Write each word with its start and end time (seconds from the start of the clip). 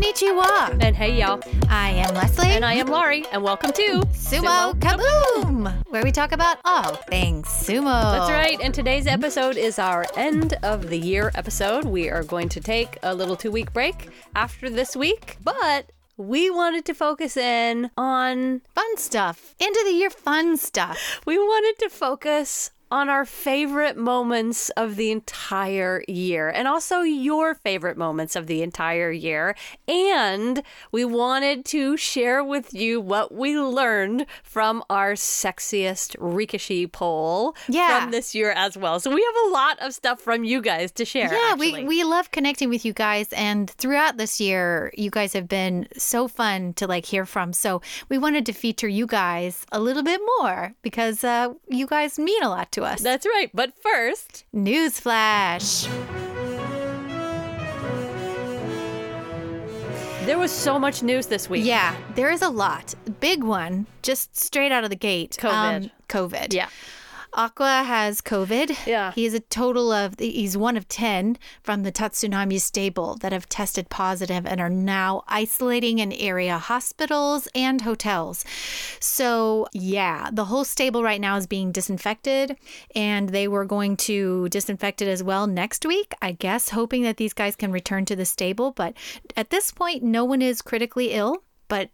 And 0.00 0.94
hey, 0.94 1.18
y'all. 1.18 1.40
I 1.68 1.90
am 1.90 2.14
Leslie. 2.14 2.46
And 2.50 2.64
I 2.64 2.74
am 2.74 2.86
Laurie. 2.86 3.24
And 3.32 3.42
welcome 3.42 3.72
to 3.72 4.02
Sumo, 4.12 4.72
Kaboom, 4.74 5.74
where 5.88 6.04
we 6.04 6.12
talk 6.12 6.30
about 6.30 6.58
all 6.64 6.94
things 6.94 7.48
sumo. 7.48 7.84
That's 8.12 8.30
right. 8.30 8.60
And 8.62 8.72
today's 8.72 9.08
episode 9.08 9.56
is 9.56 9.76
our 9.76 10.06
end 10.16 10.54
of 10.62 10.88
the 10.88 10.98
year 10.98 11.32
episode. 11.34 11.84
We 11.84 12.10
are 12.10 12.22
going 12.22 12.48
to 12.50 12.60
take 12.60 12.96
a 13.02 13.12
little 13.12 13.34
two 13.34 13.50
week 13.50 13.72
break 13.72 14.08
after 14.36 14.70
this 14.70 14.94
week, 14.94 15.36
but 15.42 15.90
we 16.16 16.48
wanted 16.48 16.84
to 16.84 16.94
focus 16.94 17.36
in 17.36 17.90
on, 17.96 18.62
Fun 18.76 18.96
stuff. 18.98 19.56
End 19.58 19.76
of 19.76 19.84
the 19.84 19.92
year 19.94 20.10
fun 20.10 20.56
stuff. 20.56 21.20
we 21.26 21.36
wanted 21.38 21.76
to 21.80 21.90
focus 21.90 22.70
on 22.90 23.08
our 23.08 23.24
favorite 23.24 23.96
moments 23.96 24.70
of 24.70 24.96
the 24.96 25.10
entire 25.10 26.02
year 26.08 26.48
and 26.48 26.66
also 26.66 27.00
your 27.00 27.54
favorite 27.54 27.96
moments 27.98 28.34
of 28.36 28.46
the 28.46 28.62
entire 28.62 29.10
year. 29.10 29.54
And 29.86 30.62
we 30.92 31.04
wanted 31.04 31.64
to 31.66 31.96
share 31.96 32.42
with 32.42 32.72
you 32.72 33.00
what 33.00 33.32
we 33.34 33.58
learned 33.58 34.26
from 34.42 34.82
our 34.88 35.12
sexiest 35.12 36.16
Rikishi 36.16 36.90
poll 36.90 37.54
Yeah. 37.68 38.00
from 38.02 38.10
this 38.10 38.34
year 38.34 38.50
as 38.52 38.76
well. 38.76 39.00
So 39.00 39.10
we 39.14 39.22
have 39.22 39.46
a 39.46 39.52
lot 39.52 39.78
of 39.80 39.92
stuff 39.94 40.20
from 40.20 40.44
you 40.44 40.60
guys 40.60 40.90
to 40.92 41.04
share. 41.04 41.32
Yeah, 41.32 41.54
we, 41.54 41.84
we 41.84 42.04
love 42.04 42.30
connecting 42.30 42.68
with 42.68 42.84
you 42.84 42.92
guys. 42.92 43.32
And 43.32 43.70
throughout 43.70 44.16
this 44.16 44.40
year, 44.40 44.92
you 44.96 45.10
guys 45.10 45.32
have 45.32 45.48
been 45.48 45.88
so 45.96 46.28
fun 46.28 46.72
to 46.74 46.86
like 46.86 47.04
hear 47.06 47.24
from. 47.26 47.52
So 47.52 47.82
we 48.08 48.18
wanted 48.18 48.46
to 48.46 48.52
feature 48.52 48.88
you 48.88 49.06
guys 49.06 49.66
a 49.72 49.80
little 49.80 50.02
bit 50.02 50.20
more 50.38 50.74
because 50.82 51.22
uh, 51.24 51.52
you 51.68 51.86
guys 51.86 52.18
mean 52.18 52.42
a 52.42 52.48
lot 52.48 52.72
to 52.72 52.77
us. 52.84 53.00
That's 53.00 53.26
right. 53.26 53.50
But 53.54 53.72
first, 53.82 54.44
Newsflash. 54.54 55.88
there 60.28 60.38
was 60.38 60.52
so 60.52 60.78
much 60.78 61.02
news 61.02 61.26
this 61.26 61.48
week. 61.48 61.64
Yeah, 61.64 61.96
there 62.14 62.30
is 62.30 62.42
a 62.42 62.50
lot. 62.50 62.94
Big 63.18 63.42
one, 63.42 63.86
just 64.02 64.38
straight 64.38 64.70
out 64.72 64.84
of 64.84 64.90
the 64.90 64.96
gate. 64.96 65.38
COVID. 65.40 65.84
Um, 65.84 65.90
COVID. 66.08 66.52
Yeah. 66.52 66.68
Akua 67.32 67.84
has 67.84 68.20
COVID. 68.20 68.86
Yeah. 68.86 69.12
He 69.12 69.26
is 69.26 69.34
a 69.34 69.40
total 69.40 69.92
of, 69.92 70.18
he's 70.18 70.56
one 70.56 70.76
of 70.76 70.88
10 70.88 71.38
from 71.62 71.82
the 71.82 71.92
Tatsunami 71.92 72.60
stable 72.60 73.16
that 73.16 73.32
have 73.32 73.48
tested 73.48 73.88
positive 73.90 74.46
and 74.46 74.60
are 74.60 74.70
now 74.70 75.24
isolating 75.28 75.98
in 75.98 76.12
area 76.12 76.58
hospitals 76.58 77.48
and 77.54 77.82
hotels. 77.82 78.44
So, 79.00 79.66
yeah, 79.72 80.30
the 80.32 80.46
whole 80.46 80.64
stable 80.64 81.02
right 81.02 81.20
now 81.20 81.36
is 81.36 81.46
being 81.46 81.72
disinfected 81.72 82.56
and 82.94 83.28
they 83.28 83.48
were 83.48 83.64
going 83.64 83.96
to 83.98 84.48
disinfect 84.48 85.02
it 85.02 85.08
as 85.08 85.22
well 85.22 85.46
next 85.46 85.84
week, 85.84 86.14
I 86.22 86.32
guess, 86.32 86.70
hoping 86.70 87.02
that 87.02 87.18
these 87.18 87.34
guys 87.34 87.56
can 87.56 87.72
return 87.72 88.04
to 88.06 88.16
the 88.16 88.24
stable. 88.24 88.72
But 88.72 88.94
at 89.36 89.50
this 89.50 89.70
point, 89.70 90.02
no 90.02 90.24
one 90.24 90.42
is 90.42 90.62
critically 90.62 91.12
ill. 91.12 91.42
But 91.68 91.90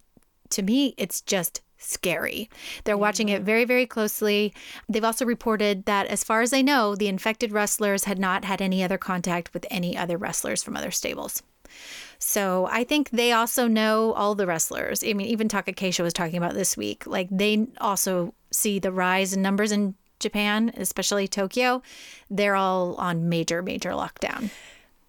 to 0.50 0.62
me, 0.62 0.94
it's 0.96 1.20
just 1.20 1.60
scary. 1.78 2.48
They're 2.84 2.96
watching 2.96 3.28
it 3.28 3.42
very, 3.42 3.64
very 3.64 3.86
closely. 3.86 4.54
They've 4.88 5.04
also 5.04 5.24
reported 5.24 5.84
that, 5.86 6.06
as 6.06 6.24
far 6.24 6.42
as 6.42 6.50
they 6.50 6.62
know, 6.62 6.94
the 6.94 7.08
infected 7.08 7.52
wrestlers 7.52 8.04
had 8.04 8.18
not 8.18 8.44
had 8.44 8.62
any 8.62 8.82
other 8.82 8.98
contact 8.98 9.52
with 9.52 9.66
any 9.70 9.96
other 9.96 10.16
wrestlers 10.16 10.62
from 10.62 10.76
other 10.76 10.90
stables. 10.90 11.42
So 12.18 12.66
I 12.70 12.84
think 12.84 13.10
they 13.10 13.32
also 13.32 13.66
know 13.66 14.12
all 14.12 14.34
the 14.34 14.46
wrestlers. 14.46 15.02
I 15.04 15.12
mean, 15.12 15.26
even 15.26 15.48
Takakeisho 15.48 16.02
was 16.02 16.12
talking 16.12 16.36
about 16.36 16.54
this 16.54 16.76
week. 16.76 17.06
Like 17.06 17.28
they 17.30 17.66
also 17.80 18.34
see 18.50 18.78
the 18.78 18.92
rise 18.92 19.32
in 19.32 19.42
numbers 19.42 19.72
in 19.72 19.94
Japan, 20.20 20.72
especially 20.76 21.28
Tokyo. 21.28 21.82
They're 22.30 22.56
all 22.56 22.94
on 22.94 23.28
major, 23.28 23.62
major 23.62 23.90
lockdown. 23.90 24.50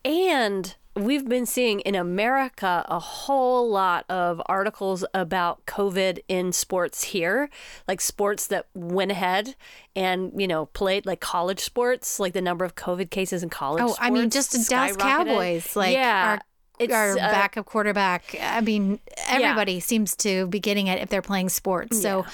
And 0.04 0.76
we've 0.96 1.28
been 1.28 1.46
seeing 1.46 1.82
in 1.82 1.96
America 1.96 2.86
a 2.88 3.00
whole 3.00 3.70
lot 3.70 4.06
of 4.10 4.42
articles 4.46 5.04
about 5.14 5.66
COVID 5.66 6.20
in 6.28 6.54
sports 6.54 7.04
here, 7.04 7.50
like 7.88 8.00
sports 8.00 8.48
that 8.48 8.68
went 8.74 9.12
ahead 9.12 9.56
and, 9.96 10.32
you 10.40 10.48
know, 10.48 10.68
played 10.68 11.06
like 11.06 11.20
college 11.20 11.60
sports, 11.60 12.20
like 12.20 12.34
the 12.34 12.42
number 12.42 12.64
of 12.64 12.76
COVID 12.76 13.10
cases 13.10 13.44
in 13.44 13.50
college 13.50 13.84
Oh, 13.86 13.96
I 14.00 14.10
mean, 14.10 14.30
just 14.30 14.52
the 14.52 14.66
Dallas. 14.70 14.96
Cowboys, 14.96 15.76
like 15.76 15.94
yeah, 15.94 16.40
our, 16.40 16.42
it's, 16.80 16.94
our 16.94 17.12
uh, 17.12 17.16
backup 17.16 17.66
quarterback. 17.66 18.36
I 18.42 18.62
mean, 18.62 19.00
everybody 19.28 19.80
seems 19.80 20.16
to 20.18 20.48
be 20.48 20.60
getting 20.60 20.88
it 20.88 21.02
if 21.02 21.10
they're 21.10 21.22
playing 21.22 21.50
sports. 21.50 22.02
So 22.02 22.26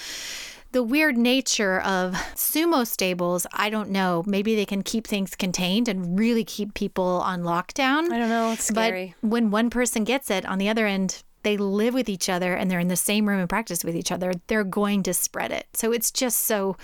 the 0.72 0.82
weird 0.82 1.16
nature 1.16 1.80
of 1.80 2.14
sumo 2.34 2.86
stables, 2.86 3.46
I 3.52 3.70
don't 3.70 3.90
know. 3.90 4.24
Maybe 4.26 4.56
they 4.56 4.66
can 4.66 4.82
keep 4.82 5.06
things 5.06 5.34
contained 5.34 5.88
and 5.88 6.18
really 6.18 6.44
keep 6.44 6.74
people 6.74 7.22
on 7.24 7.42
lockdown. 7.42 8.10
I 8.10 8.18
don't 8.18 8.28
know. 8.28 8.52
It's 8.52 8.64
scary. 8.64 9.14
But 9.20 9.28
when 9.28 9.50
one 9.50 9.70
person 9.70 10.04
gets 10.04 10.30
it, 10.30 10.44
on 10.46 10.58
the 10.58 10.68
other 10.68 10.86
end, 10.86 11.22
they 11.42 11.56
live 11.56 11.94
with 11.94 12.08
each 12.08 12.28
other 12.28 12.54
and 12.54 12.70
they're 12.70 12.78
in 12.80 12.88
the 12.88 12.96
same 12.96 13.28
room 13.28 13.40
and 13.40 13.48
practice 13.48 13.84
with 13.84 13.96
each 13.96 14.12
other, 14.12 14.32
they're 14.46 14.64
going 14.64 15.02
to 15.04 15.14
spread 15.14 15.50
it. 15.50 15.66
So 15.74 15.92
it's 15.92 16.10
just 16.10 16.40
so 16.40 16.76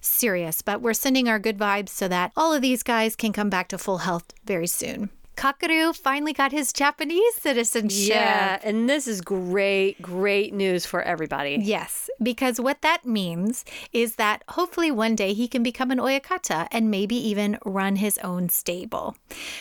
serious. 0.00 0.62
But 0.62 0.80
we're 0.80 0.94
sending 0.94 1.28
our 1.28 1.38
good 1.38 1.58
vibes 1.58 1.90
so 1.90 2.08
that 2.08 2.32
all 2.36 2.52
of 2.52 2.62
these 2.62 2.82
guys 2.82 3.14
can 3.16 3.32
come 3.32 3.50
back 3.50 3.68
to 3.68 3.78
full 3.78 3.98
health 3.98 4.32
very 4.44 4.66
soon. 4.66 5.10
Kakuryu 5.36 5.94
finally 5.94 6.32
got 6.32 6.50
his 6.50 6.72
Japanese 6.72 7.34
citizenship. 7.36 8.08
yeah, 8.08 8.58
and 8.62 8.88
this 8.88 9.06
is 9.06 9.20
great, 9.20 10.00
great 10.00 10.54
news 10.54 10.86
for 10.86 11.02
everybody. 11.02 11.58
Yes, 11.60 12.08
because 12.22 12.60
what 12.60 12.82
that 12.82 13.04
means 13.04 13.64
is 13.92 14.16
that 14.16 14.42
hopefully 14.50 14.90
one 14.90 15.14
day 15.14 15.34
he 15.34 15.46
can 15.46 15.62
become 15.62 15.90
an 15.90 15.98
oyakata 15.98 16.68
and 16.70 16.90
maybe 16.90 17.16
even 17.16 17.58
run 17.64 17.96
his 17.96 18.18
own 18.18 18.48
stable. 18.48 19.16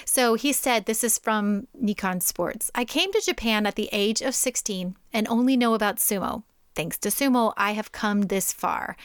So 0.05 0.35
he 0.35 0.53
said, 0.53 0.85
This 0.85 1.03
is 1.03 1.19
from 1.19 1.67
Nikkan 1.81 2.23
Sports. 2.23 2.71
I 2.73 2.85
came 2.85 3.11
to 3.11 3.21
Japan 3.25 3.65
at 3.65 3.75
the 3.75 3.89
age 3.91 4.21
of 4.21 4.33
16 4.33 4.95
and 5.11 5.27
only 5.27 5.57
know 5.57 5.73
about 5.73 5.97
sumo. 5.97 6.43
Thanks 6.73 6.97
to 6.99 7.09
sumo, 7.09 7.53
I 7.55 7.71
have 7.71 7.91
come 7.91 8.23
this 8.23 8.51
far. 8.51 8.97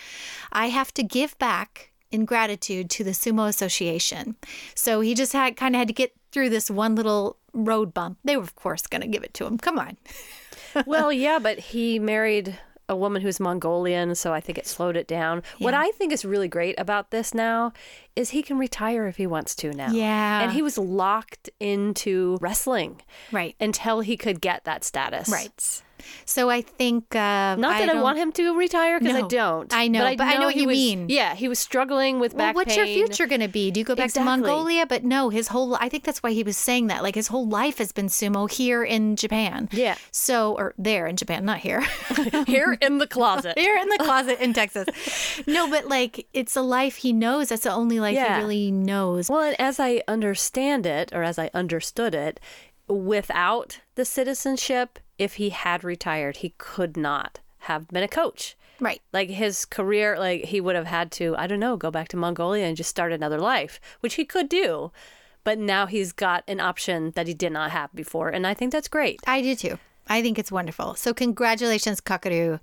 I 0.52 0.66
have 0.68 0.92
to 0.94 1.02
give 1.02 1.38
back 1.38 1.89
in 2.10 2.24
gratitude 2.24 2.90
to 2.90 3.04
the 3.04 3.10
Sumo 3.12 3.48
Association. 3.48 4.36
So 4.74 5.00
he 5.00 5.14
just 5.14 5.32
had 5.32 5.56
kind 5.56 5.74
of 5.74 5.78
had 5.80 5.88
to 5.88 5.94
get 5.94 6.12
through 6.32 6.50
this 6.50 6.70
one 6.70 6.94
little 6.94 7.36
road 7.52 7.92
bump. 7.94 8.18
They 8.24 8.36
were, 8.36 8.42
of 8.42 8.54
course, 8.56 8.86
going 8.86 9.02
to 9.02 9.08
give 9.08 9.22
it 9.24 9.34
to 9.34 9.46
him. 9.46 9.58
Come 9.58 9.78
on. 9.78 9.96
well, 10.86 11.12
yeah, 11.12 11.38
but 11.38 11.58
he 11.58 11.98
married 11.98 12.58
a 12.88 12.96
woman 12.96 13.22
who's 13.22 13.38
Mongolian, 13.38 14.16
so 14.16 14.32
I 14.32 14.40
think 14.40 14.58
it 14.58 14.66
slowed 14.66 14.96
it 14.96 15.06
down. 15.06 15.44
What 15.58 15.74
I 15.74 15.92
think 15.92 16.12
is 16.12 16.24
really 16.24 16.48
great 16.48 16.74
about 16.78 17.12
this 17.12 17.32
now 17.32 17.72
is 18.16 18.30
he 18.30 18.42
can 18.42 18.58
retire 18.58 19.06
if 19.06 19.16
he 19.16 19.28
wants 19.28 19.54
to 19.56 19.72
now. 19.72 19.92
Yeah. 19.92 20.42
And 20.42 20.50
he 20.52 20.60
was 20.60 20.76
locked 20.76 21.48
into 21.60 22.36
wrestling 22.40 23.00
Right. 23.30 23.54
until 23.60 24.00
he 24.00 24.16
could 24.16 24.40
get 24.40 24.64
that 24.64 24.82
status. 24.82 25.28
Right. 25.28 25.82
So 26.24 26.50
I 26.50 26.62
think 26.62 27.14
uh, 27.14 27.56
Not 27.56 27.60
that 27.78 27.82
I, 27.82 27.86
don't- 27.86 28.02
want 28.02 28.18
him 28.18 28.32
to 28.32 28.56
retire 28.56 28.98
because 29.00 29.16
I 29.16 29.26
don't. 29.28 29.72
I 29.74 29.88
know, 29.88 30.04
but 30.16 30.26
I 30.26 30.36
know 30.38 30.46
what 30.46 30.56
you 30.56 30.66
was- 30.66 30.76
mean. 30.76 31.06
Yeah, 31.08 31.34
he 31.34 31.48
was 31.48 31.58
struggling 31.58 32.20
with 32.20 32.32
Well, 32.34 32.48
back 32.48 32.54
what's 32.56 32.74
pain. 32.74 32.86
your 32.86 33.06
future 33.06 33.26
going 33.26 33.40
to 33.40 33.48
be? 33.48 33.70
Do 33.70 33.80
you 33.80 33.84
go 33.84 33.94
back 33.94 34.06
Exactly. 34.06 34.32
to 34.32 34.38
Mongolia? 34.42 34.86
But 34.86 35.04
no, 35.04 35.28
his 35.28 35.48
whole 35.48 35.74
I 35.76 35.88
think 35.88 36.04
that's 36.04 36.22
why 36.22 36.32
he 36.32 36.42
was 36.42 36.56
saying 36.56 36.86
that. 36.88 37.02
Like 37.02 37.14
his 37.14 37.28
whole 37.28 37.46
life 37.48 37.78
has 37.78 37.92
been 37.92 38.06
sumo 38.06 38.50
here 38.50 38.82
in 38.84 39.16
Japan. 39.16 39.68
Yeah. 39.72 39.96
So 40.10 40.54
or 40.56 40.74
there 40.78 41.06
in 41.06 41.16
Japan, 41.16 41.44
not 41.44 41.58
here. 41.58 41.80
Here 42.46 42.76
in 42.80 42.98
the 42.98 43.06
closet. 43.06 43.54
here 43.58 43.76
in 43.76 43.88
the 43.88 43.98
closet 43.98 44.40
in 44.40 44.52
Texas. 44.52 44.86
No, 45.46 45.68
but 45.70 45.86
like 45.88 46.26
it's 46.32 46.56
a 46.56 46.62
life 46.62 46.96
he 46.96 47.12
knows. 47.12 47.48
That's 47.50 47.62
the 47.62 47.72
only 47.72 48.00
life 48.00 48.14
Yeah. 48.14 48.36
he 48.36 48.42
really 48.42 48.70
knows. 48.70 49.28
Well, 49.30 49.40
and 49.42 49.56
as 49.60 49.78
I 49.80 50.02
understand 50.08 50.86
it, 50.86 51.12
or 51.12 51.22
as 51.22 51.38
I 51.38 51.50
understood 51.54 52.14
it, 52.14 52.40
without 52.90 53.80
the 53.94 54.04
citizenship, 54.04 54.98
if 55.18 55.34
he 55.34 55.50
had 55.50 55.84
retired, 55.84 56.38
he 56.38 56.54
could 56.58 56.96
not 56.96 57.40
have 57.60 57.88
been 57.88 58.02
a 58.02 58.08
coach. 58.08 58.56
Right. 58.80 59.02
Like 59.12 59.28
his 59.28 59.64
career, 59.64 60.18
like 60.18 60.46
he 60.46 60.60
would 60.60 60.74
have 60.74 60.86
had 60.86 61.12
to, 61.12 61.34
I 61.36 61.46
don't 61.46 61.60
know, 61.60 61.76
go 61.76 61.90
back 61.90 62.08
to 62.08 62.16
Mongolia 62.16 62.64
and 62.64 62.76
just 62.76 62.90
start 62.90 63.12
another 63.12 63.38
life, 63.38 63.80
which 64.00 64.14
he 64.14 64.24
could 64.24 64.48
do. 64.48 64.90
But 65.44 65.58
now 65.58 65.86
he's 65.86 66.12
got 66.12 66.44
an 66.48 66.60
option 66.60 67.12
that 67.12 67.26
he 67.26 67.34
did 67.34 67.52
not 67.52 67.70
have 67.70 67.94
before. 67.94 68.28
And 68.28 68.46
I 68.46 68.54
think 68.54 68.72
that's 68.72 68.88
great. 68.88 69.20
I 69.26 69.42
do 69.42 69.54
too. 69.54 69.78
I 70.08 70.22
think 70.22 70.38
it's 70.38 70.50
wonderful. 70.50 70.94
So 70.96 71.14
congratulations, 71.14 72.00
Kakuryu. 72.00 72.60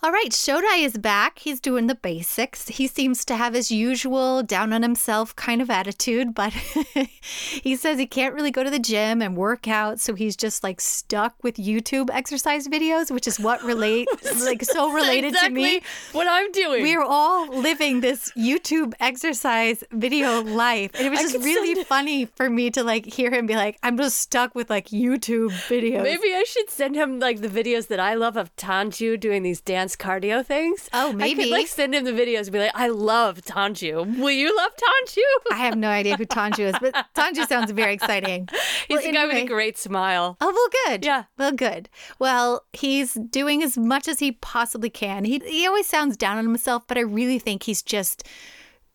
All 0.00 0.12
right, 0.12 0.30
Shodai 0.30 0.84
is 0.84 0.96
back. 0.96 1.40
He's 1.40 1.58
doing 1.58 1.88
the 1.88 1.94
basics. 1.96 2.68
He 2.68 2.86
seems 2.86 3.24
to 3.24 3.34
have 3.34 3.54
his 3.54 3.72
usual 3.72 4.44
down 4.44 4.72
on 4.72 4.82
himself 4.82 5.34
kind 5.34 5.60
of 5.60 5.70
attitude, 5.70 6.36
but 6.36 6.52
he 7.62 7.74
says 7.74 7.98
he 7.98 8.06
can't 8.06 8.32
really 8.32 8.52
go 8.52 8.62
to 8.62 8.70
the 8.70 8.78
gym 8.78 9.20
and 9.20 9.36
work 9.36 9.66
out, 9.66 9.98
so 9.98 10.14
he's 10.14 10.36
just 10.36 10.62
like 10.62 10.80
stuck 10.80 11.34
with 11.42 11.56
YouTube 11.56 12.10
exercise 12.12 12.68
videos, 12.68 13.10
which 13.10 13.26
is 13.26 13.40
what 13.40 13.60
relate 13.64 14.06
like 14.44 14.62
so 14.62 14.92
related 14.92 15.34
to 15.34 15.50
me. 15.50 15.82
what 16.12 16.28
I'm 16.28 16.52
doing. 16.52 16.84
We 16.84 16.94
are 16.94 17.02
all 17.02 17.48
living 17.48 18.00
this 18.00 18.30
YouTube 18.36 18.92
exercise 19.00 19.82
video 19.90 20.44
life. 20.44 20.92
And 20.94 21.08
it 21.08 21.10
was 21.10 21.18
I 21.18 21.22
just 21.24 21.44
really 21.44 21.82
funny 21.82 22.26
for 22.26 22.48
me 22.48 22.70
to 22.70 22.84
like 22.84 23.04
hear 23.04 23.32
him 23.32 23.46
be 23.46 23.56
like, 23.56 23.76
I'm 23.82 23.96
just 23.96 24.18
stuck 24.20 24.54
with 24.54 24.70
like 24.70 24.90
YouTube 24.90 25.50
videos. 25.68 26.04
Maybe 26.04 26.32
I 26.36 26.44
should 26.46 26.70
send 26.70 26.94
him 26.94 27.18
like 27.18 27.40
the 27.40 27.48
videos 27.48 27.88
that 27.88 27.98
I 27.98 28.14
love 28.14 28.36
of 28.36 28.54
Tanju 28.54 29.18
doing 29.18 29.42
these 29.42 29.60
dance 29.60 29.87
cardio 29.96 30.44
things. 30.44 30.88
Oh, 30.92 31.10
I 31.10 31.12
maybe. 31.12 31.44
could 31.44 31.50
like 31.52 31.66
send 31.66 31.94
him 31.94 32.04
the 32.04 32.12
videos 32.12 32.44
and 32.44 32.52
be 32.52 32.58
like, 32.58 32.72
I 32.74 32.88
love 32.88 33.42
Tanju. 33.42 34.18
Will 34.18 34.30
you 34.30 34.54
love 34.56 34.72
Tanju? 34.72 35.22
I 35.52 35.56
have 35.56 35.76
no 35.76 35.88
idea 35.88 36.16
who 36.16 36.26
Tanju 36.26 36.60
is, 36.74 36.74
but 36.80 36.94
Tanju 37.14 37.46
sounds 37.48 37.70
very 37.72 37.94
exciting. 37.94 38.48
He's 38.88 38.98
Well, 38.98 39.08
a 39.08 39.12
guy 39.12 39.26
with 39.26 39.36
a 39.36 39.46
great 39.46 39.78
smile. 39.78 40.36
Oh, 40.40 40.52
well, 40.52 40.68
good. 40.86 41.04
Yeah. 41.04 41.24
Well, 41.36 41.52
good. 41.52 41.88
Well, 42.18 42.64
he's 42.72 43.14
doing 43.14 43.62
as 43.62 43.76
much 43.78 44.08
as 44.08 44.18
he 44.18 44.32
possibly 44.32 44.90
can. 44.90 45.24
He, 45.24 45.38
he 45.44 45.66
always 45.66 45.86
sounds 45.86 46.16
down 46.16 46.38
on 46.38 46.44
himself, 46.44 46.84
but 46.86 46.98
I 46.98 47.02
really 47.02 47.38
think 47.38 47.64
he's 47.64 47.82
just 47.82 48.26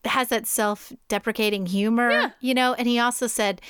has 0.06 0.30
that 0.30 0.46
self-deprecating 0.48 1.68
humor, 1.68 2.34
you 2.40 2.54
know, 2.54 2.74
and 2.74 2.88
he 2.88 3.00
also 3.00 3.28
said 3.28 3.62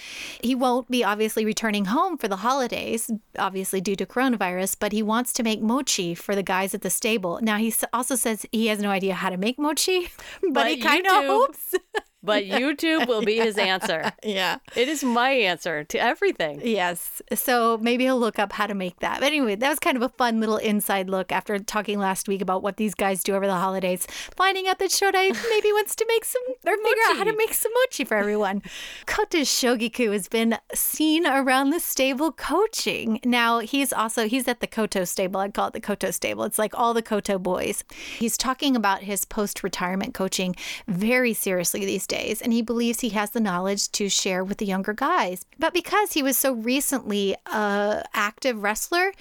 he 0.42 0.56
won't 0.56 0.90
be 0.90 1.04
obviously 1.04 1.46
returning 1.46 1.86
home 1.86 2.18
for 2.18 2.28
the 2.28 2.38
holidays, 2.38 3.12
obviously 3.38 3.82
due 3.82 3.96
to 3.96 4.06
coronavirus, 4.06 4.78
but 4.80 4.92
he 4.92 5.04
wants 5.04 5.34
to 5.34 5.44
make 5.44 5.62
mochi 5.62 6.16
for 6.16 6.36
the 6.36 6.44
guys 6.44 6.74
at 6.74 6.82
the 6.82 6.90
stable. 6.90 7.40
Now 7.42 7.58
he 7.58 7.74
also 7.94 8.16
says 8.16 8.46
he 8.52 8.68
has 8.68 8.80
no 8.80 8.90
idea 8.90 9.14
how 9.14 9.30
to 9.30 9.38
make 9.38 9.60
mochi, 9.60 10.12
but, 10.42 10.54
But 10.64 10.68
he 10.68 10.78
kind 10.78 11.06
of 11.06 11.26
hopes. 11.26 11.76
But 12.24 12.44
YouTube 12.46 13.08
will 13.08 13.22
be 13.24 13.38
his 13.38 13.58
answer. 13.58 14.12
yeah. 14.24 14.58
It 14.76 14.88
is 14.88 15.04
my 15.04 15.32
answer 15.32 15.84
to 15.84 15.98
everything. 16.00 16.62
Yes. 16.64 17.22
So 17.34 17.78
maybe 17.82 18.06
he'll 18.06 18.20
look 18.20 18.40
up 18.40 18.54
how 18.54 18.68
to 18.68 18.74
make 18.74 19.00
that. 19.00 19.20
But 19.20 19.28
anyway, 19.28 19.56
that 19.56 19.70
was 19.70 19.80
kind 19.80 19.98
of 19.98 20.04
a 20.04 20.10
fun 20.10 20.40
little 20.40 20.58
inside 20.58 21.10
look 21.10 21.32
after 21.32 21.60
talking 21.60 22.00
last 22.00 22.28
week 22.28 22.42
about 22.42 22.64
what 22.64 22.78
these 22.78 22.96
guys 22.96 23.24
do 23.24 23.36
over 23.36 23.46
the 23.46 23.54
holidays. 23.54 24.08
Finding 24.36 24.68
out 24.68 24.80
that 24.80 24.90
Shodai 24.90 25.32
maybe 25.50 25.72
wants 25.74 25.96
to 25.98 26.06
make 26.08 26.26
some 26.26 26.42
or 26.66 26.78
figure 26.78 27.04
out 27.08 27.18
how 27.18 27.24
to 27.26 27.36
make 27.36 27.54
some 27.54 27.72
mochi 27.76 28.04
for 28.06 28.16
everyone. 28.16 28.62
Kotoshogiku 29.06 30.12
has 30.14 30.28
been 30.28 30.58
seen 30.74 31.26
around 31.28 31.70
the 31.72 31.80
stable 31.80 32.32
coaching. 32.32 33.20
Now 33.24 33.60
he's 33.60 33.92
also 33.94 34.28
he's 34.28 34.48
at 34.48 34.60
the 34.60 34.68
Koto 34.68 35.04
stable. 35.04 35.40
I 35.40 35.50
call 35.50 35.68
it 35.68 35.74
the 35.74 35.82
Koto 35.82 36.12
stable. 36.12 36.44
It's 36.44 36.60
like 36.60 36.78
all 36.78 36.94
the 36.94 37.02
Koto 37.02 37.38
boys. 37.38 37.84
He's 38.18 38.38
talking 38.38 38.76
about 38.76 39.02
his 39.04 39.26
post-retirement 39.26 40.14
coaching 40.14 40.56
very 40.88 41.34
seriously 41.34 41.86
these 41.86 42.08
days, 42.08 42.13
and 42.14 42.54
he 42.54 42.62
believes 42.62 43.00
he 43.00 43.10
has 43.10 43.32
the 43.32 43.40
knowledge 43.40 43.92
to 43.94 44.10
share 44.10 44.44
with 44.44 44.58
the 44.58 44.66
younger 44.66 44.94
guys. 44.94 45.46
But 45.60 45.74
because 45.74 46.14
he 46.14 46.24
was 46.24 46.38
so 46.38 46.54
recently 46.54 47.36
a 47.46 48.04
active 48.14 48.62
wrestler, 48.64 49.12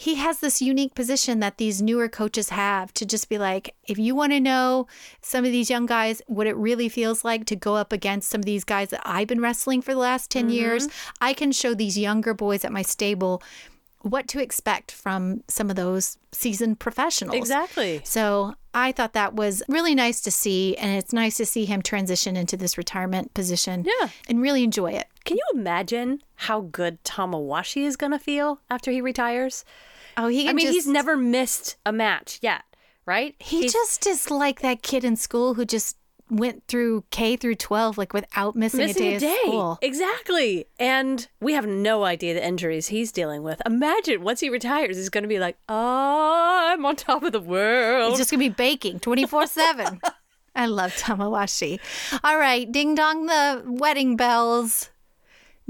he 0.00 0.14
has 0.14 0.38
this 0.38 0.62
unique 0.62 0.94
position 0.94 1.40
that 1.40 1.58
these 1.58 1.82
newer 1.82 2.08
coaches 2.08 2.50
have 2.50 2.94
to 2.94 3.04
just 3.04 3.28
be 3.28 3.36
like, 3.36 3.74
if 3.88 3.98
you 3.98 4.14
want 4.14 4.30
to 4.30 4.38
know 4.38 4.86
some 5.22 5.44
of 5.44 5.50
these 5.50 5.68
young 5.68 5.86
guys, 5.86 6.22
what 6.28 6.46
it 6.46 6.56
really 6.56 6.88
feels 6.88 7.24
like 7.24 7.46
to 7.46 7.56
go 7.56 7.74
up 7.74 7.92
against 7.92 8.30
some 8.30 8.40
of 8.40 8.44
these 8.44 8.62
guys 8.62 8.90
that 8.90 9.02
I've 9.04 9.26
been 9.26 9.40
wrestling 9.40 9.82
for 9.82 9.92
the 9.94 9.98
last 9.98 10.30
10 10.30 10.44
mm-hmm. 10.44 10.50
years, 10.52 10.88
I 11.20 11.32
can 11.32 11.50
show 11.50 11.74
these 11.74 11.98
younger 11.98 12.32
boys 12.32 12.64
at 12.64 12.70
my 12.70 12.82
stable 12.82 13.42
what 14.02 14.28
to 14.28 14.40
expect 14.40 14.92
from 14.92 15.42
some 15.48 15.70
of 15.70 15.76
those 15.76 16.18
seasoned 16.32 16.78
professionals. 16.78 17.36
Exactly. 17.36 18.00
So 18.04 18.54
I 18.72 18.92
thought 18.92 19.12
that 19.14 19.34
was 19.34 19.62
really 19.68 19.94
nice 19.94 20.20
to 20.22 20.30
see. 20.30 20.76
And 20.76 20.96
it's 20.96 21.12
nice 21.12 21.36
to 21.38 21.44
see 21.46 21.64
him 21.64 21.82
transition 21.82 22.36
into 22.36 22.56
this 22.56 22.78
retirement 22.78 23.34
position 23.34 23.84
Yeah. 23.84 24.08
and 24.28 24.40
really 24.40 24.62
enjoy 24.62 24.92
it. 24.92 25.08
Can 25.24 25.36
you 25.36 25.42
imagine 25.60 26.22
how 26.36 26.60
good 26.62 27.02
Tamawashi 27.04 27.82
is 27.84 27.96
going 27.96 28.12
to 28.12 28.18
feel 28.20 28.60
after 28.70 28.90
he 28.92 29.00
retires? 29.00 29.64
Oh, 30.16 30.28
he 30.28 30.48
I 30.48 30.52
mean, 30.52 30.66
just, 30.66 30.74
he's 30.74 30.86
never 30.88 31.16
missed 31.16 31.76
a 31.84 31.92
match 31.92 32.38
yet, 32.40 32.62
right? 33.04 33.34
He 33.38 33.62
He's 33.62 33.72
just 33.72 34.06
is 34.06 34.30
like 34.30 34.60
that 34.60 34.82
kid 34.82 35.04
in 35.04 35.16
school 35.16 35.54
who 35.54 35.64
just 35.64 35.96
went 36.30 36.66
through 36.68 37.04
K 37.10 37.36
through 37.36 37.56
12 37.56 37.98
like 37.98 38.12
without 38.12 38.54
missing, 38.56 38.86
missing 38.86 39.14
a 39.14 39.18
day, 39.18 39.34
of 39.34 39.40
school. 39.40 39.78
Exactly. 39.82 40.66
And 40.78 41.26
we 41.40 41.52
have 41.54 41.66
no 41.66 42.04
idea 42.04 42.34
the 42.34 42.46
injuries 42.46 42.88
he's 42.88 43.12
dealing 43.12 43.42
with. 43.42 43.60
Imagine 43.66 44.22
once 44.22 44.40
he 44.40 44.50
retires, 44.50 44.96
he's 44.96 45.08
going 45.08 45.22
to 45.22 45.28
be 45.28 45.38
like, 45.38 45.56
oh, 45.68 46.68
I'm 46.72 46.84
on 46.84 46.96
top 46.96 47.22
of 47.22 47.32
the 47.32 47.40
world. 47.40 48.10
He's 48.10 48.18
just 48.18 48.30
going 48.30 48.42
to 48.42 48.50
be 48.50 48.54
baking 48.54 49.00
24 49.00 49.46
7. 49.46 50.00
I 50.54 50.66
love 50.66 50.92
Tamawashi. 50.96 51.78
All 52.24 52.38
right, 52.38 52.70
ding 52.70 52.94
dong 52.94 53.26
the 53.26 53.62
wedding 53.66 54.16
bells. 54.16 54.90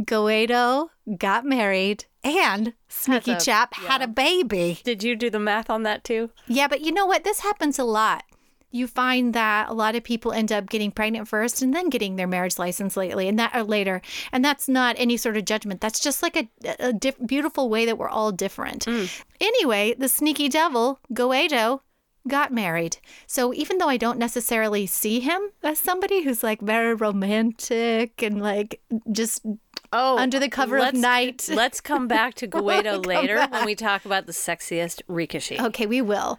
Goeido 0.00 0.88
got 1.18 1.44
married 1.44 2.04
and 2.22 2.72
Sneaky 2.88 3.32
a- 3.32 3.40
Chap 3.40 3.74
had 3.74 4.00
a 4.00 4.06
baby. 4.06 4.80
Did 4.84 5.02
you 5.02 5.16
do 5.16 5.28
the 5.28 5.40
math 5.40 5.70
on 5.70 5.82
that 5.82 6.04
too? 6.04 6.30
Yeah, 6.46 6.68
but 6.68 6.80
you 6.80 6.92
know 6.92 7.06
what? 7.06 7.24
This 7.24 7.40
happens 7.40 7.78
a 7.78 7.84
lot. 7.84 8.24
You 8.70 8.86
find 8.86 9.32
that 9.34 9.68
a 9.68 9.72
lot 9.72 9.94
of 9.96 10.04
people 10.04 10.32
end 10.32 10.52
up 10.52 10.68
getting 10.68 10.90
pregnant 10.90 11.26
first 11.28 11.62
and 11.62 11.74
then 11.74 11.88
getting 11.88 12.16
their 12.16 12.26
marriage 12.26 12.58
license 12.58 12.96
lately, 12.96 13.26
and 13.28 13.38
that 13.38 13.54
or 13.56 13.62
later, 13.62 14.02
and 14.32 14.44
that's 14.44 14.68
not 14.68 14.94
any 14.98 15.16
sort 15.16 15.36
of 15.36 15.44
judgment. 15.46 15.80
That's 15.80 16.00
just 16.00 16.22
like 16.22 16.36
a, 16.36 16.48
a 16.78 16.92
diff- 16.92 17.26
beautiful 17.26 17.68
way 17.70 17.86
that 17.86 17.96
we're 17.98 18.08
all 18.08 18.30
different. 18.32 18.84
Mm. 18.84 19.22
Anyway, 19.40 19.94
the 19.98 20.08
sneaky 20.08 20.48
devil 20.48 21.00
Goeido 21.12 21.80
got 22.26 22.52
married. 22.52 22.98
So 23.26 23.54
even 23.54 23.78
though 23.78 23.88
I 23.88 23.96
don't 23.96 24.18
necessarily 24.18 24.86
see 24.86 25.20
him 25.20 25.40
as 25.62 25.78
somebody 25.78 26.22
who's 26.24 26.42
like 26.42 26.60
very 26.60 26.92
romantic 26.94 28.22
and 28.22 28.42
like 28.42 28.80
just 29.10 29.46
Oh, 29.90 30.18
Under 30.18 30.38
the 30.38 30.50
cover 30.50 30.76
of 30.76 30.92
night. 30.92 31.48
Let's 31.52 31.80
come 31.80 32.06
back 32.08 32.34
to 32.34 32.46
Come 32.48 32.66
later 32.66 33.36
back. 33.36 33.50
when 33.52 33.64
we 33.64 33.74
talk 33.74 34.04
about 34.04 34.26
the 34.26 34.32
sexiest 34.32 35.00
Rikishi. 35.08 35.58
okay, 35.58 35.86
we 35.86 36.02
will. 36.02 36.38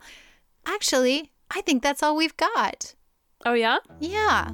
Actually, 0.68 1.32
I 1.52 1.62
think 1.62 1.82
that's 1.84 2.04
all 2.04 2.16
we've 2.16 2.38
got. 2.38 2.96
Oh 3.46 3.54
yeah. 3.54 3.80
Yeah. 4.00 4.52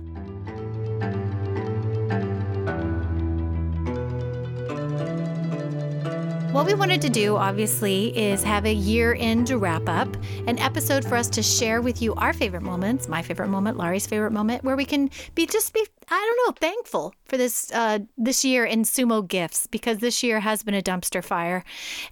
What 6.55 6.65
we 6.65 6.73
wanted 6.73 7.01
to 7.01 7.09
do, 7.09 7.35
obviously, 7.35 8.17
is 8.17 8.41
have 8.43 8.65
a 8.65 8.73
year 8.73 9.13
end 9.19 9.49
wrap 9.49 9.89
up, 9.89 10.07
an 10.47 10.57
episode 10.57 11.03
for 11.03 11.17
us 11.17 11.27
to 11.31 11.43
share 11.43 11.81
with 11.81 12.01
you 12.01 12.13
our 12.15 12.31
favorite 12.31 12.63
moments, 12.63 13.09
my 13.09 13.21
favorite 13.21 13.49
moment, 13.49 13.75
Laurie's 13.75 14.07
favorite 14.07 14.31
moment, 14.31 14.63
where 14.63 14.77
we 14.77 14.85
can 14.85 15.09
be 15.35 15.45
just 15.45 15.73
be, 15.73 15.85
I 16.09 16.35
don't 16.45 16.47
know, 16.47 16.67
thankful 16.67 17.13
for 17.25 17.37
this 17.37 17.71
uh, 17.71 17.99
this 18.17 18.45
year 18.45 18.65
in 18.65 18.83
sumo 18.83 19.27
gifts 19.27 19.67
because 19.67 19.99
this 19.99 20.23
year 20.23 20.39
has 20.39 20.63
been 20.63 20.73
a 20.73 20.81
dumpster 20.81 21.23
fire, 21.23 21.63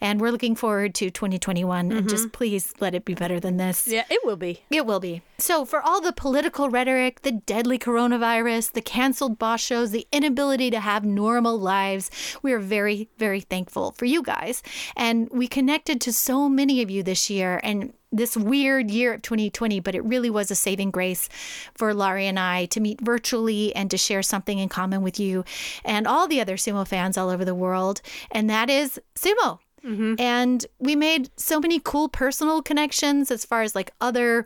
and 0.02 0.20
we're 0.20 0.32
looking 0.32 0.56
forward 0.56 0.96
to 0.96 1.10
2021. 1.10 1.92
And 1.92 2.10
just 2.10 2.32
please 2.32 2.74
let 2.80 2.96
it 2.96 3.06
be 3.06 3.14
better 3.14 3.40
than 3.40 3.58
this. 3.58 3.88
Yeah, 3.88 4.06
it 4.10 4.22
will 4.24 4.36
be. 4.36 4.64
It 4.70 4.86
will 4.86 5.00
be. 5.00 5.22
So, 5.38 5.66
for 5.66 5.82
all 5.82 6.02
the 6.02 6.14
political 6.14 6.70
rhetoric, 6.70 7.22
the 7.22 7.32
deadly 7.32 7.78
coronavirus, 7.78 8.74
the 8.74 8.82
canceled 8.82 9.38
bashos, 9.40 9.92
the 9.92 10.08
inability 10.12 10.72
to 10.72 10.80
have 10.80 11.04
normal 11.06 11.60
lives, 11.60 12.10
we 12.42 12.54
are 12.54 12.60
very, 12.60 13.10
very 13.18 13.42
thankful 13.42 13.92
for 13.92 14.06
you 14.06 14.24
guys. 14.24 14.64
And 14.96 15.30
we 15.32 15.48
connected 15.48 16.02
to 16.02 16.14
so 16.14 16.50
many 16.50 16.82
of 16.82 16.90
you 16.90 17.04
this 17.04 17.30
year 17.30 17.60
and 17.64 17.94
this 18.14 18.38
weird 18.38 18.90
year 18.90 19.16
of 19.16 19.22
2020, 19.24 19.80
but 19.80 19.96
it 19.96 20.04
really 20.06 20.30
was 20.30 20.52
a 20.52 20.56
saving 20.56 20.92
grace 20.92 21.28
for 21.74 21.94
Laurie 21.94 22.28
and 22.28 22.40
I 22.40 22.66
to 22.68 22.80
meet 22.80 23.02
virtually 23.02 23.76
and 23.76 23.90
to 23.92 23.98
share 23.98 24.22
something 24.22 24.60
in 24.60 24.70
common 24.70 25.02
with 25.02 25.20
you 25.20 25.44
and 25.84 26.08
all 26.08 26.28
the 26.28 26.40
other 26.40 26.56
sumo 26.56 26.88
fans 26.88 27.18
all 27.18 27.30
over 27.30 27.44
the 27.44 27.56
world. 27.56 28.02
And 28.32 28.50
that 28.50 28.70
is 28.70 29.02
sumo. 29.16 29.60
Mm-hmm. 29.86 30.16
And 30.18 30.66
we 30.80 30.96
made 30.96 31.30
so 31.36 31.60
many 31.60 31.80
cool 31.80 32.08
personal 32.08 32.62
connections 32.62 33.32
as 33.32 33.44
far 33.44 33.64
as 33.64 33.76
like 33.76 33.92
other 34.00 34.46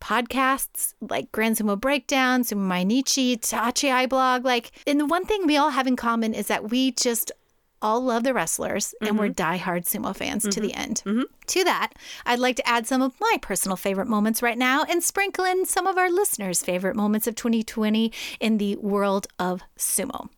podcasts 0.00 0.94
like 1.00 1.30
Grand 1.32 1.56
Sumo 1.56 1.78
Breakdown, 1.78 2.42
Sumo 2.42 2.66
Mainichi, 2.66 3.38
Tachiai 3.38 4.08
blog. 4.08 4.44
Like, 4.44 4.70
and 4.86 4.98
the 4.98 5.06
one 5.06 5.24
thing 5.24 5.46
we 5.46 5.56
all 5.56 5.70
have 5.70 5.86
in 5.86 5.96
common 5.96 6.34
is 6.34 6.46
that 6.46 6.70
we 6.70 6.92
just 6.92 7.32
all 7.80 8.00
love 8.00 8.24
the 8.24 8.34
wrestlers 8.34 8.94
and 9.00 9.18
we're 9.18 9.28
mm-hmm. 9.28 9.54
diehard 9.54 9.84
sumo 9.84 10.14
fans 10.14 10.42
to 10.48 10.60
the 10.60 10.70
mm-hmm. 10.70 10.80
end. 10.80 11.02
Mm-hmm. 11.04 11.22
To 11.46 11.64
that, 11.64 11.92
I'd 12.26 12.38
like 12.38 12.56
to 12.56 12.68
add 12.68 12.86
some 12.86 13.02
of 13.02 13.14
my 13.20 13.38
personal 13.40 13.76
favorite 13.76 14.08
moments 14.08 14.42
right 14.42 14.58
now 14.58 14.84
and 14.84 15.02
sprinkle 15.02 15.44
in 15.44 15.66
some 15.66 15.86
of 15.86 15.96
our 15.96 16.10
listeners' 16.10 16.62
favorite 16.62 16.96
moments 16.96 17.26
of 17.26 17.34
2020 17.34 18.12
in 18.40 18.58
the 18.58 18.76
world 18.76 19.26
of 19.38 19.62
sumo. 19.78 20.28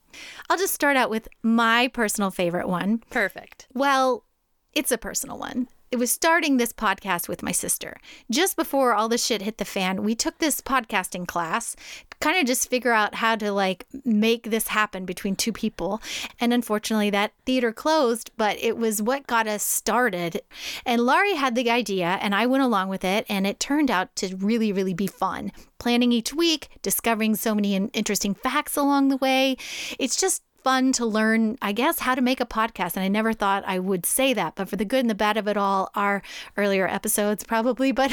I'll 0.48 0.58
just 0.58 0.74
start 0.74 0.96
out 0.96 1.10
with 1.10 1.28
my 1.42 1.88
personal 1.88 2.30
favorite 2.30 2.68
one. 2.68 3.02
Perfect. 3.10 3.66
Well, 3.74 4.24
it's 4.72 4.92
a 4.92 4.98
personal 4.98 5.38
one. 5.38 5.68
It 5.90 5.98
was 5.98 6.12
starting 6.12 6.56
this 6.56 6.72
podcast 6.72 7.28
with 7.28 7.42
my 7.42 7.50
sister. 7.50 7.96
Just 8.30 8.54
before 8.54 8.94
all 8.94 9.08
the 9.08 9.18
shit 9.18 9.42
hit 9.42 9.58
the 9.58 9.64
fan, 9.64 10.04
we 10.04 10.14
took 10.14 10.38
this 10.38 10.60
podcasting 10.60 11.26
class, 11.26 11.74
kind 12.20 12.38
of 12.38 12.46
just 12.46 12.68
figure 12.68 12.92
out 12.92 13.16
how 13.16 13.34
to 13.36 13.50
like 13.50 13.86
make 14.04 14.50
this 14.50 14.68
happen 14.68 15.04
between 15.04 15.36
two 15.36 15.52
people. 15.52 16.00
And 16.38 16.52
unfortunately, 16.52 17.10
that 17.10 17.32
theater 17.46 17.72
closed, 17.72 18.30
but 18.36 18.58
it 18.58 18.76
was 18.76 19.02
what 19.02 19.26
got 19.26 19.46
us 19.46 19.62
started. 19.62 20.42
And 20.84 21.02
Laurie 21.02 21.34
had 21.34 21.54
the 21.54 21.70
idea, 21.70 22.18
and 22.20 22.34
I 22.34 22.46
went 22.46 22.62
along 22.62 22.88
with 22.88 23.04
it, 23.04 23.24
and 23.28 23.46
it 23.46 23.58
turned 23.58 23.90
out 23.90 24.14
to 24.16 24.36
really, 24.36 24.72
really 24.72 24.94
be 24.94 25.06
fun. 25.06 25.52
Planning 25.78 26.12
each 26.12 26.34
week, 26.34 26.68
discovering 26.82 27.34
so 27.34 27.54
many 27.54 27.74
in- 27.74 27.88
interesting 27.88 28.34
facts 28.34 28.76
along 28.76 29.08
the 29.08 29.16
way. 29.16 29.56
It's 29.98 30.20
just 30.20 30.42
fun 30.62 30.92
to 30.92 31.06
learn, 31.06 31.56
I 31.62 31.72
guess, 31.72 32.00
how 32.00 32.14
to 32.14 32.22
make 32.22 32.40
a 32.40 32.46
podcast. 32.46 32.96
And 32.96 33.04
I 33.04 33.08
never 33.08 33.32
thought 33.32 33.64
I 33.66 33.78
would 33.78 34.06
say 34.06 34.34
that, 34.34 34.54
but 34.56 34.68
for 34.68 34.76
the 34.76 34.84
good 34.84 35.00
and 35.00 35.10
the 35.10 35.14
bad 35.14 35.36
of 35.36 35.48
it 35.48 35.56
all, 35.56 35.90
our 35.94 36.22
earlier 36.56 36.86
episodes 36.88 37.44
probably, 37.44 37.92
but 37.92 38.10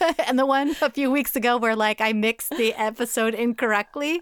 and 0.26 0.38
the 0.38 0.46
one 0.46 0.74
a 0.80 0.90
few 0.90 1.10
weeks 1.10 1.36
ago 1.36 1.56
where 1.56 1.76
like 1.76 2.00
I 2.00 2.12
mixed 2.12 2.50
the 2.50 2.74
episode 2.74 3.34
incorrectly 3.34 4.20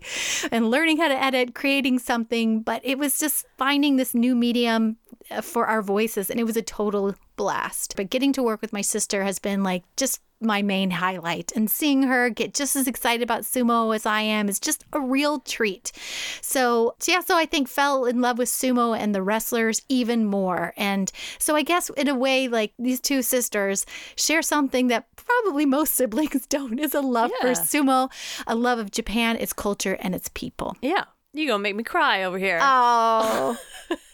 and 0.50 0.70
learning 0.70 0.98
how 0.98 1.08
to 1.08 1.22
edit, 1.22 1.54
creating 1.54 1.98
something, 1.98 2.62
but 2.62 2.80
it 2.84 2.98
was 2.98 3.18
just 3.18 3.46
finding 3.56 3.96
this 3.96 4.14
new 4.14 4.34
medium 4.34 4.96
uh, 5.30 5.40
for 5.40 5.66
our 5.66 5.82
voices, 5.82 6.30
and 6.30 6.40
it 6.40 6.44
was 6.44 6.56
a 6.56 6.62
total 6.62 7.14
blast. 7.36 7.94
But 7.96 8.10
getting 8.10 8.32
to 8.34 8.42
work 8.42 8.62
with 8.62 8.72
my 8.72 8.80
sister 8.80 9.24
has 9.24 9.38
been 9.38 9.62
like 9.62 9.84
just 9.96 10.20
my 10.40 10.62
main 10.62 10.90
highlight. 10.90 11.52
And 11.54 11.70
seeing 11.70 12.04
her 12.04 12.30
get 12.30 12.54
just 12.54 12.76
as 12.76 12.86
excited 12.86 13.22
about 13.22 13.42
sumo 13.42 13.94
as 13.94 14.06
I 14.06 14.20
am 14.20 14.48
is 14.48 14.60
just 14.60 14.84
a 14.92 15.00
real 15.00 15.40
treat. 15.40 15.92
So, 16.40 16.94
yeah, 17.06 17.20
so 17.20 17.36
I 17.36 17.46
think 17.46 17.68
fell 17.68 18.04
in 18.04 18.20
love 18.20 18.38
with 18.38 18.48
sumo 18.48 18.96
and 18.96 19.14
the 19.14 19.22
wrestlers 19.22 19.82
even 19.88 20.24
more. 20.24 20.72
And 20.76 21.10
so 21.38 21.56
I 21.56 21.62
guess 21.62 21.90
in 21.90 22.08
a 22.08 22.14
way, 22.14 22.48
like 22.48 22.72
these 22.78 23.00
two 23.00 23.22
sisters 23.22 23.84
share 24.16 24.42
something 24.42 24.88
that 24.88 25.06
probably 25.16 25.66
most 25.66 25.94
siblings 25.94 26.46
don't 26.46 26.78
is 26.78 26.94
a 26.94 27.00
love 27.00 27.30
yeah. 27.34 27.54
for 27.54 27.60
sumo, 27.60 28.10
a 28.46 28.54
love 28.54 28.78
of 28.78 28.90
Japan, 28.90 29.36
its 29.36 29.52
culture, 29.52 29.96
and 30.00 30.14
its 30.14 30.30
people. 30.34 30.76
Yeah. 30.80 31.04
You're 31.34 31.48
going 31.48 31.58
to 31.58 31.62
make 31.62 31.76
me 31.76 31.84
cry 31.84 32.24
over 32.24 32.38
here. 32.38 32.58
Oh. 32.62 33.56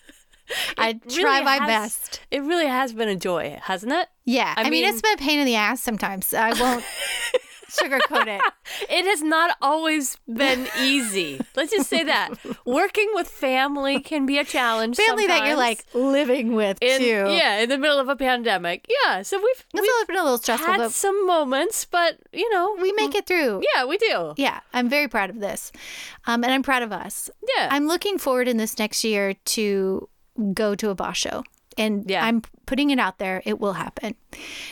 I 0.84 0.92
try 1.08 1.40
my 1.42 1.56
has, 1.56 1.66
best. 1.66 2.20
It 2.30 2.42
really 2.42 2.66
has 2.66 2.92
been 2.92 3.08
a 3.08 3.16
joy, 3.16 3.58
hasn't 3.62 3.92
it? 3.92 4.08
Yeah. 4.24 4.54
I, 4.56 4.60
I 4.60 4.64
mean, 4.64 4.82
mean, 4.82 4.88
it's 4.88 5.02
been 5.02 5.14
a 5.14 5.18
pain 5.18 5.38
in 5.38 5.46
the 5.46 5.56
ass 5.56 5.82
sometimes. 5.82 6.32
I 6.34 6.52
won't 6.60 6.84
sugarcoat 7.74 8.26
it. 8.26 8.42
It 8.88 9.04
has 9.04 9.22
not 9.22 9.56
always 9.62 10.16
been 10.26 10.66
easy. 10.80 11.40
Let's 11.54 11.70
just 11.70 11.88
say 11.88 12.02
that. 12.04 12.30
Working 12.66 13.08
with 13.14 13.28
family 13.28 14.00
can 14.00 14.26
be 14.26 14.38
a 14.38 14.44
challenge. 14.44 14.96
Family 14.96 15.26
that 15.26 15.46
you're 15.46 15.56
like 15.56 15.84
living 15.94 16.54
with 16.54 16.78
in, 16.80 16.98
too. 16.98 17.26
Yeah, 17.30 17.58
in 17.58 17.68
the 17.68 17.78
middle 17.78 17.98
of 17.98 18.08
a 18.08 18.16
pandemic. 18.16 18.86
Yeah. 18.88 19.22
So 19.22 19.36
we've, 19.36 19.64
it's 19.74 19.82
we've 19.82 20.06
been 20.06 20.16
a 20.16 20.22
little 20.24 20.38
stressful. 20.38 20.72
Had 20.72 20.90
some 20.90 21.26
moments, 21.26 21.84
but 21.84 22.18
you 22.32 22.50
know. 22.52 22.76
We 22.80 22.92
make 22.92 23.14
it 23.14 23.26
through. 23.26 23.62
Yeah, 23.74 23.84
we 23.84 23.96
do. 23.98 24.34
Yeah. 24.36 24.60
I'm 24.72 24.88
very 24.88 25.08
proud 25.08 25.30
of 25.30 25.40
this. 25.40 25.70
Um, 26.26 26.42
and 26.42 26.52
I'm 26.52 26.62
proud 26.62 26.82
of 26.82 26.90
us. 26.90 27.30
Yeah. 27.56 27.68
I'm 27.70 27.86
looking 27.86 28.18
forward 28.18 28.48
in 28.48 28.56
this 28.56 28.78
next 28.78 29.04
year 29.04 29.34
to 29.34 30.08
go 30.52 30.74
to 30.74 30.90
a 30.90 30.96
basho. 30.96 31.44
And 31.76 32.08
yeah. 32.08 32.24
I'm 32.24 32.42
putting 32.66 32.90
it 32.90 32.98
out 32.98 33.18
there, 33.18 33.42
it 33.44 33.58
will 33.58 33.72
happen. 33.72 34.14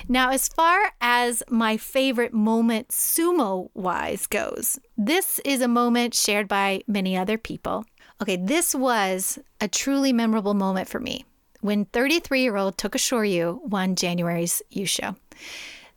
Now, 0.09 0.31
as 0.31 0.49
far 0.49 0.93
as 1.01 1.43
my 1.49 1.77
favorite 1.77 2.33
moment 2.33 2.89
sumo 2.89 3.71
wise 3.75 4.27
goes, 4.27 4.79
this 4.97 5.41
is 5.45 5.61
a 5.61 5.69
moment 5.69 6.15
shared 6.15 6.47
by 6.47 6.83
many 6.87 7.17
other 7.17 7.39
people. 7.39 7.85
Okay, 8.21 8.37
this 8.37 8.73
was 8.73 9.39
a 9.61 9.67
truly 9.67 10.13
memorable 10.13 10.55
moment 10.55 10.89
for 10.89 11.01
me 11.01 11.25
when 11.61 11.87
33 11.87 12.43
year 12.43 12.57
old 12.57 12.77
Tokushoryu 12.77 13.65
won 13.67 13.97
January's 13.97 14.63
Yusho. 14.73 15.17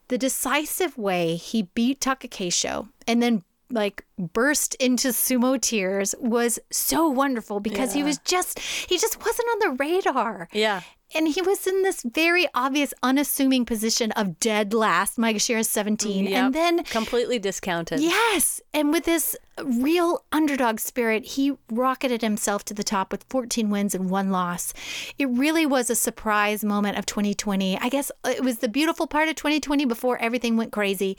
The 0.08 0.18
decisive 0.18 0.98
way 0.98 1.36
he 1.36 1.64
beat 1.74 2.00
Takakeisho 2.00 2.88
and 3.08 3.22
then 3.22 3.44
like 3.70 4.06
burst 4.18 4.76
into 4.76 5.10
sumo 5.10 5.60
tears 5.60 6.16
was 6.20 6.60
so 6.72 7.10
wonderful 7.10 7.60
because 7.60 7.96
yeah. 7.96 8.02
he 8.02 8.04
was 8.04 8.18
just 8.20 8.60
he 8.60 8.98
just 8.98 9.20
wasn't 9.26 9.48
on 9.50 9.60
the 9.60 9.84
radar. 9.84 10.48
Yeah. 10.54 10.82
And 11.14 11.28
he 11.30 11.42
was 11.42 11.66
in 11.68 11.84
this 11.84 12.04
very 12.04 12.48
obvious, 12.54 12.94
unassuming 13.04 13.64
position 13.64 14.12
of 14.14 14.40
dead 14.40 14.74
last. 14.74 15.18
Maegashira's 15.18 15.70
17. 15.70 16.26
Mm, 16.26 16.30
yep. 16.30 16.46
And 16.46 16.54
then 16.54 16.84
completely 16.84 17.40
discounted. 17.40 18.02
Yes. 18.02 18.60
And 18.74 18.92
with 18.92 19.06
this 19.06 19.36
real 19.64 20.26
underdog 20.32 20.80
spirit, 20.80 21.24
he 21.24 21.54
rocketed 21.72 22.22
himself 22.22 22.66
to 22.66 22.74
the 22.74 22.84
top 22.84 23.12
with 23.12 23.24
14 23.30 23.70
wins 23.70 23.96
and 23.96 24.10
one 24.10 24.32
loss. 24.32 24.74
It 25.18 25.30
really 25.30 25.66
was 25.66 25.90
a 25.90 25.96
surprise 25.96 26.66
moment 26.66 26.98
of 26.98 27.06
2020. 27.06 27.78
I 27.80 27.88
guess 27.88 28.12
it 28.26 28.44
was 28.44 28.58
the 28.60 28.68
beautiful 28.68 29.08
part 29.08 29.30
of 29.30 29.36
2020 29.36 29.86
before 29.86 30.18
everything 30.18 30.58
went 30.58 30.74
crazy. 30.74 31.18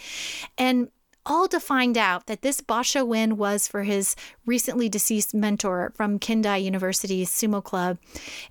And 0.58 0.88
all 1.26 1.48
to 1.48 1.60
find 1.60 1.98
out 1.98 2.26
that 2.26 2.42
this 2.42 2.60
Basho 2.60 3.06
win 3.06 3.36
was 3.36 3.68
for 3.68 3.82
his 3.82 4.16
recently 4.46 4.88
deceased 4.88 5.34
mentor 5.34 5.92
from 5.94 6.18
Kindai 6.18 6.62
University's 6.62 7.30
sumo 7.30 7.62
club. 7.62 7.98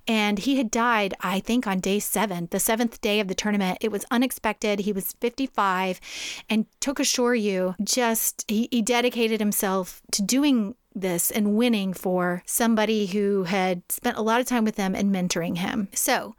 And 0.06 0.38
he 0.38 0.56
had 0.56 0.70
died, 0.70 1.14
I 1.20 1.40
think, 1.40 1.66
on 1.66 1.80
day 1.80 1.98
seven, 1.98 2.48
the 2.50 2.60
seventh 2.60 3.00
day 3.00 3.18
of 3.18 3.28
the 3.28 3.34
tournament. 3.34 3.78
It 3.80 3.90
was 3.90 4.04
unexpected. 4.10 4.80
He 4.80 4.92
was 4.92 5.14
55 5.14 6.00
and 6.48 6.66
Tokushoryu 6.80 7.74
just, 7.82 8.44
he, 8.48 8.68
he 8.70 8.82
dedicated 8.82 9.40
himself 9.40 10.02
to 10.12 10.22
doing 10.22 10.74
this 10.94 11.30
and 11.30 11.56
winning 11.56 11.92
for 11.92 12.42
somebody 12.46 13.06
who 13.06 13.44
had 13.44 13.82
spent 13.90 14.16
a 14.16 14.22
lot 14.22 14.40
of 14.40 14.46
time 14.46 14.64
with 14.64 14.76
them 14.76 14.94
and 14.94 15.14
mentoring 15.14 15.58
him. 15.58 15.88
So 15.92 16.34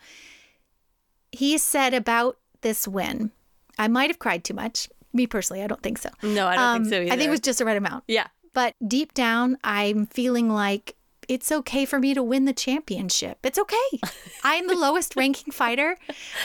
he 1.32 1.58
said 1.58 1.94
about 1.94 2.38
this 2.62 2.88
win, 2.88 3.32
I 3.78 3.88
might 3.88 4.10
have 4.10 4.20
cried 4.20 4.44
too 4.44 4.56
much. 4.56 4.90
Me 5.18 5.28
personally, 5.28 5.64
I 5.64 5.68
don't 5.68 5.82
think 5.82 5.98
so. 5.98 6.10
No, 6.22 6.48
I 6.48 6.56
don't 6.56 6.64
um, 6.64 6.84
think 6.84 6.94
so 6.94 7.02
either. 7.02 7.14
I 7.14 7.18
think 7.18 7.28
it 7.28 7.32
was 7.32 7.40
just 7.40 7.60
the 7.60 7.66
right 7.66 7.76
amount. 7.76 8.04
Yeah. 8.08 8.28
But 8.54 8.76
deep 8.88 9.14
down, 9.14 9.58
I'm 9.64 10.06
feeling 10.06 10.50
like 10.50 10.96
it's 11.28 11.52
okay 11.52 11.86
for 11.86 12.00
me 12.00 12.14
to 12.14 12.24
win 12.24 12.46
the 12.46 12.54
championship. 12.54 13.40
It's 13.44 13.60
okay. 13.60 14.00
I'm 14.44 14.68
the 14.68 14.76
lowest 14.76 15.16
ranking 15.16 15.52
fighter. 15.52 15.98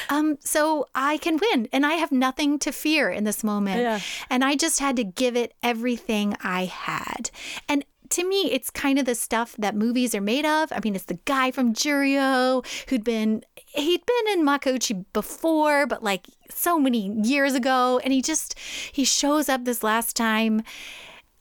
Um, 0.08 0.38
so 0.40 0.86
I 0.94 1.18
can 1.18 1.38
win 1.38 1.68
and 1.72 1.86
I 1.86 1.92
have 1.94 2.10
nothing 2.10 2.58
to 2.60 2.72
fear 2.72 3.10
in 3.10 3.24
this 3.24 3.44
moment. 3.44 3.80
Yeah. 3.80 4.00
And 4.28 4.44
I 4.44 4.56
just 4.56 4.80
had 4.80 4.96
to 4.96 5.04
give 5.04 5.36
it 5.36 5.54
everything 5.62 6.36
I 6.42 6.64
had. 6.64 7.30
And 7.68 7.84
to 8.12 8.25
me, 8.25 8.50
it's 8.52 8.71
kind 8.71 8.99
of 8.99 9.04
the 9.04 9.14
stuff 9.14 9.54
that 9.59 9.75
movies 9.75 10.14
are 10.14 10.21
made 10.21 10.45
of. 10.45 10.73
I 10.73 10.81
mean, 10.85 10.95
it's 10.95 11.07
the 11.07 11.19
guy 11.25 11.50
from 11.50 11.75
Juryo 11.75 12.64
who'd 12.88 13.04
been 13.04 13.42
he'd 13.57 14.04
been 14.07 14.38
in 14.38 14.45
Makuuchi 14.45 15.04
before, 15.12 15.87
but 15.87 16.02
like 16.02 16.26
so 16.50 16.78
many 16.78 17.11
years 17.25 17.54
ago, 17.54 18.00
and 18.04 18.12
he 18.12 18.23
just 18.23 18.59
he 18.92 19.04
shows 19.04 19.49
up 19.49 19.64
this 19.64 19.83
last 19.83 20.16
time. 20.16 20.62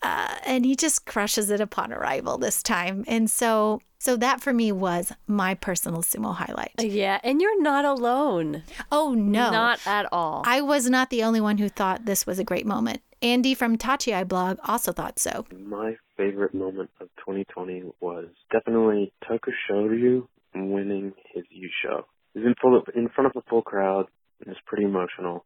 Uh, 0.04 0.34
and 0.44 0.64
he 0.64 0.74
just 0.74 1.06
crushes 1.06 1.48
it 1.48 1.60
upon 1.60 1.92
arrival 1.92 2.36
this 2.36 2.60
time. 2.60 3.04
And 3.06 3.30
so 3.30 3.80
so 4.00 4.16
that 4.16 4.40
for 4.40 4.52
me 4.52 4.72
was 4.72 5.12
my 5.28 5.54
personal 5.54 6.02
sumo 6.02 6.34
highlight. 6.34 6.72
Yeah, 6.80 7.20
and 7.22 7.40
you're 7.40 7.62
not 7.62 7.84
alone. 7.84 8.64
Oh 8.90 9.14
no. 9.14 9.52
Not 9.52 9.78
at 9.86 10.08
all. 10.10 10.42
I 10.44 10.60
was 10.60 10.90
not 10.90 11.10
the 11.10 11.22
only 11.22 11.40
one 11.40 11.58
who 11.58 11.68
thought 11.68 12.04
this 12.04 12.26
was 12.26 12.40
a 12.40 12.44
great 12.44 12.66
moment. 12.66 13.00
Andy 13.22 13.54
from 13.54 13.78
Tachiai 13.78 14.26
blog 14.26 14.58
also 14.64 14.90
thought 14.90 15.20
so. 15.20 15.46
My 15.52 15.96
favorite 16.22 16.54
moment 16.54 16.90
of 17.00 17.08
2020 17.18 17.84
was 18.00 18.26
definitely 18.52 19.12
Toka 19.26 19.50
Shoryu 19.68 20.26
winning 20.54 21.12
his 21.34 21.44
Yusho. 21.44 22.02
He 22.32 22.40
was 22.40 22.46
in 22.46 22.54
full 22.60 22.80
in 22.94 23.08
front 23.08 23.30
of 23.34 23.42
a 23.42 23.48
full 23.48 23.62
crowd. 23.62 24.06
It 24.40 24.48
was 24.48 24.56
pretty 24.66 24.84
emotional, 24.84 25.44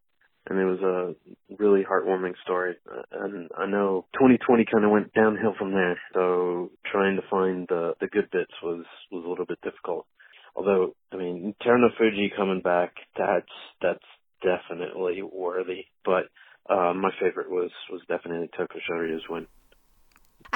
and 0.49 0.59
it 0.59 0.65
was 0.65 0.81
a 0.81 1.55
really 1.59 1.83
heartwarming 1.83 2.35
story. 2.43 2.75
Uh, 2.91 3.03
and 3.25 3.49
I 3.57 3.67
know 3.67 4.07
2020 4.15 4.67
kind 4.71 4.85
of 4.85 4.91
went 4.91 5.13
downhill 5.15 5.55
from 5.59 5.73
there. 5.73 5.99
So 6.13 6.71
trying 6.91 7.17
to 7.17 7.23
find 7.31 7.67
the 7.69 7.95
the 8.01 8.09
good 8.09 8.31
bits 8.31 8.53
was 8.63 8.85
was 9.11 9.25
a 9.25 9.29
little 9.29 9.47
bort 9.47 9.61
difficult. 9.63 10.07
Although 10.55 10.95
I 11.13 11.17
mean 11.17 11.55
Terunofuji 11.65 12.37
coming 12.37 12.61
back, 12.61 12.93
that's 13.17 13.47
that's 13.81 14.05
definitely 14.43 15.23
worthy. 15.23 15.87
But 16.05 16.29
uh, 16.69 16.93
my 16.95 17.11
favorite 17.21 17.51
was 17.51 17.71
was 17.91 18.03
definitely 18.09 18.51
Toka 18.57 18.79
Shoryu's 18.91 19.25
win. 19.31 19.47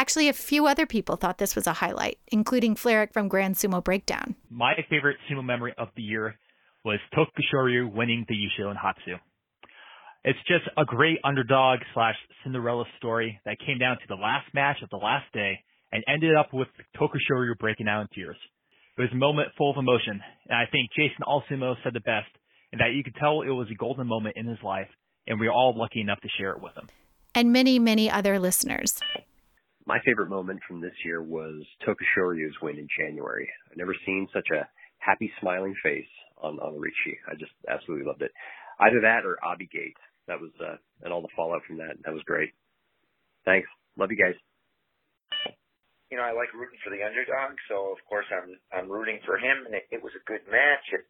Actually, 0.00 0.30
a 0.30 0.32
few 0.32 0.66
other 0.66 0.86
people 0.86 1.16
thought 1.16 1.36
this 1.36 1.54
was 1.54 1.66
a 1.66 1.74
highlight, 1.74 2.18
including 2.28 2.74
Fleric 2.74 3.12
from 3.12 3.28
Grand 3.28 3.56
Sumo 3.56 3.84
Breakdown. 3.84 4.34
My 4.48 4.72
favorite 4.88 5.18
sumo 5.28 5.44
memory 5.44 5.74
of 5.76 5.88
the 5.94 6.00
year 6.00 6.38
was 6.86 6.98
Tokushoryu 7.12 7.92
winning 7.92 8.24
the 8.26 8.34
Yusho 8.34 8.70
in 8.70 8.78
Hatsu. 8.78 9.20
It's 10.24 10.38
just 10.48 10.64
a 10.78 10.86
great 10.86 11.18
underdog 11.22 11.80
slash 11.92 12.14
Cinderella 12.42 12.84
story 12.96 13.38
that 13.44 13.58
came 13.58 13.76
down 13.76 13.98
to 13.98 14.06
the 14.08 14.14
last 14.14 14.46
match 14.54 14.78
of 14.82 14.88
the 14.88 14.96
last 14.96 15.30
day 15.34 15.58
and 15.92 16.02
ended 16.08 16.34
up 16.34 16.48
with 16.50 16.68
Tokushoryu 16.96 17.58
breaking 17.58 17.86
out 17.86 18.00
in 18.00 18.08
tears. 18.14 18.38
It 18.96 19.02
was 19.02 19.10
a 19.12 19.16
moment 19.16 19.48
full 19.58 19.70
of 19.70 19.76
emotion, 19.76 20.18
and 20.48 20.56
I 20.56 20.64
think 20.72 20.88
Jason 20.96 21.28
Allsumo 21.28 21.74
said 21.84 21.92
the 21.92 22.00
best, 22.00 22.30
in 22.72 22.78
that 22.78 22.94
you 22.94 23.04
could 23.04 23.16
tell 23.16 23.42
it 23.42 23.50
was 23.50 23.68
a 23.70 23.74
golden 23.74 24.06
moment 24.06 24.38
in 24.38 24.46
his 24.46 24.62
life, 24.64 24.88
and 25.26 25.38
we 25.38 25.46
were 25.46 25.52
all 25.52 25.74
lucky 25.76 26.00
enough 26.00 26.22
to 26.22 26.28
share 26.38 26.52
it 26.52 26.62
with 26.62 26.74
him. 26.74 26.88
And 27.34 27.52
many, 27.52 27.78
many 27.78 28.10
other 28.10 28.38
listeners. 28.38 28.98
My 29.90 29.98
favorite 30.06 30.30
moment 30.30 30.60
from 30.68 30.80
this 30.80 30.94
year 31.04 31.20
was 31.20 31.66
Toka 31.84 32.04
Shoryu's 32.14 32.54
win 32.62 32.78
in 32.78 32.86
January. 32.94 33.50
I've 33.66 33.76
never 33.76 33.90
seen 34.06 34.28
such 34.32 34.46
a 34.54 34.62
happy, 35.02 35.32
smiling 35.40 35.74
face 35.82 36.06
on 36.38 36.62
on 36.62 36.78
Richie. 36.78 37.18
I 37.26 37.34
just 37.34 37.50
absolutely 37.66 38.06
loved 38.06 38.22
it. 38.22 38.30
Either 38.78 39.02
that 39.02 39.26
or 39.26 39.34
Abigate. 39.42 39.98
That 40.30 40.38
was 40.38 40.54
uh, 40.62 40.78
and 41.02 41.12
all 41.12 41.26
the 41.26 41.34
fallout 41.34 41.66
from 41.66 41.78
that. 41.82 41.98
That 42.06 42.14
was 42.14 42.22
great. 42.22 42.54
Thanks. 43.44 43.66
Love 43.98 44.14
you 44.14 44.16
guys. 44.16 44.38
You 46.06 46.22
know, 46.22 46.22
I 46.22 46.38
like 46.38 46.54
rooting 46.54 46.78
for 46.86 46.94
the 46.94 47.02
underdog, 47.02 47.58
so 47.66 47.90
of 47.90 47.98
course 48.06 48.30
I'm 48.30 48.62
I'm 48.70 48.86
rooting 48.86 49.18
for 49.26 49.42
him, 49.42 49.66
and 49.66 49.74
it, 49.74 49.90
it 49.90 50.04
was 50.06 50.14
a 50.14 50.22
good 50.22 50.46
match. 50.46 50.86
It 50.94 51.02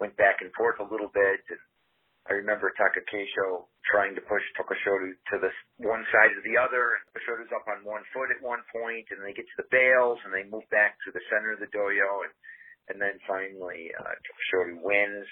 went 0.00 0.16
back 0.16 0.40
and 0.40 0.48
forth 0.56 0.80
a 0.80 0.88
little 0.88 1.12
bit, 1.12 1.44
and 1.52 1.60
I 2.30 2.38
remember 2.38 2.70
Takakeisho 2.78 3.66
trying 3.90 4.14
to 4.14 4.22
push 4.22 4.42
Tokushoryu 4.54 5.18
to 5.34 5.36
the 5.42 5.50
one 5.82 6.06
side 6.14 6.30
or 6.30 6.42
the 6.46 6.54
other. 6.54 6.94
And 6.94 7.06
Toka 7.18 7.50
up 7.50 7.66
on 7.66 7.82
one 7.82 8.06
foot 8.14 8.30
at 8.30 8.38
one 8.38 8.62
point, 8.70 9.10
and 9.10 9.18
they 9.22 9.34
get 9.34 9.46
to 9.46 9.58
the 9.58 9.72
bales, 9.74 10.22
and 10.22 10.30
they 10.30 10.46
move 10.46 10.66
back 10.70 10.94
to 11.02 11.10
the 11.10 11.24
center 11.26 11.52
of 11.52 11.58
the 11.58 11.72
dohyo, 11.74 12.22
and 12.22 12.34
and 12.90 12.98
then 12.98 13.18
finally 13.26 13.90
uh, 13.98 14.14
wins. 14.82 15.26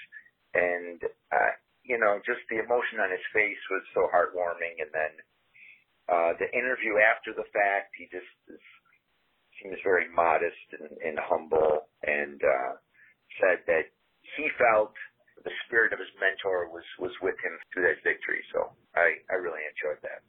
And 0.51 0.99
uh, 1.31 1.53
you 1.87 1.95
know, 1.95 2.19
just 2.27 2.43
the 2.51 2.59
emotion 2.59 2.99
on 2.99 3.11
his 3.11 3.23
face 3.31 3.63
was 3.71 3.83
so 3.95 4.11
heartwarming. 4.11 4.83
And 4.83 4.91
then 4.91 5.13
uh, 6.11 6.31
the 6.43 6.51
interview 6.51 6.99
after 6.99 7.31
the 7.31 7.47
fact, 7.55 7.95
he 7.95 8.11
just 8.11 8.27
is, 8.51 8.63
seems 9.63 9.79
very 9.87 10.11
modest 10.11 10.67
and, 10.75 10.91
and 10.99 11.17
humble, 11.23 11.87
and 12.03 12.35
uh, 12.43 12.75
said 13.39 13.63
the 15.43 15.51
spirit 15.65 15.93
of 15.93 15.99
his 15.99 16.09
mentor 16.19 16.69
was 16.69 16.83
was 16.99 17.11
with 17.21 17.35
him 17.43 17.57
through 17.73 17.83
that 17.83 18.03
victory. 18.03 18.43
So 18.53 18.71
I 18.95 19.21
I 19.29 19.35
really 19.35 19.61
enjoyed 19.69 20.01
that. 20.03 20.21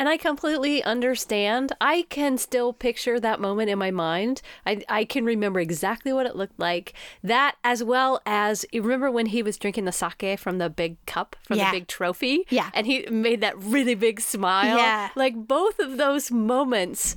And 0.00 0.08
I 0.08 0.16
completely 0.16 0.80
understand. 0.84 1.72
I 1.80 2.06
can 2.08 2.38
still 2.38 2.72
picture 2.72 3.18
that 3.18 3.40
moment 3.40 3.68
in 3.68 3.80
my 3.80 3.90
mind. 3.90 4.42
I, 4.64 4.84
I 4.88 5.04
can 5.04 5.24
remember 5.24 5.58
exactly 5.58 6.12
what 6.12 6.24
it 6.24 6.36
looked 6.36 6.58
like. 6.60 6.92
That, 7.24 7.56
as 7.64 7.82
well 7.82 8.20
as, 8.24 8.64
remember 8.72 9.10
when 9.10 9.26
he 9.26 9.42
was 9.42 9.58
drinking 9.58 9.86
the 9.86 9.92
sake 9.92 10.38
from 10.38 10.58
the 10.58 10.70
big 10.70 11.04
cup, 11.06 11.34
from 11.42 11.58
yeah. 11.58 11.72
the 11.72 11.78
big 11.78 11.88
trophy? 11.88 12.46
Yeah. 12.48 12.70
And 12.74 12.86
he 12.86 13.06
made 13.10 13.40
that 13.40 13.58
really 13.58 13.96
big 13.96 14.20
smile? 14.20 14.76
Yeah. 14.76 15.08
Like 15.16 15.34
both 15.48 15.80
of 15.80 15.96
those 15.96 16.30
moments 16.30 17.16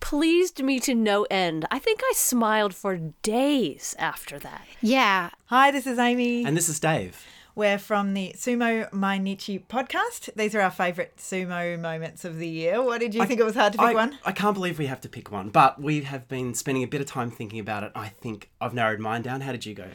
pleased 0.00 0.62
me 0.62 0.80
to 0.80 0.94
no 0.94 1.24
end. 1.30 1.66
I 1.70 1.78
think 1.78 2.00
I 2.04 2.12
smiled 2.14 2.74
for 2.74 2.96
days 3.22 3.94
after 3.98 4.38
that. 4.38 4.66
Yeah. 4.80 5.30
Hi, 5.46 5.70
this 5.70 5.86
is 5.86 5.98
Amy. 5.98 6.44
And 6.44 6.56
this 6.56 6.68
is 6.68 6.80
Dave. 6.80 7.24
We're 7.54 7.78
from 7.78 8.12
the 8.12 8.34
Sumo 8.36 8.90
Mainichi 8.90 9.64
podcast. 9.66 10.28
These 10.34 10.54
are 10.54 10.60
our 10.60 10.70
favourite 10.70 11.16
sumo 11.16 11.80
moments 11.80 12.26
of 12.26 12.38
the 12.38 12.46
year. 12.46 12.82
What 12.82 13.00
did 13.00 13.14
you 13.14 13.22
I, 13.22 13.26
think 13.26 13.40
it 13.40 13.44
was 13.44 13.54
hard 13.54 13.72
to 13.72 13.78
pick 13.78 13.88
I, 13.88 13.94
one? 13.94 14.18
I 14.26 14.32
can't 14.32 14.52
believe 14.52 14.78
we 14.78 14.86
have 14.88 15.00
to 15.00 15.08
pick 15.08 15.30
one, 15.32 15.48
but 15.48 15.80
we 15.80 16.02
have 16.02 16.28
been 16.28 16.52
spending 16.52 16.82
a 16.82 16.86
bit 16.86 17.00
of 17.00 17.06
time 17.06 17.30
thinking 17.30 17.58
about 17.58 17.82
it. 17.82 17.92
I 17.94 18.08
think 18.08 18.50
I've 18.60 18.74
narrowed 18.74 19.00
mine 19.00 19.22
down. 19.22 19.40
How 19.40 19.52
did 19.52 19.64
you 19.64 19.72
go? 19.72 19.88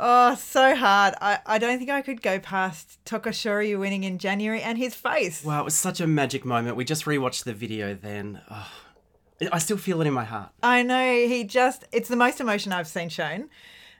Oh, 0.00 0.34
so 0.34 0.74
hard. 0.74 1.14
I, 1.20 1.38
I 1.46 1.58
don't 1.58 1.78
think 1.78 1.90
I 1.90 2.02
could 2.02 2.20
go 2.20 2.40
past 2.40 2.98
Tokushoryu 3.04 3.78
winning 3.78 4.02
in 4.02 4.18
January 4.18 4.60
and 4.60 4.76
his 4.76 4.96
face. 4.96 5.44
Wow, 5.44 5.60
it 5.60 5.64
was 5.64 5.74
such 5.74 6.00
a 6.00 6.06
magic 6.08 6.44
moment. 6.44 6.76
We 6.76 6.84
just 6.84 7.04
rewatched 7.04 7.44
the 7.44 7.54
video 7.54 7.94
then. 7.94 8.40
Oh, 8.50 8.70
I 9.52 9.58
still 9.58 9.76
feel 9.76 10.00
it 10.00 10.06
in 10.06 10.12
my 10.14 10.24
heart. 10.24 10.50
I 10.62 10.82
know 10.82 11.12
he 11.28 11.44
just, 11.44 11.84
it's 11.92 12.08
the 12.08 12.16
most 12.16 12.40
emotion 12.40 12.72
I've 12.72 12.88
seen 12.88 13.08
shown. 13.08 13.48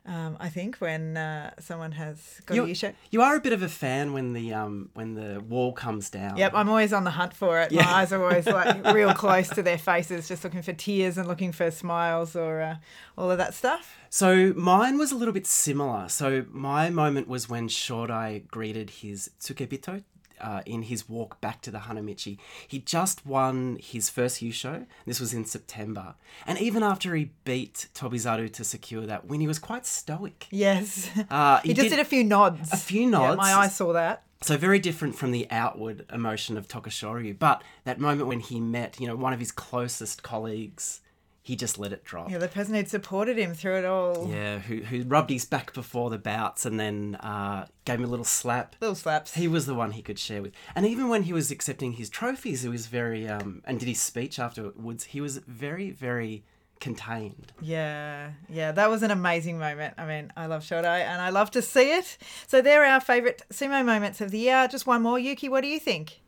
Um, 0.06 0.38
I 0.40 0.48
think 0.48 0.76
when 0.78 1.18
uh, 1.18 1.50
someone 1.60 1.92
has 1.92 2.40
got 2.46 2.54
You, 2.54 2.64
a 2.64 2.68
Yusho. 2.68 2.94
you 3.10 3.20
are 3.20 3.36
a 3.36 3.40
bit 3.40 3.52
of 3.52 3.62
a 3.62 3.68
fan 3.68 4.14
when 4.14 4.32
the 4.32 4.54
um 4.54 4.88
when 4.94 5.12
the 5.12 5.38
wall 5.46 5.72
comes 5.74 6.08
down. 6.08 6.38
Yep, 6.38 6.52
I'm 6.54 6.68
always 6.70 6.94
on 6.94 7.04
the 7.04 7.10
hunt 7.10 7.34
for 7.34 7.60
it. 7.60 7.72
Yeah. 7.72 7.82
My 7.82 7.90
eyes 7.92 8.12
are 8.12 8.22
always 8.24 8.46
like 8.46 8.86
real 8.94 9.12
close 9.12 9.50
to 9.50 9.62
their 9.62 9.76
faces, 9.76 10.26
just 10.26 10.44
looking 10.44 10.62
for 10.62 10.72
tears 10.72 11.18
and 11.18 11.28
looking 11.28 11.52
for 11.52 11.70
smiles 11.70 12.34
or 12.34 12.62
uh, 12.62 12.76
all 13.18 13.30
of 13.30 13.36
that 13.36 13.52
stuff. 13.52 13.98
So 14.08 14.54
mine 14.56 14.96
was 14.96 15.12
a 15.12 15.16
little 15.16 15.34
bit 15.34 15.46
similar. 15.46 16.08
So 16.08 16.46
my 16.50 16.88
moment 16.88 17.28
was 17.28 17.50
when 17.50 17.68
Shodai 17.68 18.46
greeted 18.48 18.88
his 18.88 19.30
Tsukebito 19.40 20.04
uh, 20.40 20.62
in 20.66 20.82
his 20.82 21.08
walk 21.08 21.40
back 21.40 21.60
to 21.62 21.70
the 21.70 21.78
Hanamichi. 21.78 22.38
He 22.66 22.78
just 22.80 23.24
won 23.26 23.78
his 23.80 24.08
first 24.10 24.40
Yusho. 24.42 24.86
This 25.06 25.20
was 25.20 25.32
in 25.34 25.44
September. 25.44 26.14
And 26.46 26.58
even 26.58 26.82
after 26.82 27.14
he 27.14 27.30
beat 27.44 27.88
Tobizaru 27.94 28.52
to 28.54 28.64
secure 28.64 29.06
that 29.06 29.26
win, 29.26 29.40
he 29.40 29.46
was 29.46 29.58
quite 29.58 29.86
stoic. 29.86 30.46
Yes. 30.50 31.10
Uh, 31.30 31.60
he, 31.64 31.74
just 31.74 31.90
did, 31.90 31.98
a 31.98 32.04
few 32.04 32.24
nods. 32.24 32.72
a 32.72 32.76
few 32.76 33.02
Yeah, 33.02 33.08
nods. 33.10 33.36
my 33.38 33.52
eyes 33.54 33.74
saw 33.76 33.92
that. 33.92 34.22
So 34.40 34.56
very 34.56 34.78
different 34.78 35.16
from 35.16 35.32
the 35.32 35.48
outward 35.50 36.06
emotion 36.12 36.56
of 36.56 36.68
Tokushoryu. 36.68 37.38
But 37.38 37.62
that 37.84 37.98
moment 37.98 38.28
when 38.28 38.40
he 38.40 38.60
met, 38.60 39.00
you 39.00 39.06
know, 39.08 39.16
one 39.16 39.32
of 39.32 39.40
his 39.40 39.50
closest 39.50 40.22
colleagues, 40.22 41.00
he 41.48 41.56
just 41.56 41.78
let 41.78 41.94
it 41.94 42.04
drop. 42.04 42.30
Yeah, 42.30 42.36
the 42.36 42.46
person 42.46 42.74
who'd 42.74 42.90
supported 42.90 43.38
him 43.38 43.54
through 43.54 43.78
it 43.78 43.86
all. 43.86 44.28
Yeah, 44.30 44.58
who 44.58 44.82
who 44.82 45.02
rubbed 45.04 45.30
his 45.30 45.46
back 45.46 45.72
before 45.72 46.10
the 46.10 46.18
bouts 46.18 46.66
and 46.66 46.78
then 46.78 47.14
uh, 47.14 47.64
gave 47.86 48.00
him 48.00 48.04
a 48.04 48.08
little 48.08 48.26
slap. 48.26 48.76
Little 48.82 48.94
slaps. 48.94 49.32
He 49.32 49.48
was 49.48 49.64
the 49.64 49.74
one 49.74 49.92
he 49.92 50.02
could 50.02 50.18
share 50.18 50.42
with, 50.42 50.52
and 50.76 50.84
even 50.84 51.08
when 51.08 51.22
he 51.22 51.32
was 51.32 51.50
accepting 51.50 51.94
his 51.94 52.10
trophies, 52.10 52.60
he 52.60 52.68
was 52.68 52.86
very 52.86 53.26
um, 53.26 53.62
and 53.64 53.80
did 53.80 53.88
his 53.88 53.98
speech 53.98 54.38
afterwards. 54.38 55.04
He 55.04 55.22
was 55.22 55.38
very 55.38 55.90
very 55.90 56.44
contained. 56.80 57.54
Yeah, 57.62 58.32
yeah, 58.50 58.72
that 58.72 58.90
was 58.90 59.02
an 59.02 59.10
amazing 59.10 59.58
moment. 59.58 59.94
I 59.96 60.04
mean, 60.04 60.30
I 60.36 60.44
love 60.44 60.62
Shodai 60.62 61.00
and 61.00 61.22
I 61.22 61.30
love 61.30 61.50
to 61.52 61.62
see 61.62 61.92
it. 61.92 62.18
So 62.46 62.60
they're 62.60 62.84
our 62.84 63.00
favourite 63.00 63.40
sumo 63.50 63.82
moments 63.86 64.20
of 64.20 64.32
the 64.32 64.38
year. 64.38 64.68
Just 64.68 64.86
one 64.86 65.00
more. 65.02 65.18
Yuki, 65.18 65.48
what 65.48 65.62
do 65.62 65.68
you 65.68 65.80
think? 65.80 66.20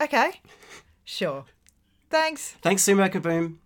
Okay, 0.00 0.40
sure. 1.04 1.44
Thanks. 2.10 2.56
Thanks, 2.62 2.82
Sumo 2.82 3.08
Kaboom. 3.08 3.58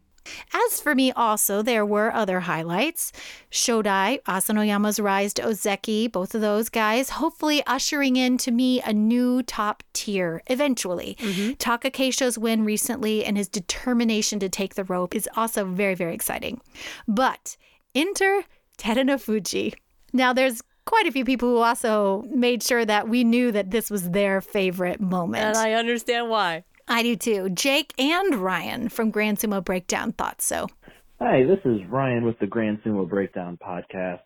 As 0.52 0.80
for 0.80 0.94
me, 0.94 1.12
also, 1.12 1.62
there 1.62 1.84
were 1.84 2.12
other 2.12 2.40
highlights. 2.40 3.12
Shodai, 3.50 4.22
Asanoyama's 4.24 4.98
rise 5.00 5.34
to 5.34 5.42
Ozeki, 5.42 6.10
both 6.10 6.34
of 6.34 6.40
those 6.40 6.68
guys, 6.68 7.10
hopefully 7.10 7.62
ushering 7.66 8.16
in 8.16 8.38
to 8.38 8.50
me 8.50 8.80
a 8.82 8.92
new 8.92 9.42
top 9.42 9.82
tier 9.92 10.42
eventually. 10.46 11.16
Mm-hmm. 11.20 11.52
Takakeisho's 11.52 12.38
win 12.38 12.64
recently 12.64 13.24
and 13.24 13.36
his 13.36 13.48
determination 13.48 14.38
to 14.40 14.48
take 14.48 14.74
the 14.74 14.84
rope 14.84 15.14
is 15.14 15.28
also 15.36 15.64
very, 15.64 15.94
very 15.94 16.14
exciting. 16.14 16.60
But 17.06 17.56
enter 17.94 18.44
Terunofuji. 18.78 19.74
Now, 20.12 20.32
there's 20.32 20.62
quite 20.84 21.06
a 21.06 21.12
few 21.12 21.24
people 21.24 21.48
who 21.48 21.58
also 21.58 22.24
made 22.30 22.62
sure 22.62 22.84
that 22.84 23.08
we 23.08 23.24
knew 23.24 23.50
that 23.52 23.70
this 23.70 23.90
was 23.90 24.10
their 24.10 24.40
favorite 24.40 25.00
moment. 25.00 25.44
And 25.44 25.56
I 25.56 25.72
understand 25.72 26.28
why. 26.28 26.64
I 26.86 27.02
do 27.02 27.16
too. 27.16 27.48
Jake 27.50 27.92
and 27.98 28.36
Ryan 28.36 28.88
from 28.88 29.10
Grand 29.10 29.38
Sumo 29.38 29.64
Breakdown 29.64 30.12
thought 30.12 30.42
so. 30.42 30.68
Hi, 31.18 31.42
this 31.44 31.60
is 31.64 31.80
Ryan 31.88 32.24
with 32.24 32.38
the 32.40 32.46
Grand 32.46 32.80
Sumo 32.84 33.08
Breakdown 33.08 33.58
podcast. 33.64 34.20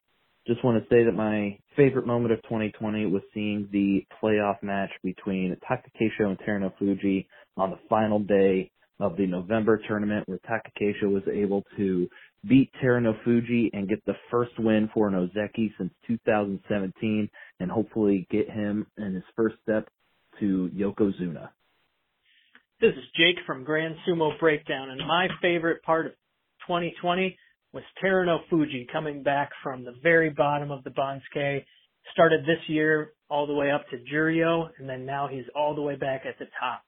Just 0.47 0.65
want 0.65 0.83
to 0.83 0.89
say 0.89 1.05
that 1.05 1.13
my 1.13 1.59
favorite 1.77 2.07
moment 2.07 2.33
of 2.33 2.43
2020 2.43 3.07
was 3.07 3.23
seeing 3.33 3.69
the 3.71 4.05
playoff 4.21 4.61
match 4.63 4.91
between 5.05 5.57
Takakeisho 5.71 6.27
and 6.27 6.39
Terunofuji 6.41 7.27
on 7.57 7.71
the 7.71 7.79
final 7.89 8.19
day 8.19 8.71
of 8.99 9.17
the 9.17 9.27
November 9.27 9.81
tournament 9.87 10.27
where 10.27 10.41
Takakeisho 10.51 11.13
was 11.13 11.23
able 11.33 11.63
to 11.77 12.09
beat 12.49 12.71
Terano 12.83 13.13
Fuji 13.23 13.71
and 13.73 13.89
get 13.89 14.05
the 14.07 14.17
first 14.31 14.59
win 14.59 14.91
for 14.93 15.07
an 15.07 15.15
Ozeki 15.15 15.71
since 15.79 15.93
2017 16.09 17.29
and 17.61 17.71
hopefully 17.71 18.27
get 18.31 18.51
him 18.51 18.87
in 18.97 19.15
his 19.15 19.25
first 19.37 19.57
step 19.63 19.89
to 20.41 20.71
Yokozuna. 20.75 21.51
This 22.81 22.95
is 22.95 23.03
Jake 23.17 23.45
from 23.45 23.65
Grand 23.65 23.97
Sumo 24.07 24.39
Breakdown, 24.39 24.91
and 24.91 25.01
my 25.05 25.27
favorite 25.43 25.83
part 25.83 26.07
of 26.07 26.13
2020 26.69 27.37
was 27.73 27.83
Terano 28.01 28.39
Fuji 28.49 28.87
coming 28.93 29.25
back 29.25 29.51
from 29.65 29.85
the 29.85 29.97
very 30.01 30.31
bottom 30.31 30.71
of 30.71 30.85
the 30.85 30.91
Banzuke. 30.91 31.65
Started 32.13 32.43
this 32.43 32.69
year 32.69 33.15
all 33.29 33.49
the 33.49 33.53
way 33.53 33.73
up 33.73 33.85
to 33.91 33.97
Juryo, 33.97 34.69
and 34.79 34.89
then 34.89 35.05
now 35.05 35.27
he's 35.27 35.47
all 35.57 35.75
the 35.75 35.83
way 35.83 35.97
back 35.97 36.23
at 36.25 36.39
the 36.39 36.45
top. 36.61 36.83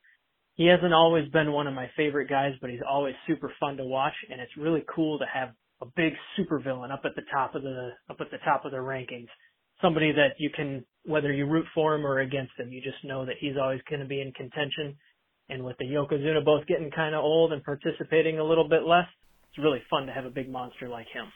He 0.54 0.66
hasn't 0.66 0.94
always 0.94 1.28
been 1.32 1.50
one 1.50 1.66
of 1.66 1.74
my 1.74 1.90
favorite 1.96 2.30
guys, 2.30 2.52
but 2.60 2.70
he's 2.70 2.86
always 2.88 3.16
super 3.26 3.52
fun 3.58 3.76
to 3.78 3.84
watch, 3.84 4.14
and 4.30 4.40
it's 4.40 4.56
really 4.56 4.84
cool 4.94 5.18
to 5.18 5.24
have 5.26 5.48
a 5.82 5.86
big 5.96 6.12
supervillain 6.38 6.92
up 6.92 7.02
at 7.04 7.16
the 7.16 7.26
top 7.32 7.56
of 7.56 7.62
the 7.62 7.90
up 8.08 8.20
at 8.20 8.30
the 8.30 8.38
top 8.44 8.64
of 8.64 8.70
the 8.70 8.76
rankings. 8.76 9.26
Somebody 9.82 10.12
that 10.12 10.34
you 10.38 10.50
can, 10.54 10.84
whether 11.04 11.32
you 11.32 11.46
root 11.46 11.66
for 11.74 11.96
him 11.96 12.06
or 12.06 12.20
against 12.20 12.52
him, 12.56 12.70
you 12.70 12.80
just 12.80 13.02
know 13.02 13.26
that 13.26 13.36
he's 13.40 13.56
always 13.60 13.80
going 13.90 14.02
to 14.02 14.06
be 14.06 14.20
in 14.20 14.30
contention. 14.30 14.96
And 15.50 15.64
with 15.64 15.76
the 15.78 15.84
Yokozuna 15.84 16.44
both 16.44 16.66
getting 16.66 16.90
kind 16.90 17.14
of 17.14 17.24
old 17.24 17.52
and 17.52 17.62
participating 17.62 18.38
a 18.38 18.44
little 18.44 18.68
bit 18.68 18.84
less, 18.84 19.06
it's 19.48 19.58
really 19.58 19.82
fun 19.90 20.06
to 20.06 20.12
have 20.12 20.24
a 20.24 20.30
big 20.30 20.48
monster 20.48 20.88
like 20.88 21.08
him. 21.12 21.26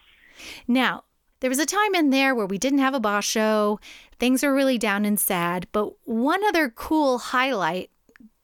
Now, 0.69 1.05
there 1.41 1.51
was 1.51 1.59
a 1.59 1.67
time 1.67 1.95
in 1.95 2.11
there 2.11 2.35
where 2.35 2.47
we 2.47 2.57
didn't 2.57 2.79
have 2.79 2.95
a 2.95 3.01
basho, 3.01 3.79
things 4.19 4.43
were 4.43 4.55
really 4.55 4.79
down 4.79 5.05
and 5.05 5.19
sad, 5.19 5.67
but 5.73 5.93
one 6.07 6.45
other 6.45 6.71
cool 6.71 7.19
highlight 7.19 7.91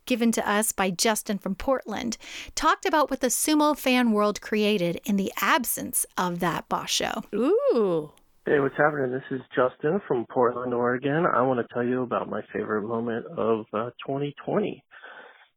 given 0.07 0.33
to 0.33 0.51
us 0.51 0.73
by 0.73 0.91
Justin 0.91 1.39
from 1.39 1.55
Portland 1.55 2.17
talked 2.57 2.85
about 2.85 3.11
what 3.11 3.21
the 3.21 3.29
sumo 3.29 3.79
fan 3.79 4.11
world 4.11 4.41
created 4.41 5.01
in 5.05 5.17
the 5.17 5.33
absence 5.41 6.05
of 6.19 6.41
that 6.41 6.69
basho. 6.69 7.25
Ooh. 7.33 8.11
Hey, 8.45 8.59
what's 8.59 8.77
happening? 8.77 9.13
This 9.13 9.23
is 9.31 9.41
Justin 9.55 10.01
from 10.09 10.27
Portland, 10.27 10.75
Oregon. 10.75 11.27
I 11.33 11.43
want 11.43 11.61
to 11.61 11.73
tell 11.73 11.85
you 11.85 12.03
about 12.03 12.29
my 12.29 12.41
favorite 12.53 12.83
moment 12.83 13.25
of 13.27 13.67
uh, 13.73 13.91
2020. 14.05 14.83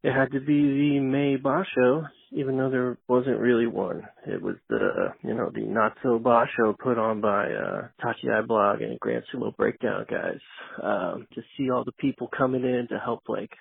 It 0.03 0.11
had 0.11 0.31
to 0.33 0.41
be 0.41 0.61
the 0.61 0.99
May 0.99 1.37
Basho, 1.37 2.09
even 2.33 2.57
though 2.57 2.69
there 2.69 2.97
wasn't 3.07 3.39
really 3.39 3.67
one. 3.67 4.03
It 4.27 4.41
was 4.41 4.55
the, 4.67 5.13
you 5.23 5.33
know, 5.33 5.49
the 5.53 5.61
not 5.61 5.93
so 6.03 6.19
Basho 6.19 6.77
put 6.77 6.97
on 6.97 7.21
by 7.21 7.45
uh, 7.53 7.87
Tachi 8.03 8.45
Blog 8.45 8.81
and 8.81 8.99
Grand 8.99 9.23
Sumo 9.33 9.55
Breakdown 9.55 10.05
guys. 10.09 10.39
Um, 10.81 11.27
to 11.35 11.41
see 11.55 11.69
all 11.69 11.85
the 11.85 11.93
people 11.93 12.29
coming 12.37 12.63
in 12.63 12.87
to 12.89 12.99
help, 12.99 13.21
like, 13.29 13.51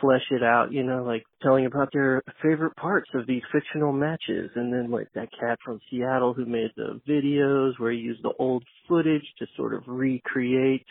flesh 0.00 0.24
it 0.30 0.42
out, 0.42 0.72
you 0.72 0.82
know, 0.82 1.04
like 1.04 1.24
telling 1.42 1.66
about 1.66 1.88
their 1.92 2.22
favorite 2.42 2.74
parts 2.76 3.08
of 3.14 3.26
these 3.26 3.42
fictional 3.52 3.92
matches. 3.92 4.50
And 4.54 4.72
then 4.72 4.90
like 4.90 5.08
that 5.14 5.28
cat 5.38 5.58
from 5.64 5.80
Seattle 5.90 6.34
who 6.34 6.44
made 6.44 6.70
the 6.76 7.00
videos 7.08 7.78
where 7.78 7.92
he 7.92 7.98
used 7.98 8.22
the 8.22 8.32
old 8.38 8.64
footage 8.88 9.24
to 9.38 9.46
sort 9.56 9.74
of 9.74 9.82
recreate 9.86 10.86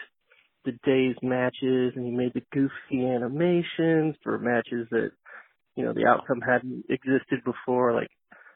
the 0.65 0.77
day's 0.83 1.15
matches 1.21 1.93
and 1.95 2.05
he 2.05 2.11
made 2.11 2.33
the 2.33 2.43
goofy 2.51 3.05
animations 3.05 4.15
for 4.23 4.37
matches 4.37 4.87
that, 4.91 5.11
you 5.75 5.85
know, 5.85 5.93
the 5.93 6.05
outcome 6.07 6.41
hadn't 6.41 6.85
existed 6.89 7.43
before. 7.43 7.93
Like 7.93 8.09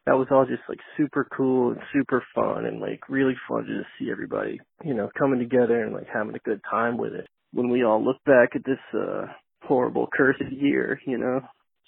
that 0.06 0.18
was 0.18 0.28
all 0.32 0.46
just 0.46 0.64
like 0.68 0.80
super 0.98 1.28
cool 1.36 1.72
and 1.72 1.82
super 1.94 2.24
fun 2.36 2.66
and 2.66 2.80
like 2.82 3.08
really 3.10 3.36
fun 3.48 3.66
to 3.66 3.78
just 3.78 3.90
see 4.00 4.12
everybody, 4.12 4.60
you 4.84 4.94
know, 4.94 5.10
coming 5.18 5.40
together 5.40 5.84
and 5.84 5.94
like 5.94 6.08
having 6.12 6.36
a 6.36 6.40
good 6.40 6.62
time 6.70 6.98
with 6.98 7.14
it. 7.14 7.28
When 7.52 7.70
we 7.70 7.84
all 7.84 8.04
look 8.04 8.24
back 8.26 8.50
at 8.56 8.66
this, 8.66 8.80
uh, 8.94 9.26
horrible 9.64 10.08
cursed 10.16 10.42
year, 10.52 11.00
you 11.06 11.18
know, 11.18 11.42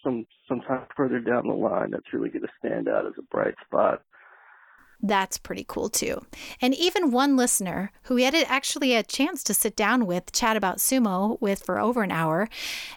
some 0.03 0.25
sometime 0.47 0.85
further 0.95 1.19
down 1.19 1.47
the 1.47 1.53
line 1.53 1.91
that's 1.91 2.13
really 2.13 2.29
going 2.29 2.43
to 2.43 2.47
stand 2.59 2.87
out 2.87 3.05
as 3.05 3.13
a 3.17 3.23
bright 3.35 3.55
spot. 3.65 4.01
That's 5.01 5.37
pretty 5.37 5.65
cool 5.67 5.89
too. 5.89 6.21
And 6.61 6.75
even 6.75 7.11
one 7.11 7.35
listener 7.35 7.91
who 8.03 8.15
we 8.15 8.23
had 8.23 8.35
actually 8.35 8.93
a 8.93 9.03
chance 9.03 9.43
to 9.45 9.53
sit 9.53 9.75
down 9.75 10.05
with, 10.05 10.31
chat 10.31 10.55
about 10.55 10.77
sumo 10.77 11.41
with 11.41 11.63
for 11.63 11.79
over 11.79 12.03
an 12.03 12.11
hour, 12.11 12.47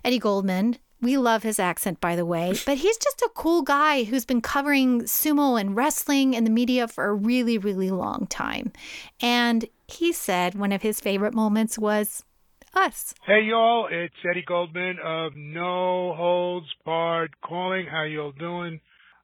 Eddie 0.05 0.19
Goldman, 0.19 0.77
We 1.05 1.19
love 1.19 1.43
his 1.43 1.59
accent, 1.59 2.01
by 2.01 2.17
the 2.17 2.25
way, 2.25 2.55
but 2.65 2.79
he's 2.79 2.97
just 2.97 3.21
a 3.21 3.29
cool 3.35 3.61
guy 3.61 4.05
who's 4.05 4.25
been 4.25 4.41
covering 4.41 5.03
sumo 5.03 5.61
and 5.61 5.77
wrestling 5.77 6.33
in 6.33 6.45
the 6.45 6.51
media 6.51 6.89
for 6.89 7.05
a 7.05 7.15
really, 7.15 7.59
really 7.59 7.91
long 7.91 8.27
time. 8.29 8.73
And 9.21 9.67
he 9.87 10.13
said 10.13 10.55
one 10.55 10.73
of 10.73 10.81
his 10.81 11.03
favorite 11.03 11.35
moments 11.35 11.79
was 11.79 12.25
us. 12.73 13.15
Hey 13.27 13.43
y'all, 13.43 13.87
it's 13.91 14.15
Eddie 14.29 14.45
Goldman 14.47 14.97
of 15.05 15.37
No 15.37 16.15
Holds 16.15 16.75
Barred 16.87 17.39
calling. 17.43 17.85
How 17.87 18.05
y'all 18.05 18.33
doing? 18.33 18.81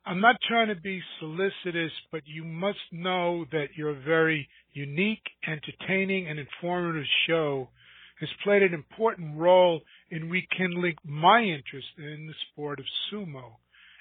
I'm 0.07 0.21
not 0.21 0.37
trying 0.49 0.69
to 0.69 0.81
be 0.81 1.03
solicitous, 1.19 1.93
but 2.11 2.23
you 2.25 2.43
must 2.45 2.79
know 2.91 3.45
that 3.53 3.77
your 3.77 3.95
very 3.95 4.49
unique, 4.73 5.23
entertaining, 5.47 6.27
and 6.27 6.39
informative 6.39 7.05
show 7.27 7.69
has 8.19 8.29
played 8.43 8.63
an 8.63 8.73
important 8.75 9.37
role 9.37 9.81
in 10.11 10.31
rekindling 10.31 10.97
my 11.05 11.41
interest 11.41 11.89
in 11.99 12.27
the 12.27 12.35
sport 12.51 12.81
of 12.81 12.87
sumo. 13.13 13.57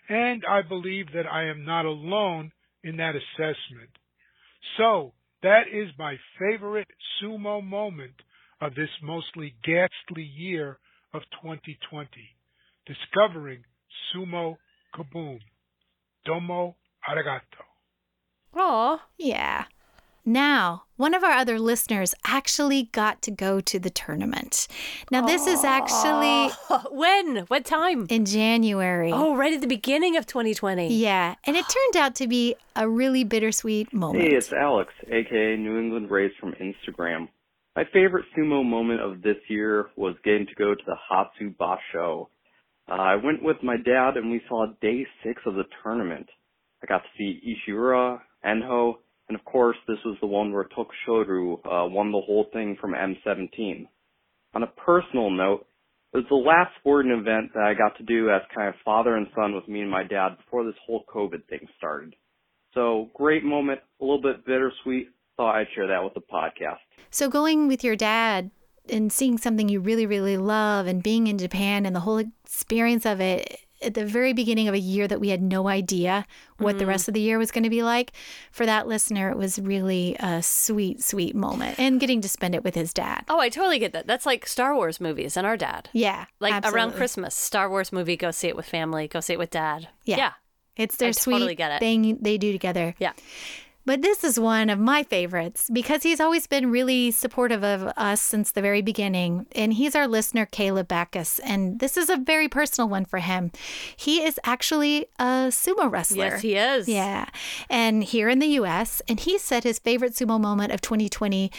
And 0.07 0.43
I 0.49 0.61
believe 0.61 1.07
that 1.13 1.27
I 1.27 1.45
am 1.45 1.65
not 1.65 1.85
alone 1.85 2.51
in 2.83 2.97
that 2.97 3.15
assessment. 3.15 3.89
So, 4.77 5.13
that 5.43 5.63
is 5.71 5.89
my 5.97 6.17
favorite 6.39 6.87
sumo 7.21 7.63
moment 7.63 8.15
of 8.61 8.75
this 8.75 8.89
mostly 9.01 9.55
ghastly 9.63 10.23
year 10.23 10.79
of 11.13 11.21
2020. 11.41 12.07
Discovering 12.85 13.63
Sumo 14.13 14.57
Kaboom. 14.95 15.39
Domo 16.25 16.75
arigato. 17.07 17.63
Oh, 18.55 19.01
Yeah. 19.17 19.65
Now, 20.25 20.83
one 20.95 21.15
of 21.15 21.23
our 21.23 21.31
other 21.31 21.57
listeners 21.57 22.13
actually 22.23 22.83
got 22.91 23.21
to 23.23 23.31
go 23.31 23.61
to 23.61 23.79
the 23.79 23.89
tournament. 23.89 24.67
Now, 25.09 25.25
this 25.25 25.47
is 25.47 25.63
actually 25.63 26.49
when? 26.91 27.37
What 27.47 27.65
time? 27.65 28.05
in 28.09 28.25
January. 28.25 29.11
Oh, 29.11 29.35
right 29.35 29.53
at 29.53 29.61
the 29.61 29.67
beginning 29.67 30.17
of 30.17 30.27
2020. 30.27 30.93
Yeah, 30.93 31.33
and 31.45 31.55
it 31.55 31.65
turned 31.67 32.03
out 32.03 32.13
to 32.15 32.27
be 32.27 32.55
a 32.75 32.87
really 32.87 33.23
bittersweet 33.23 33.91
moment. 33.91 34.23
Hey, 34.23 34.35
it's 34.35 34.53
Alex, 34.53 34.93
aka 35.07 35.55
New 35.57 35.79
England 35.79 36.11
Raised 36.11 36.35
from 36.39 36.53
Instagram. 36.61 37.29
My 37.75 37.85
favorite 37.91 38.25
sumo 38.37 38.63
moment 38.63 39.01
of 39.01 39.23
this 39.23 39.37
year 39.47 39.89
was 39.95 40.15
getting 40.23 40.45
to 40.45 40.55
go 40.55 40.75
to 40.75 40.83
the 40.85 40.97
Hatsu 41.09 41.55
Basho. 41.55 42.27
Uh, 42.89 42.93
I 42.93 43.15
went 43.15 43.43
with 43.43 43.57
my 43.61 43.77
dad 43.77 44.17
and 44.17 44.31
we 44.31 44.41
saw 44.47 44.65
day 44.81 45.05
six 45.23 45.41
of 45.45 45.55
the 45.55 45.65
tournament. 45.83 46.27
I 46.81 46.87
got 46.87 46.99
to 47.03 47.09
see 47.17 47.57
Ishihara, 47.69 48.19
Enho, 48.45 48.93
and 49.27 49.37
of 49.37 49.45
course 49.45 49.77
this 49.87 49.97
was 50.05 50.17
the 50.21 50.27
one 50.27 50.51
where 50.51 50.65
Tokushoryu 50.65 51.53
uh, 51.65 51.87
won 51.87 52.11
the 52.11 52.21
whole 52.21 52.47
thing 52.51 52.77
from 52.79 52.93
M17. 52.93 53.87
On 54.55 54.63
a 54.63 54.67
personal 54.67 55.29
note, 55.29 55.67
it 56.13 56.17
was 56.17 56.25
the 56.29 56.35
last 56.35 56.71
sporting 56.79 57.11
event 57.11 57.51
that 57.53 57.63
I 57.63 57.75
got 57.75 57.95
to 57.97 58.03
do 58.03 58.31
as 58.31 58.41
kind 58.55 58.69
of 58.69 58.75
father 58.83 59.15
and 59.15 59.27
son 59.35 59.53
with 59.53 59.67
me 59.67 59.81
and 59.81 59.91
my 59.91 60.03
dad 60.03 60.37
before 60.37 60.65
this 60.65 60.73
whole 60.87 61.03
COVID 61.13 61.45
thing 61.47 61.67
started. 61.77 62.15
So 62.73 63.09
great 63.13 63.43
moment, 63.43 63.81
a 64.01 64.03
little 64.03 64.21
bit 64.21 64.45
bittersweet. 64.45 65.09
Thought 65.37 65.55
I'd 65.55 65.67
share 65.75 65.87
that 65.87 66.03
with 66.03 66.15
the 66.15 66.21
podcast. 66.21 66.79
So, 67.11 67.29
going 67.29 67.67
with 67.67 67.83
your 67.83 67.95
dad 67.95 68.51
and 68.89 69.11
seeing 69.11 69.37
something 69.37 69.69
you 69.69 69.79
really, 69.79 70.05
really 70.05 70.37
love 70.37 70.87
and 70.87 71.01
being 71.03 71.27
in 71.27 71.37
Japan 71.37 71.85
and 71.85 71.95
the 71.95 72.01
whole 72.01 72.17
experience 72.17 73.05
of 73.05 73.19
it 73.21 73.59
at 73.81 73.93
the 73.93 74.05
very 74.05 74.33
beginning 74.33 74.67
of 74.67 74.73
a 74.73 74.79
year 74.79 75.07
that 75.07 75.21
we 75.21 75.29
had 75.29 75.41
no 75.41 75.69
idea 75.69 76.25
what 76.57 76.77
the 76.79 76.83
Mhm. 76.83 76.89
rest 76.89 77.07
of 77.07 77.13
the 77.13 77.21
year 77.21 77.37
was 77.37 77.49
going 77.49 77.63
to 77.63 77.69
be 77.69 77.81
like, 77.81 78.11
for 78.51 78.65
that 78.65 78.87
listener, 78.89 79.29
it 79.29 79.37
was 79.37 79.57
really 79.57 80.17
a 80.19 80.43
sweet, 80.43 81.01
sweet 81.01 81.33
moment 81.33 81.79
and 81.79 81.97
getting 81.97 82.19
to 82.19 82.27
spend 82.27 82.53
it 82.55 82.61
with 82.63 82.75
his 82.75 82.93
dad. 82.93 83.23
Oh, 83.29 83.39
I 83.39 83.47
totally 83.47 83.79
get 83.79 83.93
that. 83.93 84.05
That's 84.05 84.25
like 84.25 84.45
Star 84.45 84.75
Wars 84.75 84.99
movies 84.99 85.37
and 85.37 85.47
our 85.47 85.55
dad. 85.55 85.87
Yeah. 85.93 86.25
Like 86.41 86.65
around. 86.65 86.91
Christmas, 86.91 87.33
Star 87.35 87.69
Wars 87.69 87.93
movie, 87.93 88.17
go 88.17 88.31
see 88.31 88.49
it 88.49 88.55
with 88.57 88.65
family, 88.65 89.07
go 89.07 89.21
see 89.21 89.31
it 89.33 89.39
with 89.39 89.51
dad. 89.51 89.87
Yeah. 90.03 90.17
Yeah. 90.17 90.31
It's 90.75 90.97
their 90.97 91.09
I 91.09 91.11
sweet 91.11 91.33
totally 91.35 91.55
get 91.55 91.71
it. 91.71 91.79
thing 91.79 92.17
they 92.19 92.37
do 92.37 92.51
together. 92.51 92.95
Yeah. 92.99 93.13
But 93.85 94.01
this 94.01 94.23
is 94.23 94.39
one 94.39 94.69
of 94.69 94.77
my 94.77 95.03
favorites 95.03 95.69
because 95.71 96.03
he's 96.03 96.19
always 96.19 96.45
been 96.45 96.69
really 96.69 97.11
supportive 97.11 97.63
of 97.63 97.91
us 97.97 98.21
since 98.21 98.51
the 98.51 98.61
very 98.61 98.81
beginning. 98.81 99.47
And 99.53 99.73
he's 99.73 99.95
our 99.95 100.07
listener, 100.07 100.45
Caleb 100.45 100.87
Backus. 100.87 101.39
And 101.39 101.79
this 101.79 101.97
is 101.97 102.09
a 102.09 102.17
very 102.17 102.47
personal 102.47 102.87
one 102.87 103.05
for 103.05 103.19
him. 103.19 103.51
He 103.95 104.21
is 104.21 104.39
actually 104.43 105.07
a 105.17 105.49
sumo 105.49 105.91
wrestler. 105.91 106.25
Yes, 106.25 106.41
he 106.41 106.55
is. 106.55 106.87
Yeah. 106.87 107.25
And 107.69 108.03
here 108.03 108.29
in 108.29 108.39
the 108.39 108.59
US, 108.59 109.01
and 109.07 109.19
he 109.19 109.37
said 109.37 109.63
his 109.63 109.79
favorite 109.79 110.13
sumo 110.13 110.39
moment 110.39 110.71
of 110.71 110.81
2020 110.81 111.51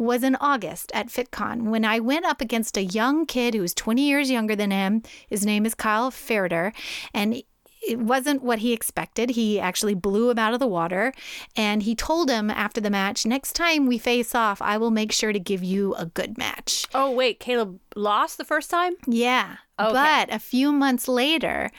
was 0.00 0.22
in 0.22 0.34
August 0.40 0.90
at 0.94 1.08
FitCon 1.08 1.64
when 1.64 1.84
I 1.84 2.00
went 2.00 2.24
up 2.24 2.40
against 2.40 2.78
a 2.78 2.82
young 2.82 3.26
kid 3.26 3.52
who 3.54 3.60
was 3.60 3.74
20 3.74 4.02
years 4.02 4.30
younger 4.30 4.56
than 4.56 4.70
him. 4.70 5.02
His 5.28 5.44
name 5.44 5.66
is 5.66 5.74
Kyle 5.74 6.10
Ferder, 6.10 6.72
and 7.12 7.42
it 7.82 7.98
wasn't 7.98 8.42
what 8.42 8.60
he 8.60 8.72
expected. 8.72 9.30
He 9.30 9.58
actually 9.58 9.94
blew 9.94 10.30
him 10.30 10.38
out 10.38 10.52
of 10.52 10.60
the 10.60 10.66
water, 10.66 11.12
and 11.56 11.82
he 11.82 11.94
told 11.94 12.30
him 12.30 12.50
after 12.50 12.80
the 12.80 12.90
match, 12.90 13.24
"Next 13.24 13.54
time 13.54 13.86
we 13.86 13.98
face 13.98 14.34
off, 14.34 14.60
I 14.60 14.76
will 14.76 14.90
make 14.90 15.12
sure 15.12 15.32
to 15.32 15.40
give 15.40 15.64
you 15.64 15.94
a 15.94 16.06
good 16.06 16.36
match." 16.36 16.86
Oh, 16.94 17.10
wait, 17.10 17.40
Caleb 17.40 17.80
lost 17.96 18.38
the 18.38 18.44
first 18.44 18.70
time? 18.70 18.94
Yeah. 19.06 19.56
Okay. 19.78 19.92
But 19.92 20.32
a 20.32 20.38
few 20.38 20.72
months 20.72 21.08
later, 21.08 21.70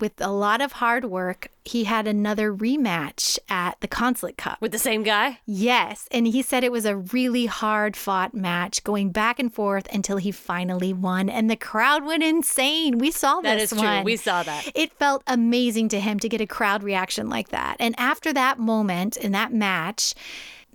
with 0.00 0.12
a 0.20 0.30
lot 0.30 0.60
of 0.60 0.72
hard 0.72 1.04
work, 1.04 1.48
he 1.64 1.84
had 1.84 2.06
another 2.06 2.54
rematch 2.54 3.38
at 3.48 3.80
the 3.80 3.88
Consulate 3.88 4.36
Cup. 4.36 4.60
With 4.60 4.72
the 4.72 4.78
same 4.78 5.02
guy? 5.02 5.40
Yes. 5.44 6.08
And 6.10 6.26
he 6.26 6.42
said 6.42 6.64
it 6.64 6.72
was 6.72 6.84
a 6.84 6.96
really 6.96 7.46
hard 7.46 7.96
fought 7.96 8.34
match, 8.34 8.84
going 8.84 9.10
back 9.10 9.38
and 9.38 9.52
forth 9.52 9.86
until 9.92 10.16
he 10.16 10.30
finally 10.32 10.92
won. 10.92 11.28
And 11.28 11.50
the 11.50 11.56
crowd 11.56 12.04
went 12.04 12.22
insane. 12.22 12.98
We 12.98 13.10
saw 13.10 13.40
That 13.40 13.58
this 13.58 13.72
is 13.72 13.80
true. 13.80 14.02
We 14.02 14.16
saw 14.16 14.42
that. 14.42 14.70
It 14.74 14.92
felt 14.92 15.22
amazing 15.26 15.88
to 15.90 16.00
him 16.00 16.18
to 16.20 16.28
get 16.28 16.40
a 16.40 16.46
crowd 16.46 16.82
reaction 16.82 17.28
like 17.28 17.48
that. 17.50 17.76
And 17.78 17.94
after 17.98 18.32
that 18.32 18.58
moment 18.58 19.16
in 19.16 19.32
that 19.32 19.52
match, 19.52 20.14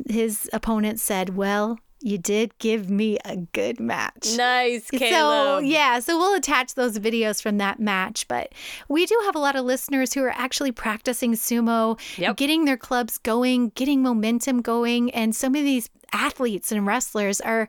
his 0.10 0.50
opponent 0.54 1.00
said, 1.00 1.36
Well, 1.36 1.80
you 2.04 2.18
did 2.18 2.58
give 2.60 2.90
me 2.90 3.18
a 3.24 3.38
good 3.38 3.80
match. 3.80 4.36
Nice, 4.36 4.88
So, 4.88 5.60
yeah, 5.60 6.00
so 6.00 6.18
we'll 6.18 6.36
attach 6.36 6.76
those 6.76 7.00
videos 7.00 7.42
from 7.42 7.58
that 7.60 7.80
match. 7.80 8.28
But 8.28 8.52
we 8.90 9.06
do 9.06 9.18
have 9.26 9.36
a 9.36 9.40
lot 9.40 9.56
of 9.56 9.64
listeners 9.66 10.14
who 10.14 10.22
are 10.24 10.34
actually 10.36 10.72
practicing 10.74 11.34
sumo, 11.34 11.98
getting 12.36 12.66
their 12.66 12.78
clubs 12.78 13.18
going, 13.18 13.70
getting 13.76 14.02
momentum 14.02 14.62
going. 14.62 15.12
And 15.12 15.34
some 15.36 15.56
of 15.56 15.64
these 15.64 15.90
athletes 16.12 16.72
and 16.72 16.86
wrestlers 16.86 17.40
are 17.42 17.68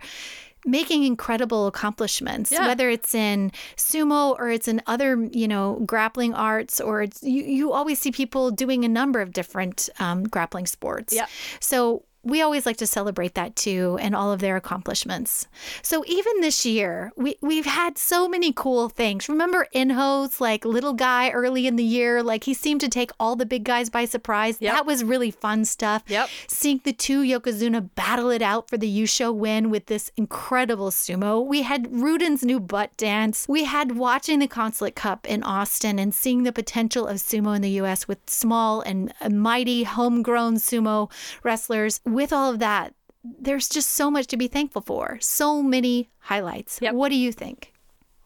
making 0.67 1.05
incredible 1.05 1.67
accomplishments 1.67 2.51
Yeah. 2.51 2.67
whether 2.67 2.89
it's 2.89 3.15
in 3.15 3.53
sumo 3.77 4.35
or 4.39 4.49
it's 4.49 4.67
in 4.67 4.81
other 4.87 5.29
you 5.31 5.47
know 5.47 5.83
grappling 5.85 6.33
arts 6.33 6.81
or 6.81 7.03
it's 7.03 7.23
you, 7.23 7.43
you 7.45 7.73
always 7.73 7.99
see 7.99 8.11
people 8.11 8.51
doing 8.51 8.83
a 8.83 8.89
number 8.89 9.21
of 9.21 9.33
different 9.35 9.91
um, 9.99 10.25
grappling 10.25 10.65
sports 10.67 11.13
Yep. 11.13 11.29
so 11.61 12.03
we 12.25 12.43
always 12.43 12.67
like 12.67 12.77
to 12.79 12.87
celebrate 12.87 13.35
that 13.35 13.57
too 13.57 13.99
and 14.01 14.15
all 14.15 14.33
of 14.33 14.41
their 14.41 14.57
accomplishments. 14.57 15.47
So 15.83 16.05
even 16.07 16.41
this 16.41 16.65
year, 16.65 17.13
we, 17.17 17.37
we've 17.41 17.67
had 17.67 17.99
so 17.99 18.29
many 18.29 18.53
cool 18.53 18.89
things. 18.89 19.29
Remember 19.29 19.67
Enho's 19.75 20.41
like 20.41 20.65
little 20.65 20.95
guy 20.95 21.31
early 21.31 21.67
in 21.67 21.77
the 21.77 21.85
year? 21.85 22.23
Like 22.23 22.45
he 22.45 22.55
seemed 22.55 22.81
to 22.81 22.89
take 22.89 23.11
all 23.21 23.37
the 23.37 23.47
big 23.47 23.65
guys 23.65 23.91
by 23.91 24.05
surprise. 24.05 24.59
That 24.75 24.87
was 24.87 25.05
really 25.05 25.31
fun 25.31 25.65
stuff. 25.65 26.03
Yep. 26.09 26.29
Seeing 26.49 26.81
the 26.85 26.93
two 26.93 27.23
Yokozuna 27.23 27.91
battle 27.95 28.31
it 28.31 28.43
out 28.43 28.69
for 28.69 28.77
the 28.77 28.91
Yusho 29.01 29.35
win 29.35 29.71
with 29.71 29.87
this 29.87 30.11
incredible 30.17 30.91
sumo. 30.91 31.45
We 31.45 31.63
had 31.63 31.93
Ruden's 31.93 32.45
new 32.45 32.61
butt 32.61 32.97
dance. 32.97 33.47
We 33.49 33.65
had 33.65 33.97
watching 33.97 34.39
the 34.39 34.49
Consulate 34.49 34.97
Cup 34.97 35.27
in 35.27 35.43
Austin 35.43 35.99
and 35.99 36.15
seeing 36.15 36.43
the 36.43 36.53
potential 36.53 37.07
of 37.07 37.19
sumo 37.19 37.55
in 37.55 37.63
the 37.63 37.71
US 37.83 38.09
with 38.09 38.19
small 38.29 38.81
and 38.81 39.13
mighty 39.31 39.85
homegrown 39.85 40.57
sumo 40.57 41.11
wrestlers. 41.43 42.01
With 42.15 42.33
all 42.33 42.51
of 42.53 42.59
that, 42.61 42.95
there's 43.23 43.69
just 43.69 43.91
so 43.91 44.11
much 44.11 44.27
to 44.29 44.37
be 44.37 44.49
thankful 44.49 44.83
for. 44.83 45.19
So 45.21 45.63
many 45.63 46.11
highlights. 46.21 46.79
What 46.81 47.09
do 47.09 47.17
you 47.17 47.33
think? 47.33 47.73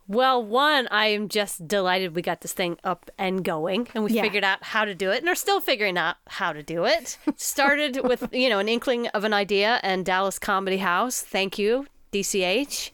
Well, 0.07 0.42
one, 0.42 0.88
I 0.90 1.07
am 1.09 1.29
just 1.29 1.68
delighted 1.68 2.14
we 2.14 2.22
got 2.22 2.40
this 2.40 2.55
thing 2.55 2.79
up 2.83 3.11
and 3.18 3.44
going 3.44 3.88
and 3.94 4.03
we 4.05 4.12
Yeah. 4.12 4.22
figured 4.22 4.42
out 4.42 4.62
how 4.64 4.87
to 4.87 4.94
do 4.94 5.11
it 5.11 5.18
and 5.20 5.29
are 5.29 5.35
still 5.35 5.61
figuring 5.61 5.98
out 5.98 6.16
how 6.29 6.53
to 6.55 6.62
do 6.62 6.85
it. 6.85 7.18
Started 7.37 8.01
with, 8.09 8.27
you 8.33 8.48
know, 8.48 8.59
an 8.59 8.68
inkling 8.70 9.07
of 9.09 9.24
an 9.24 9.35
idea 9.35 9.81
and 9.83 10.07
Dallas 10.07 10.38
Comedy 10.38 10.79
House. 10.79 11.20
Thank 11.20 11.59
you, 11.59 11.87
DCH. 12.11 12.90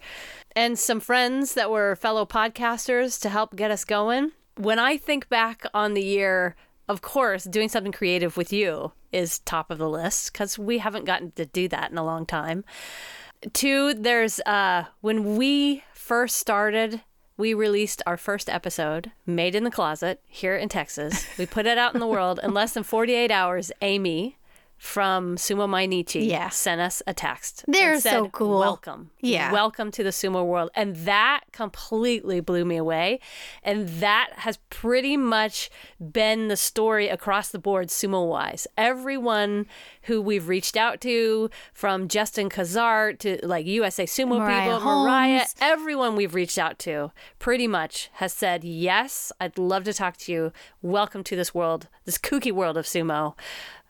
And 0.57 0.76
some 0.78 0.98
friends 1.00 1.54
that 1.54 1.70
were 1.70 1.94
fellow 1.96 2.26
podcasters 2.26 3.20
to 3.22 3.28
help 3.28 3.54
get 3.54 3.70
us 3.70 3.85
going. 3.85 4.33
When 4.57 4.78
I 4.80 4.96
think 4.96 5.28
back 5.28 5.64
on 5.72 5.94
the 5.94 6.02
year, 6.02 6.57
of 6.88 7.03
course, 7.03 7.44
doing 7.44 7.68
something 7.68 7.92
creative 7.92 8.37
with 8.37 8.53
you 8.53 8.92
is 9.12 9.38
top 9.40 9.70
of 9.70 9.79
the 9.79 9.88
list 9.88 10.33
because 10.33 10.59
we 10.59 10.79
haven't 10.79 11.05
gotten 11.05 11.31
to 11.33 11.47
do 11.47 11.68
that 11.68 11.90
in 11.90 11.99
a 11.99 12.05
long 12.05 12.27
time. 12.27 12.64
Two, 13.53 13.94
there's 13.94 14.40
uh 14.40 14.85
when 15.01 15.37
we 15.37 15.85
first 15.92 16.37
started, 16.37 17.03
we 17.37 17.55
released 17.55 18.03
our 18.07 18.16
first 18.16 18.49
episode, 18.49 19.12
Made 19.27 19.55
in 19.55 19.64
the 19.64 19.70
Closet, 19.70 20.20
here 20.27 20.57
in 20.57 20.68
Texas. 20.68 21.27
We 21.38 21.47
put 21.47 21.66
it 21.66 21.79
out 21.79 21.94
in 21.94 22.01
the 22.01 22.07
world 22.07 22.38
in 22.42 22.55
less 22.55 22.75
than 22.75 22.83
48 22.83 23.31
hours. 23.31 23.73
Amy 23.81 24.38
from 24.76 25.37
Sumo 25.37 25.66
Mainichi 25.68 26.28
Yeah. 26.28 26.48
sent 26.50 26.80
us 26.80 27.02
a 27.06 27.14
text. 27.14 27.64
They're 27.66 27.98
said, 28.00 28.10
so 28.10 28.28
cool. 28.28 28.58
Welcome. 28.60 29.10
Yeah. 29.20 29.50
Welcome 29.52 29.90
to 29.92 30.02
the 30.02 30.10
sumo 30.10 30.44
world. 30.44 30.70
And 30.74 30.96
that 30.96 31.40
completely 31.52 32.40
blew 32.40 32.64
me 32.64 32.76
away. 32.76 33.20
And 33.62 33.88
that 34.00 34.30
has 34.37 34.58
pretty 34.70 35.16
much 35.16 35.70
been 36.12 36.48
the 36.48 36.56
story 36.56 37.08
across 37.08 37.48
the 37.48 37.58
board, 37.58 37.88
sumo 37.88 38.28
wise. 38.28 38.66
Everyone 38.76 39.66
who 40.02 40.20
we've 40.20 40.48
reached 40.48 40.76
out 40.76 41.00
to, 41.02 41.48
from 41.72 42.08
Justin 42.08 42.48
Kazart 42.50 43.18
to 43.20 43.38
like 43.46 43.66
USA 43.66 44.04
Sumo 44.04 44.38
Mariah 44.38 44.74
people, 44.76 45.04
Mariah, 45.04 45.46
everyone 45.60 46.14
we've 46.16 46.34
reached 46.34 46.58
out 46.58 46.78
to 46.80 47.10
pretty 47.38 47.66
much 47.66 48.10
has 48.14 48.32
said, 48.34 48.64
Yes, 48.64 49.32
I'd 49.40 49.56
love 49.56 49.84
to 49.84 49.94
talk 49.94 50.16
to 50.18 50.32
you. 50.32 50.52
Welcome 50.82 51.24
to 51.24 51.37
this 51.37 51.54
world, 51.54 51.88
this 52.04 52.18
kooky 52.18 52.52
world 52.52 52.76
of 52.76 52.84
sumo. 52.84 53.34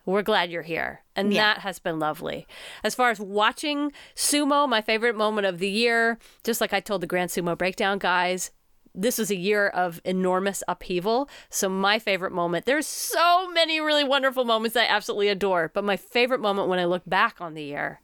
We're 0.06 0.22
glad 0.22 0.50
you're 0.50 0.62
here. 0.62 1.00
And 1.16 1.32
Yeah. 1.32 1.54
that 1.54 1.58
has 1.62 1.78
been 1.78 1.98
lovely. 1.98 2.46
As 2.82 2.94
far 2.94 3.10
as 3.10 3.18
watching 3.20 3.92
sumo, 4.14 4.68
my 4.68 4.80
favorite 4.82 5.16
moment 5.16 5.46
of 5.46 5.58
the 5.58 5.68
year, 5.70 6.18
just 6.42 6.60
like 6.60 6.72
I 6.72 6.80
told 6.80 7.00
the 7.00 7.06
Grand 7.06 7.30
Sumo 7.30 7.56
Breakdown 7.56 7.98
guys, 7.98 8.50
this 8.94 9.18
is 9.18 9.30
a 9.30 9.36
year 9.36 9.66
of 9.68 10.00
enormous 10.04 10.62
upheaval. 10.68 11.28
So 11.50 11.68
my 11.68 11.98
favorite 11.98 12.32
moment, 12.32 12.64
there's 12.66 12.86
so 12.86 13.48
many 13.50 13.80
really 13.80 14.04
wonderful 14.04 14.44
moments 14.44 14.76
I 14.76 14.84
absolutely 14.86 15.28
adore, 15.28 15.70
but 15.74 15.84
my 15.84 15.96
favorite 15.96 16.40
moment 16.40 16.68
when 16.68 16.78
I 16.78 16.84
look 16.84 17.02
back 17.06 17.40
on 17.40 17.54
the 17.54 17.64
year 17.64 18.00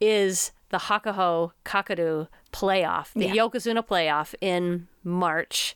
is 0.00 0.52
the 0.68 0.78
Hakuho 0.78 1.50
Kakuryu 1.64 2.28
playoff, 2.52 3.12
the 3.14 3.26
Yeah. 3.26 3.34
Yokozuna 3.44 3.84
playoff 3.84 4.34
in 4.40 4.86
March, 5.02 5.74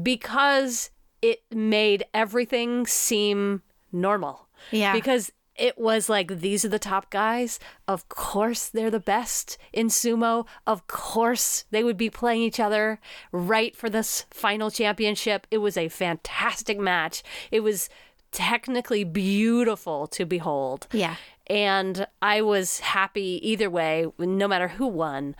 because 0.00 0.90
it 1.20 1.42
made 1.50 2.04
everything 2.14 2.86
seem 2.86 3.62
normal. 3.92 4.46
Yeah. 4.70 4.92
Because 4.92 5.32
it 5.56 5.78
was 5.78 6.08
like 6.08 6.40
these 6.40 6.64
are 6.64 6.68
the 6.70 6.78
top 6.78 7.10
guys. 7.10 7.58
Of 7.86 8.08
course 8.08 8.68
they're 8.68 8.90
the 8.90 8.98
best 8.98 9.58
in 9.72 9.88
sumo. 9.88 10.46
Of 10.66 10.86
course 10.86 11.64
they 11.70 11.84
would 11.84 11.98
be 11.98 12.08
playing 12.10 12.42
each 12.42 12.58
other 12.58 12.98
right 13.30 13.76
for 13.76 13.90
this 13.90 14.24
final 14.30 14.70
championship. 14.70 15.46
It 15.50 15.58
was 15.58 15.76
a 15.76 15.88
fantastic 15.88 16.78
match. 16.78 17.22
It 17.50 17.60
was 17.60 17.90
technically 18.32 19.04
beautiful 19.04 20.06
to 20.08 20.24
behold. 20.24 20.86
Yeah. 20.92 21.16
And 21.46 22.06
I 22.22 22.42
was 22.42 22.80
happy 22.80 23.40
either 23.42 23.68
way, 23.68 24.06
no 24.18 24.48
matter 24.48 24.68
who 24.68 24.86
won. 24.86 25.34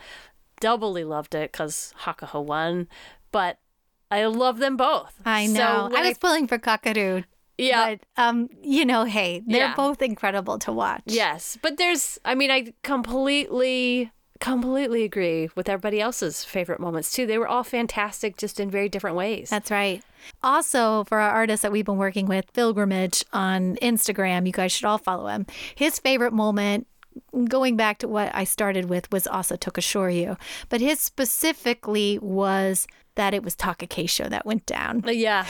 Doubly 0.61 1.05
loved 1.05 1.35
it 1.35 1.53
because 1.53 1.95
Hakuho 2.03 2.45
won, 2.45 2.89
but 3.33 3.59
I 4.11 4.27
love 4.27 4.59
them 4.59 4.77
both. 4.77 5.15
I 5.25 5.47
know. 5.47 5.89
when 5.91 6.05
I 6.05 6.09
was 6.09 6.19
pulling 6.19 6.47
for 6.47 6.59
Kakuryu. 6.59 7.25
Yeah. 7.63 7.97
But, 7.97 8.23
um, 8.23 8.49
you 8.63 8.85
know, 8.85 9.05
hey, 9.05 9.43
they're 9.47 9.69
Yeah. 9.69 9.75
both 9.75 10.03
incredible 10.03 10.59
to 10.61 10.73
watch. 10.73 11.03
Yes, 11.07 11.59
but 11.63 11.77
there's, 11.77 12.19
I 12.25 12.35
mean, 12.35 12.51
I 12.51 12.73
completely, 12.83 14.11
completely 14.41 15.05
agree 15.05 15.51
with 15.55 15.69
everybody 15.69 16.01
else's 16.01 16.45
favorite 16.45 16.81
moments 16.81 17.13
too. 17.13 17.27
They 17.27 17.37
were 17.39 17.49
all 17.49 17.63
fantastic, 17.65 18.37
just 18.39 18.59
in 18.59 18.71
very 18.71 18.89
different 18.89 19.17
ways. 19.17 19.51
That's 19.51 19.71
right. 19.71 20.03
Also, 20.43 21.05
for 21.05 21.19
our 21.19 21.31
artist 21.31 21.63
that 21.63 21.73
we've 21.73 21.85
been 21.85 21.97
working 21.99 22.27
with, 22.27 22.51
Pilgrimage 22.53 23.25
on 23.33 23.77
Instagram, 23.77 24.47
you 24.47 24.53
guys 24.53 24.73
should 24.73 24.87
all 24.87 24.99
follow 24.99 25.27
him. 25.29 25.47
His 25.75 25.99
favorite 25.99 26.33
moment, 26.33 26.87
going 27.49 27.77
back 27.77 27.99
to 27.99 28.09
what 28.09 28.31
I 28.35 28.45
started 28.45 28.87
with, 28.87 29.11
was 29.13 29.27
also 29.27 29.57
Tokushoryu. 29.57 30.39
But 30.69 30.81
his 30.81 31.01
specifically 31.01 32.19
was 32.21 32.87
that 33.15 33.35
it 33.35 33.43
was 33.43 33.57
Takakeisho 33.57 34.29
that 34.31 34.47
went 34.47 34.67
down. 34.67 35.03
Uh, 35.07 35.11
yeah. 35.11 35.47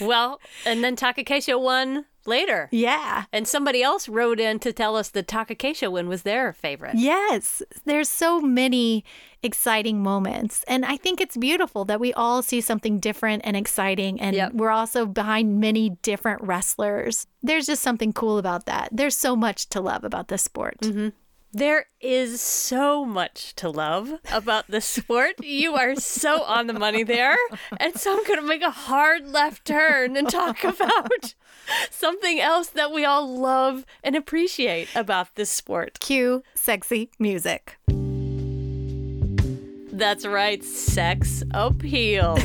well, 0.00 0.40
and 0.64 0.82
then 0.82 0.96
Takakeisho 0.96 1.60
won 1.60 2.06
later. 2.26 2.68
Yeah. 2.70 3.24
And 3.32 3.48
somebody 3.48 3.82
else 3.82 4.08
wrote 4.08 4.38
in 4.38 4.58
to 4.60 4.72
tell 4.72 4.96
us 4.96 5.08
that 5.10 5.26
Takakeisho 5.26 5.90
win 5.90 6.08
was 6.08 6.22
their 6.22 6.52
favorite. 6.52 6.94
Yes, 6.96 7.62
there's 7.84 8.08
so 8.08 8.40
many 8.40 9.04
exciting 9.42 10.02
moments. 10.02 10.64
And 10.68 10.84
I 10.84 10.96
think 10.96 11.20
it's 11.20 11.36
beautiful 11.36 11.84
that 11.86 12.00
we 12.00 12.12
all 12.12 12.42
see 12.42 12.60
something 12.60 12.98
different 12.98 13.42
and 13.44 13.56
exciting. 13.56 14.20
And 14.20 14.52
we're 14.52 14.70
also 14.70 15.06
behind 15.06 15.58
many 15.60 15.90
different 16.02 16.42
wrestlers. 16.42 17.26
There's 17.42 17.66
just 17.66 17.82
something 17.82 18.12
cool 18.12 18.38
about 18.38 18.66
that. 18.66 18.90
There's 18.92 19.16
so 19.16 19.34
much 19.34 19.68
to 19.70 19.80
love 19.80 20.04
about 20.04 20.28
this 20.28 20.42
sport. 20.42 20.78
Mm-hmm. 20.82 21.08
There 21.52 21.86
is 22.00 22.42
so 22.42 23.06
much 23.06 23.54
to 23.56 23.70
love 23.70 24.20
about 24.30 24.68
this 24.68 24.84
sport. 24.84 25.42
You 25.42 25.74
are 25.76 25.96
so 25.96 26.42
on 26.42 26.66
the 26.66 26.74
money 26.74 27.04
there. 27.04 27.38
And 27.78 27.96
so 27.96 28.12
I'm 28.12 28.24
going 28.24 28.40
to 28.40 28.46
make 28.46 28.62
a 28.62 28.70
hard 28.70 29.28
left 29.28 29.64
turn 29.64 30.16
and 30.16 30.28
talk 30.28 30.62
about 30.62 31.34
something 31.90 32.38
else 32.38 32.68
that 32.68 32.92
we 32.92 33.04
all 33.04 33.26
love 33.26 33.86
and 34.04 34.14
appreciate 34.14 34.88
about 34.94 35.34
this 35.36 35.50
sport. 35.50 35.98
Cue 36.00 36.42
sexy 36.54 37.10
music. 37.18 37.78
That's 39.98 40.24
right, 40.24 40.62
sex 40.62 41.42
appeal. 41.52 42.38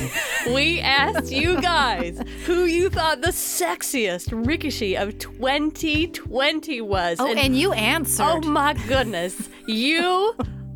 we 0.48 0.80
asked 0.80 1.32
you 1.32 1.62
guys 1.62 2.20
who 2.46 2.66
you 2.66 2.90
thought 2.90 3.22
the 3.22 3.28
sexiest 3.28 4.30
Rikishi 4.30 5.00
of 5.00 5.20
2020 5.20 6.82
was. 6.82 7.18
Oh, 7.20 7.32
and 7.32 7.56
you 7.56 7.72
answered. 7.74 8.24
Oh 8.24 8.42
my 8.42 8.74
goodness. 8.88 9.50
You. 9.68 10.36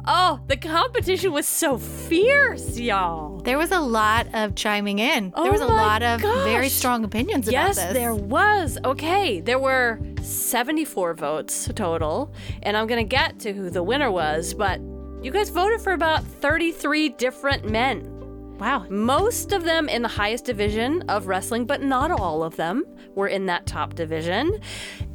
Oh, 0.09 0.39
the 0.47 0.55
competition 0.55 1.33
was 1.33 1.47
so 1.47 1.79
fierce, 1.79 2.77
y'all. 2.79 3.39
There 3.39 3.57
was 3.57 3.71
a 3.71 3.79
lot 3.79 4.27
of 4.33 4.53
chiming 4.55 4.99
in. 4.99 5.33
Oh 5.35 5.43
there 5.43 5.51
was 5.51 5.61
a 5.61 5.65
lot 5.67 6.03
of 6.03 6.21
very 6.21 6.69
strong 6.69 7.03
opinions 7.03 7.49
Yes, 7.51 7.77
about 7.77 7.87
this. 7.87 7.93
there 7.93 8.13
was. 8.15 8.77
Okay, 8.85 9.41
there 9.41 9.59
were 9.59 9.99
74 10.21 11.15
votes 11.15 11.69
total, 11.75 12.31
and 12.61 12.77
I'm 12.77 12.85
going 12.87 13.03
to 13.03 13.09
get 13.09 13.39
to 13.39 13.51
who 13.51 13.69
the 13.69 13.83
winner 13.83 14.09
was, 14.11 14.53
but 14.53 14.79
you 15.21 15.31
guys 15.31 15.49
voted 15.49 15.81
for 15.81 15.93
about 15.93 16.23
33 16.23 17.09
different 17.09 17.69
men. 17.69 18.13
Wow. 18.59 18.85
Most 18.89 19.51
of 19.51 19.63
them 19.63 19.89
in 19.89 20.01
the 20.01 20.07
highest 20.07 20.45
division 20.45 21.03
of 21.09 21.27
wrestling, 21.27 21.65
but 21.65 21.81
not 21.81 22.11
all 22.11 22.43
of 22.43 22.55
them 22.55 22.85
were 23.15 23.27
in 23.27 23.45
that 23.47 23.65
top 23.65 23.95
division. 23.95 24.59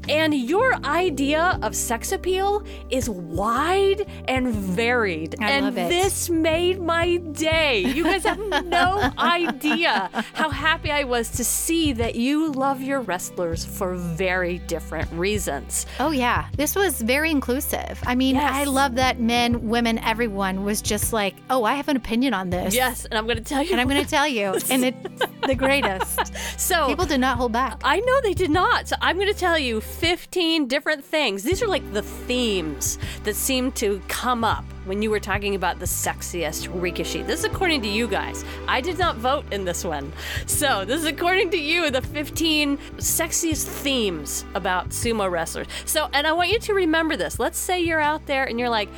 And 0.08 0.34
your 0.34 0.74
idea 0.84 1.58
of 1.62 1.74
sex 1.76 2.12
appeal 2.12 2.64
is 2.90 3.08
wide 3.08 4.06
and 4.28 4.48
varied. 4.48 5.36
I 5.40 5.50
and 5.50 5.76
this 5.76 6.28
made 6.28 6.80
my 6.80 7.16
day. 7.16 7.80
You 7.80 8.04
guys 8.04 8.24
have 8.24 8.38
no 8.66 9.12
idea 9.18 10.10
how 10.34 10.50
happy 10.50 10.90
I 10.90 11.04
was 11.04 11.30
to 11.30 11.44
see 11.44 11.92
that 11.94 12.14
you 12.16 12.50
love 12.52 12.80
your 12.82 13.00
wrestlers 13.00 13.64
for 13.64 13.94
very 13.94 14.58
different 14.60 15.10
reasons. 15.12 15.86
Oh, 16.00 16.10
yeah. 16.10 16.48
This 16.56 16.74
was 16.74 17.00
very 17.00 17.30
inclusive. 17.30 18.02
I 18.06 18.14
mean, 18.14 18.34
Yes. 18.36 18.50
I 18.52 18.64
love 18.64 18.94
that 18.96 19.20
men, 19.20 19.68
women, 19.68 19.98
everyone 19.98 20.64
was 20.64 20.80
just 20.82 21.12
like, 21.12 21.34
oh, 21.50 21.64
I 21.64 21.74
have 21.74 21.88
an 21.88 21.96
opinion 21.96 22.34
on 22.34 22.50
this. 22.50 22.74
Yes, 22.74 23.04
and 23.04 23.14
I'm 23.18 23.24
going 23.26 23.36
to 23.38 23.44
tell 23.44 23.62
you. 23.62 23.72
And 23.72 23.80
I'm 23.80 23.88
going 23.88 24.02
to 24.02 24.08
tell 24.08 24.26
you. 24.26 24.54
and 24.70 24.84
it's 24.84 25.26
the 25.46 25.54
greatest. 25.54 26.32
So 26.58 26.86
People 26.88 27.06
did 27.06 27.20
not 27.20 27.36
hold 27.36 27.52
back. 27.52 27.80
I 27.84 28.00
know 28.00 28.20
they 28.22 28.34
did 28.34 28.50
not. 28.50 28.88
So 28.88 28.96
I'm 29.00 29.16
going 29.16 29.28
to 29.32 29.38
tell 29.38 29.58
you 29.58 29.80
15 29.92 30.66
different 30.66 31.04
things. 31.04 31.42
These 31.42 31.62
are 31.62 31.68
like 31.68 31.92
the 31.92 32.02
themes 32.02 32.98
that 33.24 33.36
seem 33.36 33.72
to 33.72 34.00
come 34.08 34.44
up 34.44 34.64
when 34.84 35.00
you 35.00 35.10
were 35.10 35.20
talking 35.20 35.54
about 35.54 35.78
the 35.78 35.86
sexiest 35.86 36.68
Rikishi. 36.68 37.24
This 37.26 37.40
is 37.40 37.44
according 37.44 37.82
to 37.82 37.88
you 37.88 38.08
guys. 38.08 38.44
I 38.66 38.80
did 38.80 38.98
not 38.98 39.16
vote 39.16 39.44
in 39.52 39.64
this 39.64 39.84
one. 39.84 40.12
So 40.46 40.84
this 40.84 41.00
is 41.00 41.06
according 41.06 41.50
to 41.50 41.58
you, 41.58 41.90
the 41.90 42.02
15 42.02 42.76
sexiest 42.96 43.66
themes 43.66 44.44
about 44.54 44.88
sumo 44.88 45.30
wrestlers. 45.30 45.68
So, 45.84 46.08
and 46.12 46.26
I 46.26 46.32
want 46.32 46.50
you 46.50 46.58
to 46.58 46.74
remember 46.74 47.16
this. 47.16 47.38
Let's 47.38 47.58
say 47.58 47.80
you're 47.80 48.00
out 48.00 48.26
there 48.26 48.44
and 48.44 48.58
you're 48.58 48.70
like, 48.70 48.88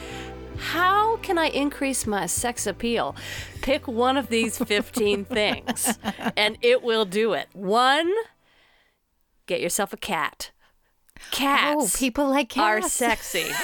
how 0.56 1.16
can 1.18 1.36
I 1.36 1.48
increase 1.48 2.06
my 2.06 2.26
sex 2.26 2.66
appeal? 2.66 3.16
Pick 3.60 3.86
one 3.88 4.16
of 4.16 4.28
these 4.28 4.58
15 4.58 5.24
things 5.26 5.98
and 6.36 6.56
it 6.62 6.82
will 6.82 7.04
do 7.04 7.32
it. 7.32 7.48
One, 7.52 8.12
get 9.46 9.60
yourself 9.60 9.92
a 9.92 9.96
cat. 9.96 10.50
Cats 11.30 11.94
Oh, 11.94 11.98
people 11.98 12.28
like 12.28 12.48
cats 12.48 12.84
are 12.86 12.88
sexy. 12.88 13.46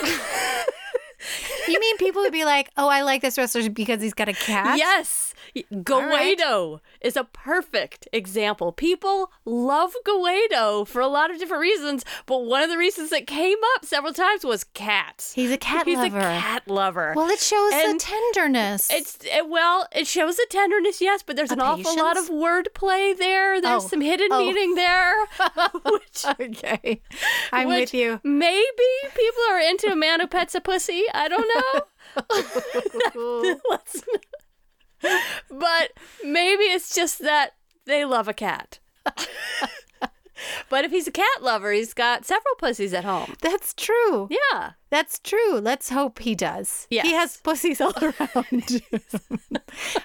You 1.68 1.78
mean 1.78 1.96
people 1.98 2.22
would 2.22 2.32
be 2.32 2.44
like, 2.44 2.70
oh, 2.76 2.88
I 2.88 3.02
like 3.02 3.20
this 3.22 3.36
wrestler 3.36 3.68
because 3.68 4.00
he's 4.00 4.14
got 4.14 4.28
a 4.28 4.32
cat? 4.32 4.78
Yes. 4.78 5.29
Right. 5.54 6.80
Is 7.00 7.16
a 7.16 7.24
perfect 7.24 8.06
example. 8.12 8.72
People 8.72 9.30
love 9.44 9.94
Guedo 10.04 10.84
for 10.84 11.00
a 11.00 11.06
lot 11.08 11.30
of 11.30 11.38
different 11.38 11.62
reasons, 11.62 12.04
but 12.26 12.44
one 12.44 12.62
of 12.62 12.68
the 12.68 12.76
reasons 12.76 13.10
that 13.10 13.26
came 13.26 13.56
up 13.74 13.84
several 13.84 14.12
times 14.12 14.44
was 14.44 14.64
cats. 14.64 15.32
He's 15.32 15.50
a 15.50 15.56
cat 15.58 15.86
He's 15.86 15.96
lover. 15.96 16.18
He's 16.18 16.38
a 16.38 16.40
cat 16.40 16.62
lover. 16.68 17.12
Well, 17.16 17.28
it 17.30 17.38
shows 17.40 17.72
And 17.74 17.94
the 17.98 18.04
tenderness. 18.04 18.90
It's 18.92 19.18
it, 19.24 19.48
well, 19.48 19.86
it 19.92 20.06
shows 20.06 20.36
the 20.36 20.46
tenderness, 20.50 21.00
yes, 21.00 21.22
but 21.22 21.36
there's 21.36 21.50
A 21.50 21.54
an 21.54 21.60
awful 21.60 21.96
lot 21.96 22.16
of 22.18 22.24
patience? 22.28 22.42
wordplay 22.42 23.16
there. 23.16 23.60
There's 23.60 23.84
Oh. 23.84 23.88
some 23.88 24.00
hidden 24.00 24.28
Oh. 24.30 24.38
meaning 24.40 24.74
there. 24.74 25.26
which, 25.84 26.24
okay. 26.40 27.00
I'm 27.52 27.68
which 27.68 27.80
with 27.92 27.94
you. 27.94 28.20
Maybe 28.22 28.66
people 29.14 29.42
are 29.50 29.58
into 29.60 29.90
a 29.90 29.96
man 29.96 30.20
who 30.20 30.26
pets 30.26 30.54
a 30.54 30.60
pussy. 30.60 31.04
I 31.14 31.28
don't 31.28 31.48
know. 31.54 31.80
Let's 33.70 34.02
but 35.50 35.92
maybe 36.24 36.64
it's 36.64 36.94
just 36.94 37.18
that 37.20 37.50
they 37.86 38.04
love 38.04 38.28
a 38.28 38.34
cat. 38.34 38.78
But 40.70 40.86
if 40.86 40.90
he's 40.90 41.06
a 41.06 41.12
cat 41.12 41.42
lover, 41.42 41.70
he's 41.72 41.92
got 41.92 42.24
several 42.24 42.54
pussies 42.58 42.94
at 42.94 43.04
home. 43.04 43.34
That's 43.42 43.74
true. 43.74 44.26
Yeah. 44.30 44.70
That's 44.88 45.18
true. 45.18 45.58
Let's 45.60 45.90
hope 45.90 46.20
he 46.20 46.34
does. 46.34 46.86
Yes. 46.90 47.06
He 47.06 47.12
has 47.12 47.36
pussies 47.36 47.78
all 47.80 47.92
around. 48.02 48.82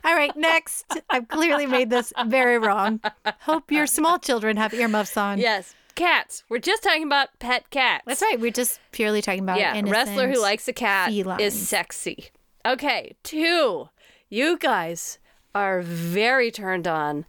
all 0.03 0.13
right, 0.13 0.36
next. 0.36 0.86
I've 1.10 1.29
clearly 1.29 1.65
made 1.67 1.89
this 1.89 2.12
very 2.27 2.58
wrong. 2.58 2.99
Hope 3.41 3.71
your 3.71 3.88
small 3.88 4.19
children 4.19 4.58
have 4.58 4.73
earmuffs 4.73 5.15
on. 5.15 5.39
Yes. 5.39 5.73
Cats. 5.95 6.43
We're 6.49 6.60
just 6.60 6.84
talking 6.84 7.03
about 7.03 7.29
pet 7.39 7.69
cats. 7.69 8.03
That's 8.05 8.21
right. 8.21 8.38
We're 8.39 8.51
just 8.51 8.81
purely 8.91 9.21
talking 9.21 9.43
about 9.43 9.60
yeah, 9.60 9.73
innocent 9.75 9.91
wrestler 9.93 10.27
who 10.29 10.41
likes 10.41 10.67
a 10.67 10.73
cat 10.73 11.12
felines. 11.13 11.41
is 11.41 11.67
sexy. 11.69 12.25
Okay, 12.65 13.15
two. 13.23 13.88
You 14.29 14.57
guys 14.57 15.19
are 15.53 15.81
very 15.81 16.51
turned 16.51 16.88
on 16.88 17.25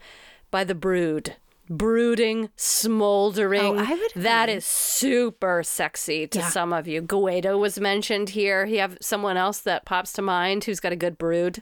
by 0.50 0.64
the 0.64 0.74
brood. 0.74 1.34
Brooding, 1.68 2.50
smoldering. 2.56 3.60
Oh, 3.60 3.84
I 3.84 3.90
would 3.94 4.12
that 4.22 4.48
is 4.48 4.64
super 4.64 5.62
sexy 5.64 6.26
to 6.28 6.38
Yeah. 6.38 6.48
some 6.48 6.72
of 6.72 6.86
you. 6.86 7.02
Goeido 7.02 7.58
was 7.58 7.80
mentioned 7.80 8.30
here. 8.30 8.64
You 8.64 8.78
have 8.78 8.96
someone 9.00 9.36
else 9.36 9.58
that 9.60 9.84
pops 9.84 10.12
to 10.14 10.22
mind 10.22 10.64
who's 10.64 10.78
got 10.78 10.92
a 10.92 10.96
good 10.96 11.18
brood. 11.18 11.60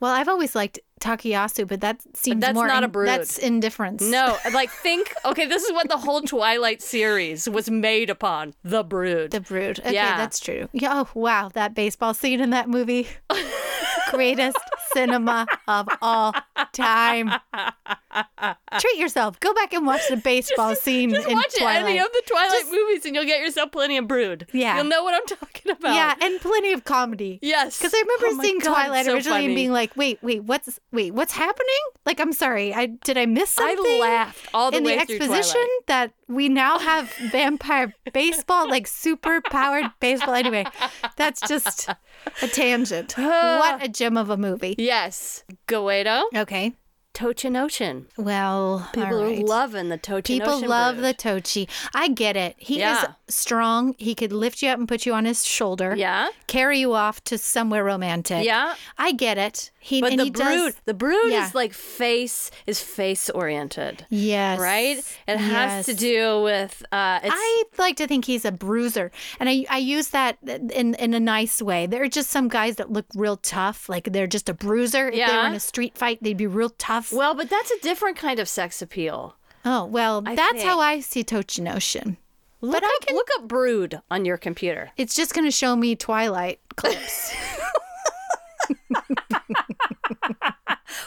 Well, 0.00 0.12
I've 0.12 0.28
always 0.28 0.54
liked 0.54 0.78
Takayasu, 1.00 1.66
but 1.66 1.80
that 1.80 2.00
seems 2.14 2.40
that's 2.42 2.54
more 2.54 2.68
not 2.68 2.84
a 2.84 2.88
brood. 2.88 3.08
That's 3.08 3.38
indifference. 3.38 4.02
No, 4.02 4.36
like 4.52 4.70
think. 4.70 5.12
Okay, 5.24 5.46
this 5.46 5.64
is 5.64 5.72
what 5.72 5.88
the 5.88 5.96
whole 5.96 6.20
Twilight 6.20 6.82
series 6.82 7.48
was 7.48 7.68
made 7.70 8.10
upon. 8.10 8.54
The 8.62 8.84
brood. 8.84 9.30
The 9.32 9.40
brood. 9.40 9.80
Okay, 9.80 9.94
Yeah. 9.94 10.18
that's 10.18 10.38
true. 10.38 10.68
Yeah, 10.72 11.02
oh, 11.04 11.08
wow. 11.14 11.48
That 11.54 11.74
baseball 11.74 12.12
scene 12.14 12.40
in 12.40 12.50
that 12.50 12.68
movie. 12.68 13.08
Greatest 14.10 14.56
cinema 14.92 15.46
of 15.66 15.88
all 16.02 16.34
time. 16.72 17.30
Treat 18.80 18.96
yourself. 18.98 19.38
Go 19.40 19.52
back 19.54 19.72
and 19.72 19.86
watch 19.86 20.02
the 20.08 20.16
baseball 20.24 20.74
scene 20.74 21.10
Just 21.10 21.28
in 21.28 21.34
watch 21.36 21.54
Twilight. 21.56 21.84
any 21.84 21.98
of 21.98 22.06
the 22.12 22.22
Twilight 22.26 22.64
movies 22.70 23.04
and 23.04 23.14
you'll 23.14 23.24
get 23.24 23.40
yourself 23.40 23.72
plenty 23.72 23.96
of 23.96 24.06
brood. 24.08 24.46
Yeah. 24.52 24.76
You'll 24.76 24.84
know 24.84 25.02
what 25.04 25.14
I'm 25.14 25.26
talking 25.26 25.72
about. 25.72 25.94
Yeah, 25.94 26.14
and 26.20 26.40
plenty 26.40 26.72
of 26.72 26.84
comedy. 26.84 27.38
Yes. 27.42 27.78
Because 27.78 27.94
I 27.94 28.00
remember 28.00 28.26
Oh 28.38 28.42
seeing 28.42 28.58
God, 28.58 28.74
Twilight 28.74 29.06
so 29.06 29.14
originally 29.14 29.46
and 29.46 29.54
being 29.54 29.72
like, 29.72 29.96
"Wait, 29.96 30.18
wait, 30.22 30.44
what's 30.44 30.78
wait, 30.92 31.12
what's 31.14 31.32
happening? 31.32 31.66
Like, 32.06 32.20
I'm 32.20 32.32
sorry, 32.32 32.74
I 32.74 32.86
did 32.86 33.18
I 33.18 33.26
miss 33.26 33.50
something? 33.50 33.84
I 33.86 33.98
laughed 34.00 34.48
all 34.54 34.70
the 34.70 34.78
in 34.78 34.84
way 34.84 34.94
the 34.96 35.00
exposition 35.02 35.52
Twilight. 35.52 35.86
that 35.86 36.12
we 36.28 36.48
now 36.48 36.78
have 36.78 37.12
vampire 37.30 37.94
baseball, 38.12 38.68
like 38.68 38.86
super 38.86 39.40
powered 39.50 39.86
baseball. 40.00 40.34
Anyway, 40.34 40.66
that's 41.16 41.40
just 41.46 41.88
a 42.42 42.48
tangent. 42.48 43.12
what 43.16 43.82
a 43.82 43.88
gem 43.88 44.16
of 44.16 44.30
a 44.30 44.36
movie. 44.36 44.74
Yes. 44.78 45.44
Goeido. 45.66 46.22
Okay. 46.34 46.74
Tochinoshin. 47.14 48.04
Well, 48.16 48.88
People 48.92 49.22
are 49.24 49.36
loving 49.40 49.88
the 49.88 49.98
Tochinoshin. 49.98 50.24
People 50.24 50.60
love 50.68 50.96
brood. 50.96 51.04
the 51.06 51.14
Tochi. 51.14 51.68
I 51.94 52.08
get 52.08 52.36
it. 52.36 52.54
He 52.58 52.78
Yeah. 52.78 53.02
is 53.02 53.08
strong. 53.28 53.94
He 53.98 54.14
could 54.14 54.32
lift 54.32 54.62
you 54.62 54.68
up 54.70 54.78
and 54.78 54.88
put 54.88 55.06
you 55.06 55.14
on 55.14 55.24
his 55.24 55.44
shoulder. 55.46 55.94
Yeah. 55.96 56.28
Carry 56.46 56.78
you 56.80 56.94
off 56.94 57.22
to 57.24 57.38
somewhere 57.38 57.84
romantic. 57.84 58.44
Yeah. 58.44 58.74
I 58.96 59.12
get 59.12 59.38
it. 59.38 59.70
He 59.80 60.00
But 60.00 60.16
the 60.16 60.24
he 60.24 60.30
brood, 60.30 60.44
does. 60.72 60.76
the 60.84 60.94
brood 60.94 61.30
Yeah. 61.32 61.46
is 61.46 61.54
like 61.54 61.72
face 61.72 62.50
is 62.66 62.80
face 62.80 63.30
oriented. 63.30 64.04
Yes. 64.10 64.58
Right? 64.58 64.98
It 65.26 65.36
has 65.38 65.86
to 65.86 65.94
do 65.94 66.42
with 66.42 66.82
uh 66.92 67.20
it's 67.22 67.34
I 67.36 67.64
like 67.78 67.96
to 67.96 68.06
think 68.06 68.24
he's 68.26 68.44
a 68.44 68.52
bruiser, 68.52 69.10
and 69.40 69.48
I 69.48 69.64
I 69.70 69.78
use 69.78 70.08
that 70.08 70.36
in 70.46 70.94
in 70.94 71.14
a 71.14 71.20
nice 71.20 71.62
way. 71.62 71.86
There 71.86 72.02
are 72.02 72.08
just 72.08 72.30
some 72.30 72.48
guys 72.48 72.76
that 72.76 72.90
look 72.92 73.06
real 73.14 73.36
tough, 73.38 73.88
like 73.88 74.12
they're 74.12 74.26
just 74.26 74.48
a 74.48 74.54
bruiser. 74.54 75.08
If 75.08 75.14
they 75.26 75.36
were 75.36 75.46
in 75.46 75.54
a 75.54 75.60
street 75.60 75.96
fight, 75.96 76.18
they'd 76.22 76.36
be 76.36 76.46
real 76.46 76.70
tough. 76.70 77.12
well, 77.12 77.34
but 77.34 77.48
that's 77.48 77.70
a 77.70 77.78
different 77.80 78.16
kind 78.16 78.38
of 78.40 78.48
sex 78.48 78.82
appeal. 78.82 79.36
oh 79.64 79.84
well, 79.86 80.22
I 80.26 80.34
that's 80.34 80.62
how. 80.62 80.80
I 80.80 81.00
see 81.00 81.24
Tochinoshin. 81.24 82.16
Look 82.60 82.72
But 82.72 82.84
I 82.84 82.98
up, 83.02 83.14
look 83.14 83.28
up 83.36 83.48
brood 83.48 84.00
on 84.10 84.24
your 84.24 84.36
computer. 84.36 84.90
It's 84.96 85.14
just 85.14 85.34
going 85.34 85.46
to 85.46 85.50
show 85.50 85.76
me 85.76 85.94
Twilight 85.94 86.60
clips. 86.76 87.34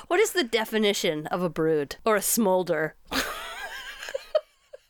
What 0.08 0.20
is 0.20 0.34
the 0.34 0.44
definition 0.44 1.26
of 1.28 1.42
a 1.42 1.50
brood 1.50 1.96
or 2.04 2.18
a 2.18 2.22
smolder? 2.22 2.96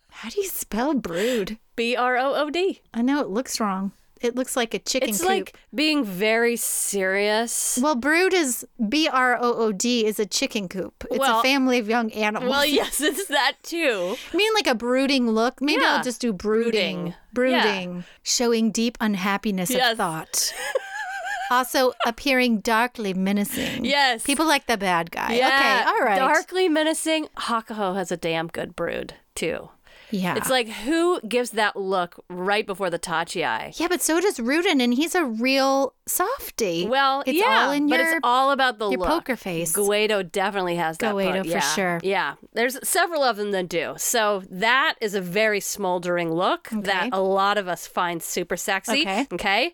How 0.10 0.30
do 0.30 0.42
you 0.42 0.48
spell 0.48 0.96
brood? 0.96 1.60
B 1.76 1.96
R 1.96 2.18
O 2.18 2.34
O 2.34 2.50
D. 2.50 2.82
I 2.92 3.04
know 3.04 3.22
it 3.22 3.30
looks 3.30 3.60
wrong. 3.60 3.92
It 4.22 4.36
looks 4.36 4.56
like 4.56 4.74
a 4.74 4.80
chicken 4.80 5.10
It's 5.10 5.20
coop. 5.20 5.28
like 5.28 5.56
being 5.74 6.04
very 6.06 6.56
serious. 6.56 7.80
well, 7.82 7.96
brood 7.96 8.34
is 8.34 8.66
B 8.88 9.08
R 9.08 9.36
O 9.36 9.54
O 9.54 9.72
D 9.72 10.06
is 10.06 10.20
a 10.20 10.26
chicken 10.26 10.68
coop. 10.70 11.06
It's 11.10 11.20
Well- 11.20 11.40
a 11.40 11.44
family 11.44 11.80
of 11.80 11.90
young 11.90 12.12
animals. 12.14 12.50
Well, 12.50 12.66
yes, 12.80 13.02
it's 13.02 13.26
that 13.28 13.54
too. 13.64 14.16
I 14.34 14.38
mean, 14.38 14.54
like 14.54 14.68
a 14.68 14.76
brooding 14.76 15.30
look. 15.32 15.62
Maybe 15.62 15.82
Yeah. 15.82 15.96
I'll 15.98 16.04
just 16.04 16.22
do 16.22 16.32
brooding. 16.34 17.14
Brooding. 17.34 17.62
Brooding. 17.62 18.04
Showing 18.24 18.72
deep 18.72 18.98
unhappiness 19.02 19.70
Yes. 19.72 19.92
of 19.94 19.98
thought. 19.98 20.54
also 21.52 21.92
appearing 22.06 22.60
darkly 22.60 23.14
menacing. 23.14 23.84
Yes. 23.86 24.24
People 24.24 24.46
like 24.46 24.68
the 24.68 24.78
bad 24.78 25.12
guy. 25.12 25.34
Yeah. 25.34 25.48
Okay, 25.48 25.90
all 25.90 26.06
right. 26.06 26.20
Darkly 26.20 26.70
menacing. 26.70 27.28
Hakuho 27.38 27.96
has 27.96 28.12
a 28.12 28.18
damn 28.18 28.48
good 28.48 28.76
brood 28.76 29.16
too. 29.36 29.70
Yeah. 30.12 30.36
It's 30.36 30.50
like 30.50 30.68
who 30.70 31.20
gives 31.22 31.52
that 31.52 31.76
look 31.76 32.24
right 32.30 32.66
before 32.66 32.90
the 32.90 33.00
tachiai? 33.00 33.78
yeah, 33.80 33.88
but 33.88 34.02
so 34.02 34.20
does 34.20 34.38
Ryuden, 34.38 34.82
and 34.82 34.94
he's 34.94 35.16
a 35.16 35.26
real 35.26 35.94
softy. 36.12 36.88
Well, 36.88 37.24
it's 37.26 37.38
yeah, 37.38 37.66
all 37.66 37.72
in 37.72 37.88
but 37.88 38.00
your 38.00 38.10
it's 38.18 38.20
all 38.24 38.52
about 38.52 38.80
the 38.80 38.90
your 38.90 39.00
look. 39.00 39.10
poker 39.10 39.36
face. 39.36 39.74
Goeido 39.74 40.30
definitely 40.30 40.76
has 40.76 40.98
that. 41.00 41.14
Goeido 41.14 41.42
for 41.44 41.48
yeah. 41.48 41.60
sure. 41.60 42.00
Yeah, 42.04 42.36
there's 42.54 42.78
several 42.88 43.24
of 43.24 43.38
them 43.38 43.52
that 43.52 43.70
do. 43.70 43.96
So 43.98 44.44
that 44.50 44.96
is 45.02 45.16
a 45.16 45.22
very 45.22 45.60
smoldering 45.60 46.32
look 46.32 46.70
that 46.72 47.10
a 47.12 47.22
lot 47.22 47.58
of 47.58 47.68
us 47.68 47.88
find 47.88 48.22
super 48.22 48.58
sexy. 48.58 49.02
Okay. 49.02 49.28
Okay. 49.32 49.74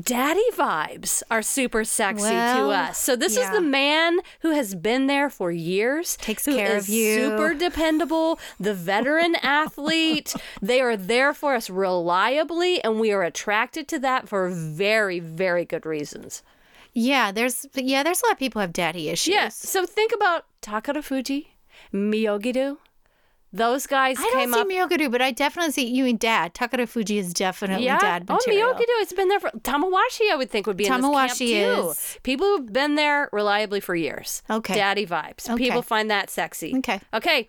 Daddy 0.00 0.44
vibes 0.52 1.22
are 1.30 1.40
super 1.40 1.82
sexy 1.82 2.24
Well, 2.24 2.68
to 2.68 2.74
us. 2.74 2.98
So 2.98 3.16
this 3.16 3.36
is 3.36 3.48
the 3.50 3.60
man 3.62 4.18
who 4.40 4.50
has 4.50 4.74
been 4.74 5.06
there 5.06 5.30
for 5.30 5.50
years, 5.50 6.16
Takes 6.18 6.44
care 6.44 6.76
of 6.76 6.88
you. 6.88 7.14
super 7.16 7.54
dependable, 7.54 8.38
the 8.60 8.74
veteran 8.74 9.34
athlete. 9.42 10.34
They 10.60 10.80
are 10.82 10.96
there 10.96 11.32
for 11.32 11.54
us 11.54 11.70
reliably, 11.70 12.82
and 12.84 13.00
we 13.00 13.12
are 13.12 13.22
attracted 13.22 13.88
to 13.88 13.98
that 14.00 14.28
for 14.28 14.50
very, 14.50 15.20
very 15.20 15.57
good 15.64 15.86
reasons. 15.86 16.42
yeah, 16.92 17.32
there's 17.32 17.66
yeah, 17.74 18.02
there's 18.02 18.22
a 18.22 18.26
lot 18.26 18.32
of 18.32 18.38
people 18.38 18.60
who 18.60 18.62
have 18.62 18.72
daddy 18.72 19.08
issues. 19.08 19.32
Yes. 19.32 19.56
So 19.56 19.86
think 19.86 20.12
about 20.12 20.46
Takara 20.62 21.02
Fuji, 21.02 21.54
Myogiryu. 21.92 22.78
Those 23.50 23.86
guys 23.86 24.18
I 24.18 24.22
came 24.34 24.50
don't 24.50 24.68
see 24.68 24.78
up. 24.78 24.90
Myogiryu, 24.90 25.10
but 25.10 25.22
I 25.22 25.30
definitely 25.30 25.72
see 25.72 25.86
you 25.86 26.04
and 26.04 26.18
Dad. 26.18 26.52
Takarafuji 26.52 27.16
is 27.16 27.32
definitely 27.32 27.86
yeah. 27.86 27.98
dad 27.98 28.26
oh, 28.28 28.34
material. 28.34 28.74
Myogiryu. 28.74 29.00
It's 29.00 29.12
been 29.14 29.28
there 29.28 29.40
for 29.40 29.50
Tamawashi. 29.50 30.30
I 30.30 30.36
would 30.36 30.50
think 30.50 30.66
would 30.66 30.76
be 30.76 30.86
in 30.86 30.92
Tamawashi 30.92 31.38
this 31.38 31.50
camp 31.50 31.96
too. 31.96 32.20
People 32.24 32.46
who've 32.46 32.72
been 32.72 32.96
there 32.96 33.30
reliably 33.32 33.80
for 33.80 33.94
years. 33.94 34.42
Okay. 34.50 34.74
Daddy 34.74 35.06
vibes. 35.06 35.48
Okay. 35.48 35.64
People 35.64 35.80
find 35.80 36.10
that 36.10 36.28
sexy. 36.28 36.74
Okay. 36.78 37.00
Okay. 37.14 37.48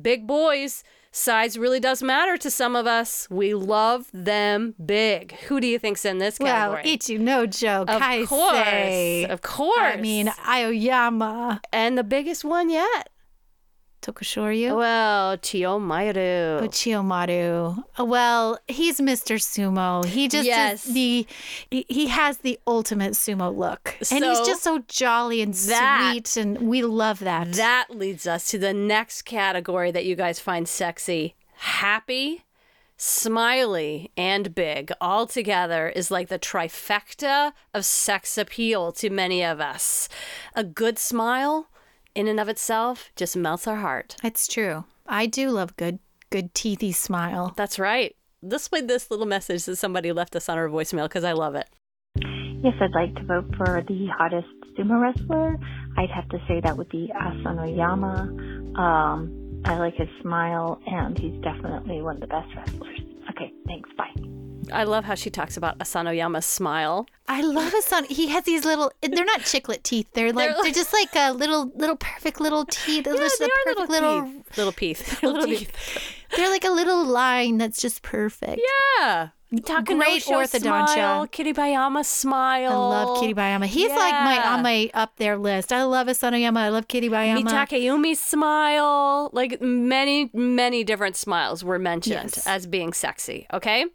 Big 0.00 0.26
boys. 0.26 0.82
Size 1.18 1.58
really 1.58 1.80
does 1.80 2.02
matter 2.02 2.36
to 2.36 2.50
some 2.50 2.76
of 2.76 2.86
us. 2.86 3.26
We 3.30 3.54
love 3.54 4.06
them 4.12 4.74
big. 4.84 5.32
Who 5.48 5.60
do 5.60 5.66
you 5.66 5.78
think's 5.78 6.04
in 6.04 6.18
this 6.18 6.36
category? 6.36 6.82
Well? 6.84 6.94
Ichinojo. 6.98 7.88
Of 7.88 8.02
I 8.02 8.26
course. 8.26 8.52
say. 8.54 9.24
Of 9.24 9.40
course. 9.40 9.78
I 9.80 9.96
mean, 9.96 10.26
Aoiyama. 10.26 11.60
and 11.72 11.96
the 11.96 12.04
biggest 12.04 12.44
one 12.44 12.68
yet. 12.68 13.08
Tokushoryu. 14.06 14.76
Well, 14.76 15.36
Chiyomaru. 15.38 16.62
Oh, 16.62 16.68
Chiyomaru. 16.68 17.84
Uh, 17.98 18.04
Well, 18.04 18.58
he's 18.68 19.00
Mr. 19.00 19.36
Sumo. 19.36 20.04
He 20.04 20.28
just 20.28 20.46
Yes. 20.46 20.84
the 20.84 21.26
he, 21.70 21.84
he 21.88 22.06
has 22.06 22.38
the 22.38 22.58
ultimate 22.66 23.14
sumo 23.14 23.54
look. 23.56 23.96
and 24.12 24.24
he's 24.24 24.40
just 24.46 24.62
so 24.62 24.78
jolly 24.86 25.40
and 25.42 25.52
that- 25.54 26.10
sweet 26.12 26.36
and 26.36 26.58
we 26.68 26.82
love 26.82 27.18
that. 27.20 27.52
That 27.54 27.86
leads 27.90 28.26
us 28.26 28.48
to 28.50 28.58
the 28.58 28.72
next 28.72 29.22
category 29.22 29.90
that 29.90 30.04
you 30.04 30.14
guys 30.14 30.38
find 30.38 30.68
sexy. 30.68 31.34
Happy, 31.56 32.44
smiley, 32.96 34.10
and 34.16 34.54
big 34.54 34.92
all 35.00 35.26
together 35.26 35.88
is 35.88 36.10
like 36.10 36.28
the 36.28 36.38
trifecta 36.38 37.52
of 37.74 37.84
sex 37.84 38.38
appeal 38.38 38.92
to 38.92 39.10
many 39.10 39.42
of 39.44 39.60
us. 39.60 40.08
A 40.54 40.62
good 40.62 40.98
smile, 40.98 41.68
in 42.16 42.28
and 42.28 42.40
of 42.40 42.48
itself, 42.48 43.10
just 43.14 43.36
melts 43.36 43.66
our 43.66 43.76
heart. 43.76 44.16
It's 44.24 44.48
true. 44.48 44.84
I 45.06 45.26
do 45.26 45.50
love 45.50 45.76
good 45.76 45.98
good 46.30 46.54
teethy 46.54 46.94
smile. 46.94 47.52
That's 47.56 47.78
right. 47.78 48.16
This 48.42 48.68
played 48.68 48.88
this 48.88 49.10
little 49.10 49.26
message 49.26 49.64
that 49.66 49.76
somebody 49.76 50.10
left 50.12 50.34
us 50.34 50.48
on 50.48 50.58
our 50.58 50.68
voicemail 50.68 51.04
because 51.04 51.24
I 51.24 51.32
love 51.32 51.54
it. 51.54 51.68
Yes, 52.64 52.74
I'd 52.80 52.92
like 52.94 53.14
to 53.16 53.22
vote 53.22 53.54
for 53.56 53.84
the 53.86 54.06
hottest 54.18 54.48
sumo 54.76 55.00
wrestler. 55.00 55.56
I'd 55.96 56.10
have 56.10 56.28
to 56.30 56.38
say 56.48 56.60
that 56.62 56.76
would 56.76 56.88
be 56.88 57.12
Asanoyama. 57.14 58.78
Um, 58.78 59.62
I 59.64 59.78
like 59.78 59.94
his 59.94 60.08
smile, 60.22 60.80
and 60.86 61.18
he's 61.18 61.40
definitely 61.42 62.02
one 62.02 62.16
of 62.16 62.20
the 62.22 62.26
best 62.26 62.48
wrestlers. 62.56 63.00
Okay, 63.30 63.52
thanks. 63.66 63.90
Bye. 63.96 64.35
I 64.72 64.84
love 64.84 65.04
how 65.04 65.14
she 65.14 65.30
talks 65.30 65.56
about 65.56 65.78
Asanoyama's 65.78 66.46
smile. 66.46 67.06
I 67.28 67.40
love 67.40 67.72
son. 67.80 68.04
He 68.04 68.28
has 68.28 68.44
these 68.44 68.64
little. 68.64 68.92
They're 69.02 69.24
not 69.24 69.40
chiclet 69.40 69.82
teeth. 69.82 70.06
They're 70.12 70.32
like 70.32 70.50
they're, 70.50 70.58
like- 70.58 70.74
just 70.74 70.92
like 70.92 71.14
a 71.16 71.32
little 71.32 71.70
little 71.74 71.96
perfect 71.96 72.40
little 72.40 72.64
teeth. 72.66 73.04
They're 73.06 73.16
just 73.16 73.38
they 73.38 73.44
a 73.46 73.48
are 73.48 73.74
perfect 73.74 73.90
little 73.90 74.10
little. 74.14 74.32
teeth. 74.32 74.56
Little 74.58 74.72
teeth. 74.72 75.22
little 75.22 75.32
Little 75.40 75.56
teeth. 75.56 75.72
They're 76.34 76.50
like 76.50 76.64
a 76.64 76.70
little 76.70 77.04
line 77.04 77.58
that's 77.58 77.80
just 77.80 78.02
perfect. 78.02 78.60
Yeah. 78.98 79.28
Mm, 79.52 79.60
Takanosho 79.60 79.86
Great 79.86 80.22
orthodontia. 80.24 80.88
smile, 80.88 81.26
Bayama 81.28 82.04
smile. 82.04 82.72
I 82.72 82.74
love 82.76 83.18
Kiribayama. 83.18 83.66
He's 83.66 83.90
like 83.90 84.12
my 84.12 84.44
on 84.44 84.62
my 84.64 84.90
up 84.92 85.12
there 85.18 85.36
list. 85.38 85.72
I 85.72 85.84
love 85.84 86.08
Asanoyama. 86.08 86.56
I 86.58 86.68
love 86.70 86.88
Kitty 86.88 87.08
Bayama. 87.08 87.44
Mitakeumi's 87.44 88.18
smile. 88.18 89.30
Like 89.32 89.60
many, 89.62 90.30
many 90.34 90.82
different 90.82 91.14
smiles 91.14 91.62
were 91.62 91.78
mentioned 91.78 92.32
Yes. 92.34 92.44
as 92.46 92.66
being 92.66 92.92
sexy. 92.92 93.46
Okay. 93.52 93.86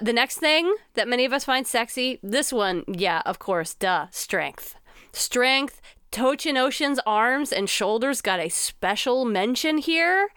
The 0.00 0.12
next 0.12 0.38
thing 0.38 0.72
that 0.94 1.08
many 1.08 1.24
of 1.24 1.32
us 1.32 1.44
find 1.44 1.66
sexy, 1.66 2.20
this 2.22 2.52
one, 2.52 2.84
yeah, 2.86 3.22
of 3.26 3.40
course, 3.40 3.74
duh, 3.74 4.06
strength. 4.12 4.76
Strength. 5.12 5.80
Tochinoshin's 6.12 7.00
arms 7.06 7.52
and 7.52 7.68
shoulders 7.68 8.20
got 8.20 8.38
a 8.38 8.48
special 8.50 9.24
mention 9.24 9.78
here. 9.78 10.28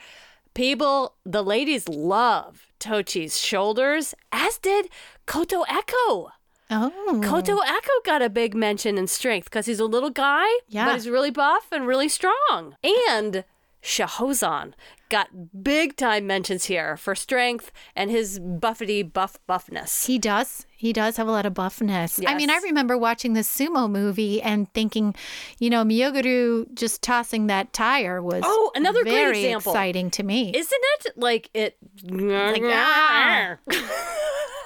People, 0.56 1.14
the 1.26 1.44
ladies 1.44 1.88
love 1.90 2.66
Tochi's 2.80 3.38
shoulders, 3.38 4.16
as 4.32 4.58
did 4.58 4.88
Kotoeko. 5.28 6.30
Oh. 6.72 7.22
Kotoeko 7.24 8.06
got 8.06 8.22
a 8.22 8.30
big 8.30 8.56
mention 8.56 8.98
in 8.98 9.06
strength 9.08 9.46
because 9.46 9.66
he's 9.68 9.80
a 9.82 9.86
little 9.86 10.10
guy, 10.10 10.48
Yeah. 10.68 10.86
but 10.86 10.96
he's 10.96 11.10
really 11.10 11.30
buff 11.30 11.68
and 11.72 11.86
really 11.86 12.10
strong. 12.10 12.76
And 13.10 13.44
Shohozan 13.86 14.74
got 15.10 15.30
big 15.64 15.96
time 15.96 16.26
mentions 16.26 16.66
here 16.66 16.98
for 16.98 17.14
strength 17.14 17.72
and 17.96 18.10
his 18.10 18.40
buffety 18.40 19.04
buff 19.14 19.38
buffness. 19.48 20.08
He 20.08 20.18
does. 20.18 20.66
He 20.76 20.92
does 20.92 21.18
have 21.18 21.28
a 21.28 21.32
lot 21.32 21.46
of 21.46 21.54
buffness. 21.54 22.20
I 22.28 22.36
mean, 22.36 22.50
I 22.50 22.58
remember 22.58 22.98
watching 22.98 23.34
the 23.34 23.42
sumo 23.42 23.90
movie 23.90 24.42
and 24.42 24.72
thinking, 24.74 25.14
you 25.60 25.70
know, 25.70 25.84
Miyoguru 25.84 26.74
just 26.74 27.04
tossing 27.04 27.46
that 27.48 27.74
tire 27.74 28.24
was 28.24 28.42
Oh, 28.44 28.72
another 28.74 29.04
great 29.04 29.14
very 29.14 29.46
example. 29.46 29.72
exciting 29.74 30.10
to 30.12 30.24
me. 30.24 30.52
Isn't 30.56 30.82
it 31.06 31.14
like 31.16 31.52
it? 31.54 31.78
like, 32.04 32.62
ah. 32.66 33.58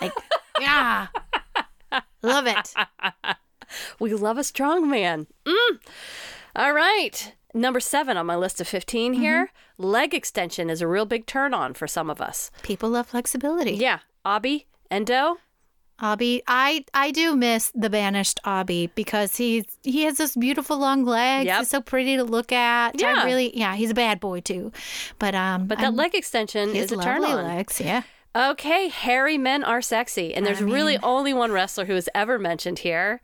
like, 0.01 0.13
yeah. 0.61 1.07
Love 2.21 2.47
it. 2.47 2.73
we 3.99 4.13
love 4.13 4.37
a 4.37 4.43
strong 4.45 4.89
man. 4.89 5.27
Mm. 5.45 5.79
All 6.55 6.73
right. 6.73 7.33
Number 7.53 7.79
seven 7.79 8.15
on 8.17 8.25
my 8.25 8.35
list 8.35 8.61
of 8.61 8.67
15 8.67 9.13
here 9.13 9.45
Mm-hmm. 9.79 9.83
leg 9.85 10.13
extension 10.13 10.69
is 10.69 10.81
a 10.81 10.87
real 10.87 11.05
big 11.05 11.25
turn 11.25 11.53
on 11.53 11.73
for 11.73 11.87
some 11.87 12.09
of 12.09 12.21
us. 12.21 12.51
People 12.63 12.89
love 12.89 13.07
flexibility. 13.07 13.71
Yeah. 13.71 13.99
Abi, 14.25 14.67
Endo, 14.91 15.37
Abi, 16.01 16.41
I 16.47 16.85
I 16.93 17.11
do 17.11 17.35
miss 17.35 17.71
the 17.75 17.89
banished 17.89 18.39
Abi 18.45 18.87
because 18.95 19.35
he's 19.35 19.65
he 19.83 20.03
has 20.03 20.17
this 20.17 20.35
beautiful 20.35 20.77
long 20.77 21.03
legs. 21.03 21.45
Yep. 21.47 21.57
He's 21.59 21.69
so 21.69 21.81
pretty 21.81 22.15
to 22.17 22.23
look 22.23 22.51
at. 22.53 22.99
Yeah. 23.01 23.15
I 23.17 23.25
really 23.25 23.57
yeah, 23.57 23.75
he's 23.75 23.91
a 23.91 23.93
bad 23.95 24.19
boy 24.21 24.39
too. 24.41 24.71
But 25.17 25.35
um 25.35 25.67
but 25.67 25.77
that 25.79 25.85
I'm- 25.85 25.95
leg 25.95 26.15
extension 26.15 26.75
is 26.75 26.91
a 26.91 26.97
turn 26.97 27.23
on. 27.25 27.43
legs, 27.43 27.81
yeah. 27.81 28.03
Okay, 28.35 28.87
hairy 28.89 29.37
men 29.39 29.63
are 29.63 29.81
sexy. 29.81 30.33
And 30.35 30.45
there's 30.45 30.61
I 30.61 30.65
really 30.65 30.97
only 30.99 31.33
one 31.33 31.51
wrestler 31.51 31.85
who 31.85 31.95
is 31.95 32.09
ever 32.15 32.37
mentioned 32.39 32.79
here. 32.79 33.19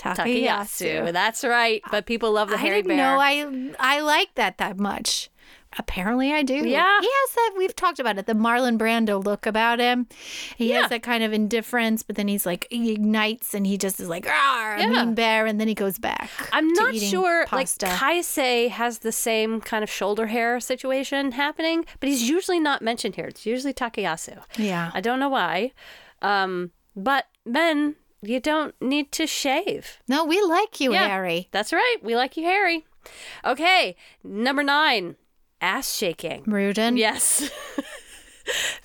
Takayasu. 0.00 1.12
That's 1.12 1.44
right. 1.44 1.82
But 1.90 2.06
people 2.06 2.32
love 2.32 2.48
the 2.48 2.56
I 2.56 2.58
hairy 2.58 2.82
didn't 2.82 2.96
bear. 2.96 3.14
know 3.14 3.18
I 3.20 3.96
I 3.96 4.00
like 4.00 4.34
that 4.36 4.58
that 4.58 4.78
much. 4.78 5.30
Apparently, 5.78 6.32
I 6.32 6.42
do. 6.42 6.54
Yeah. 6.54 6.98
he 7.00 7.06
has 7.08 7.34
that. 7.36 7.54
We've 7.56 7.76
talked 7.76 8.00
about 8.00 8.18
it. 8.18 8.26
The 8.26 8.32
Marlon 8.32 8.76
Brando 8.76 9.22
look 9.24 9.46
about 9.46 9.78
him. 9.78 10.08
He 10.56 10.70
Yeah. 10.70 10.80
has 10.80 10.90
that 10.90 11.04
kind 11.04 11.22
of 11.22 11.32
indifference, 11.32 12.02
but 12.02 12.16
then 12.16 12.26
he's 12.26 12.44
like 12.44 12.66
he 12.70 12.90
ignites 12.90 13.54
and 13.54 13.64
he 13.64 13.78
just 13.78 14.00
is 14.00 14.08
like 14.08 14.26
ah, 14.28 14.76
Yeah. 14.78 14.88
mean 14.88 15.14
bear, 15.14 15.46
and 15.46 15.60
then 15.60 15.68
he 15.68 15.74
goes 15.74 15.96
back. 15.96 16.28
I'm 16.52 16.66
not 16.72 16.96
sure. 16.96 17.46
Pasta. 17.46 17.86
Like 17.86 17.94
Kaisei 17.96 18.68
has 18.70 18.98
the 18.98 19.12
same 19.12 19.60
kind 19.60 19.84
of 19.84 19.90
shoulder 19.90 20.26
hair 20.26 20.58
situation 20.58 21.30
happening, 21.32 21.84
but 22.00 22.08
he's 22.08 22.28
usually 22.28 22.58
not 22.58 22.82
mentioned 22.82 23.14
here. 23.14 23.26
It's 23.26 23.46
usually 23.46 23.72
Takayasu. 23.72 24.42
yeah. 24.56 24.90
I 24.92 25.00
don't 25.00 25.20
know 25.20 25.28
why. 25.28 25.70
Um, 26.20 26.72
but 26.96 27.26
men, 27.46 27.94
you 28.22 28.40
don't 28.40 28.74
need 28.80 29.12
to 29.12 29.26
shave. 29.26 29.98
No, 30.08 30.24
we 30.24 30.40
like 30.42 30.80
you, 30.80 30.92
Yeah. 30.92 31.08
Harry. 31.08 31.48
That's 31.52 31.72
right. 31.72 31.96
We 32.02 32.16
like 32.16 32.36
you, 32.36 32.44
Harry. 32.44 32.84
Okay, 33.44 33.96
number 34.22 34.62
nine, 34.62 35.16
ass 35.60 35.94
shaking. 35.94 36.44
Ryuden. 36.44 36.98
Yes. 36.98 37.50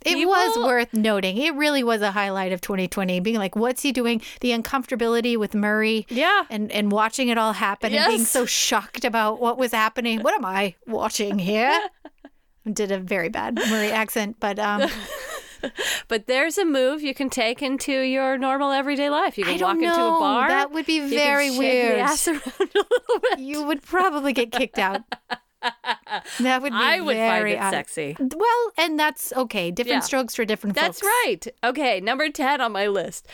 It 0.06 0.28
was 0.28 0.58
worth 0.58 0.94
noting. 0.94 1.38
It 1.38 1.56
really 1.56 1.84
was 1.84 2.02
a 2.04 2.12
highlight 2.12 2.52
of 2.52 2.62
2020. 2.62 3.20
Being 3.22 3.38
like, 3.38 3.56
what's 3.56 3.82
he 3.82 3.92
doing? 3.92 4.22
The 4.42 4.52
uncomfortability 4.52 5.38
with 5.38 5.56
Murray. 5.56 6.06
Yeah. 6.10 6.44
And 6.52 6.72
and 6.72 6.92
watching 6.92 7.30
it 7.30 7.38
all 7.40 7.54
happen 7.54 7.92
and 7.94 8.06
being 8.08 8.26
so 8.26 8.46
shocked 8.46 9.06
about 9.06 9.40
what 9.40 9.58
was 9.58 9.72
happening. 9.72 10.22
What 10.22 10.36
am 10.36 10.46
I 10.46 10.76
watching 10.86 11.40
here? 11.40 11.80
Did 12.72 12.92
a 12.92 13.00
very 13.00 13.30
bad 13.30 13.56
Murray 13.56 13.92
accent, 13.92 14.38
but 14.40 14.60
um, 14.60 14.90
But 16.08 16.28
there's 16.28 16.58
a 16.58 16.66
move 16.66 17.02
you 17.02 17.14
can 17.14 17.30
take 17.30 17.62
into 17.62 17.92
your 18.02 18.38
normal 18.38 18.72
everyday 18.72 19.10
life. 19.10 19.38
You 19.38 19.46
can 19.46 19.60
walk 19.60 19.76
into 19.78 19.90
a 19.94 20.20
bar. 20.20 20.48
That 20.50 20.72
would 20.72 20.86
be 20.86 21.00
very 21.10 21.58
weird. 21.58 22.00
Ass 22.00 22.28
around 22.28 22.42
a 22.60 22.64
little 22.64 23.20
bit. 23.22 23.40
you 23.40 23.64
would 23.64 23.82
probably 23.82 24.34
get 24.34 24.52
kicked 24.52 24.80
out. 24.80 25.02
That 26.42 26.62
would 26.62 26.74
be 26.74 26.78
I 26.80 27.00
would 27.02 27.16
find 27.18 27.32
very 27.40 27.54
it 27.54 27.60
odd. 27.60 27.72
sexy. 27.72 28.16
Well, 28.20 28.72
and 28.78 29.00
that's 29.00 29.34
okay. 29.34 29.72
Different 29.72 29.96
Yeah. 30.04 30.06
strokes 30.06 30.36
for 30.36 30.46
different 30.46 30.76
folks. 30.78 31.00
That's 31.00 31.04
right. 31.04 31.48
Okay, 31.64 32.00
number 32.02 32.30
10 32.30 32.62
on 32.62 32.72
my 32.72 32.86
list. 32.86 33.28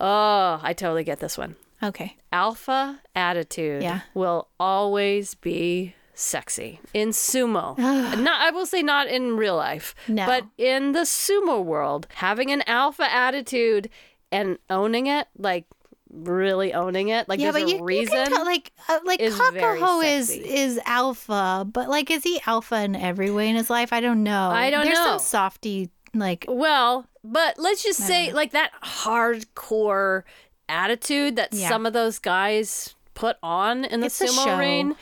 Oh, 0.00 0.58
I 0.62 0.72
totally 0.72 1.04
get 1.04 1.20
this 1.20 1.38
one. 1.38 1.54
Okay. 1.82 2.16
Alpha 2.32 3.00
attitude 3.14 3.82
Yeah. 3.84 4.00
will 4.14 4.48
always 4.58 5.34
be 5.36 5.94
sexy 6.18 6.80
in 6.94 7.10
sumo. 7.10 7.76
not 8.18 8.40
I 8.40 8.50
will 8.50 8.66
say 8.66 8.82
not 8.82 9.06
in 9.06 9.36
real 9.36 9.54
life, 9.56 9.94
No. 10.08 10.26
but 10.26 10.44
in 10.58 10.92
the 10.92 11.00
sumo 11.00 11.62
world, 11.64 12.08
having 12.14 12.50
an 12.50 12.62
alpha 12.66 13.06
attitude 13.12 13.88
and 14.32 14.58
owning 14.70 15.06
it, 15.06 15.28
like 15.38 15.66
really 16.10 16.72
owning 16.72 17.08
it, 17.08 17.28
like 17.28 17.38
yeah, 17.38 17.50
there's 17.50 17.64
but 17.64 17.68
a 17.70 17.72
you, 17.72 17.78
you 17.78 17.84
reason. 17.84 18.14
can 18.16 18.30
tell, 18.32 18.44
like 18.44 18.72
uh, 18.88 18.98
like 19.04 19.20
is 19.20 19.38
Hakuho 19.38 20.02
is 20.04 20.30
is 20.30 20.80
alpha, 20.86 21.66
but 21.70 21.88
like 21.88 22.10
is 22.10 22.22
he 22.22 22.40
alpha 22.46 22.82
in 22.82 22.96
every 22.96 23.30
way 23.30 23.48
in 23.48 23.56
his 23.56 23.68
life? 23.68 23.92
I 23.92 24.00
don't 24.00 24.22
know. 24.22 24.48
I 24.50 24.70
don't 24.70 24.84
There's 24.86 24.96
know. 24.98 25.04
some 25.04 25.18
softy 25.18 25.90
like 26.14 26.46
Well, 26.48 27.06
but 27.22 27.58
let's 27.58 27.82
just 27.82 28.00
say 28.00 28.32
like 28.32 28.52
that 28.52 28.72
hardcore 28.82 30.22
attitude 30.68 31.36
that 31.36 31.52
Yeah. 31.52 31.68
some 31.68 31.86
of 31.86 31.92
those 31.92 32.18
guys 32.18 32.94
put 33.14 33.36
on 33.42 33.84
in 33.84 34.00
the 34.00 34.06
It's 34.06 34.20
sumo 34.20 34.58
ring 34.58 34.94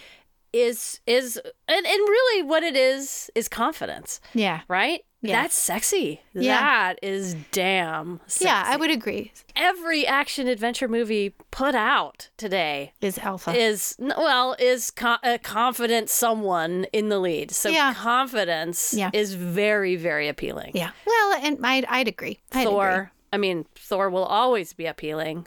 is 0.54 1.00
is 1.06 1.36
and, 1.68 1.86
and 1.86 1.86
really 1.86 2.42
what 2.42 2.62
it 2.62 2.76
is 2.76 3.30
is 3.34 3.48
confidence, 3.48 4.20
yeah 4.34 4.60
right? 4.68 5.00
Yeah. 5.20 5.40
That's 5.42 5.54
sexy. 5.56 6.20
Yeah. 6.34 6.60
That 6.60 6.98
is 7.02 7.34
damn 7.50 8.20
sexy. 8.26 8.44
yeah. 8.44 8.62
I 8.66 8.76
would 8.76 8.90
agree. 8.90 9.32
Every 9.56 10.06
action 10.06 10.48
adventure 10.48 10.86
movie 10.86 11.34
put 11.50 11.74
out 11.74 12.28
today 12.36 12.92
Is 13.00 13.16
alpha? 13.18 13.52
is 13.56 13.96
well 13.98 14.54
is 14.58 14.90
co- 14.90 15.16
a 15.22 15.38
confident 15.38 16.10
someone 16.10 16.84
in 16.92 17.08
the 17.08 17.18
lead. 17.18 17.52
So 17.52 17.70
Yeah. 17.70 17.94
confidence 17.94 18.92
Yeah. 18.92 19.08
is 19.14 19.32
very 19.34 19.96
very 19.96 20.28
appealing. 20.28 20.72
yeah. 20.74 20.90
Well, 21.06 21.32
and 21.42 21.58
I'd 21.64 21.86
I'd 21.86 22.06
agree. 22.08 22.40
I'd 22.52 22.64
Thor. 22.64 22.90
agree. 22.90 23.08
I 23.32 23.36
mean, 23.38 23.64
Thor 23.76 24.10
will 24.10 24.24
always 24.26 24.74
be 24.74 24.84
appealing. 24.86 25.46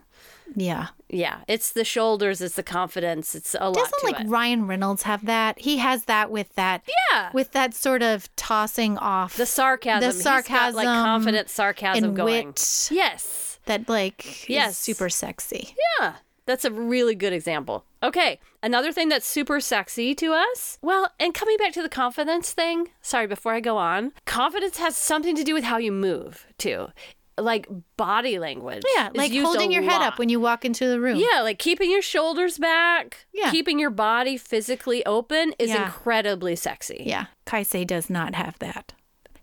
Yeah. 0.55 0.87
Yeah, 1.09 1.39
it's 1.47 1.71
the 1.71 1.85
shoulders, 1.85 2.41
it's 2.41 2.55
the 2.55 2.63
confidence, 2.63 3.33
it's 3.33 3.55
a 3.59 3.65
lot 3.69 3.75
Doesn't 3.75 4.03
like 4.03 4.19
it. 4.21 4.27
Ryan 4.27 4.67
Reynolds 4.67 5.03
have 5.03 5.25
that? 5.25 5.57
He 5.59 5.77
has 5.77 6.03
that 6.05 6.29
with 6.29 6.53
that. 6.55 6.83
Yeah. 7.11 7.29
With 7.33 7.53
that 7.53 7.73
sort 7.73 8.03
of 8.03 8.33
tossing 8.35 8.97
off 8.97 9.37
the 9.37 9.45
sarcasm, 9.45 10.09
the 10.09 10.13
sarcasm, 10.13 10.75
like 10.75 10.85
confident 10.85 11.49
sarcasm 11.49 12.03
and 12.03 12.15
going. 12.15 12.47
wit. 12.47 12.89
Yes, 12.91 13.59
That 13.65 13.87
like 13.87 14.49
Yes. 14.49 14.71
is 14.71 14.77
super 14.77 15.07
sexy. 15.09 15.73
yeah, 15.99 16.15
that's 16.45 16.65
a 16.65 16.71
really 16.71 17.15
good 17.15 17.31
example. 17.33 17.85
Okay, 18.03 18.39
another 18.61 18.91
thing 18.91 19.09
that's 19.09 19.25
super 19.25 19.59
sexy 19.59 20.13
to 20.15 20.31
us. 20.33 20.77
Well, 20.81 21.11
and 21.19 21.33
coming 21.33 21.57
back 21.57 21.73
to 21.73 21.81
the 21.81 21.89
confidence 21.89 22.51
thing. 22.51 22.89
Sorry, 23.01 23.25
before 23.27 23.53
I 23.53 23.59
go 23.59 23.77
on, 23.77 24.11
confidence 24.25 24.77
has 24.77 24.95
something 24.95 25.35
to 25.35 25.43
do 25.43 25.53
with 25.53 25.63
how 25.63 25.77
you 25.77 25.91
move 25.91 26.45
too, 26.59 26.89
like 27.37 27.67
body 27.97 28.39
language. 28.39 28.83
Yeah, 28.95 29.09
like 29.13 29.31
holding 29.33 29.71
your 29.71 29.83
head 29.83 30.01
up 30.01 30.17
when 30.19 30.29
you 30.29 30.39
walk 30.39 30.65
into 30.65 30.87
the 30.87 30.99
room. 30.99 31.17
Yeah, 31.17 31.41
like 31.41 31.59
keeping 31.59 31.91
your 31.91 32.01
shoulders 32.01 32.57
back, 32.57 33.25
Yeah. 33.33 33.51
keeping 33.51 33.79
your 33.79 33.89
body 33.91 34.37
physically 34.37 35.05
open 35.05 35.53
is 35.59 35.69
Yeah. 35.69 35.85
incredibly 35.85 36.55
sexy. 36.55 37.03
Yeah. 37.05 37.25
Kaisei 37.45 37.85
does 37.85 38.09
not 38.09 38.33
have 38.35 38.57
that. 38.59 38.93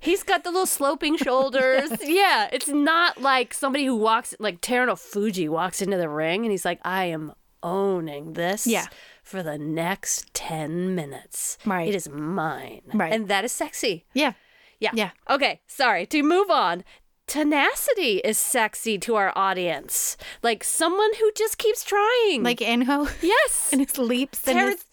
He's 0.00 0.22
got 0.22 0.44
the 0.44 0.50
little 0.50 0.66
sloping 0.66 1.16
shoulders. 1.26 1.90
yeah, 2.02 2.48
it's 2.52 2.68
not 2.68 3.20
like 3.22 3.54
somebody 3.54 3.86
who 3.86 3.96
walks 3.96 4.34
like 4.38 4.60
Terunofuji 4.60 5.48
walks 5.48 5.80
into 5.80 5.96
the 5.96 6.08
ring 6.08 6.44
and 6.44 6.50
he's 6.50 6.64
like, 6.64 6.80
I 6.84 7.04
am 7.06 7.32
owning 7.62 8.34
this 8.34 8.66
Yeah. 8.66 8.86
for 9.22 9.42
the 9.42 9.56
next 9.56 10.34
10 10.34 10.94
minutes. 10.94 11.56
Right. 11.64 11.88
It 11.88 11.94
is 11.94 12.08
mine. 12.08 12.82
Right. 12.92 13.12
And 13.12 13.28
that 13.28 13.44
is 13.44 13.52
sexy. 13.52 14.04
Yeah. 14.12 14.32
Yeah. 14.80 14.90
Yeah. 14.92 15.10
Okay, 15.30 15.60
sorry. 15.66 16.04
To 16.06 16.22
move 16.22 16.50
on, 16.50 16.84
tenacity 17.26 18.18
is 18.18 18.38
sexy 18.38 18.98
to 18.98 19.14
our 19.16 19.32
audience. 19.36 20.16
Like 20.42 20.64
someone 20.64 21.14
who 21.14 21.30
just 21.36 21.58
keeps 21.58 21.84
trying. 21.84 22.42
Like 22.42 22.58
Enho? 22.58 23.10
Yes. 23.22 23.68
and 23.72 23.80
his 23.80 23.98
leaps 23.98 24.46
and 24.46 24.58
Ter- 24.58 24.70
his... 24.70 24.84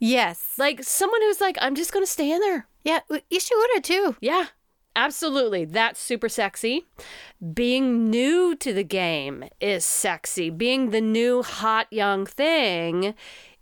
Yes. 0.00 0.54
Like 0.58 0.82
someone 0.82 1.20
who's 1.22 1.40
like, 1.40 1.56
I'm 1.60 1.74
just 1.74 1.92
going 1.92 2.04
to 2.04 2.10
stay 2.10 2.30
in 2.30 2.40
there. 2.40 2.66
Yeah, 2.84 3.00
Ishiura 3.10 3.82
too. 3.82 4.14
Yeah, 4.20 4.46
absolutely. 4.94 5.64
That's 5.64 5.98
super 5.98 6.28
sexy. 6.28 6.86
Being 7.54 8.10
new 8.10 8.54
to 8.56 8.74
the 8.74 8.84
game 8.84 9.44
is 9.58 9.86
sexy. 9.86 10.50
Being 10.50 10.90
the 10.90 11.00
new 11.00 11.42
hot 11.42 11.86
young 11.90 12.26
thing 12.26 13.14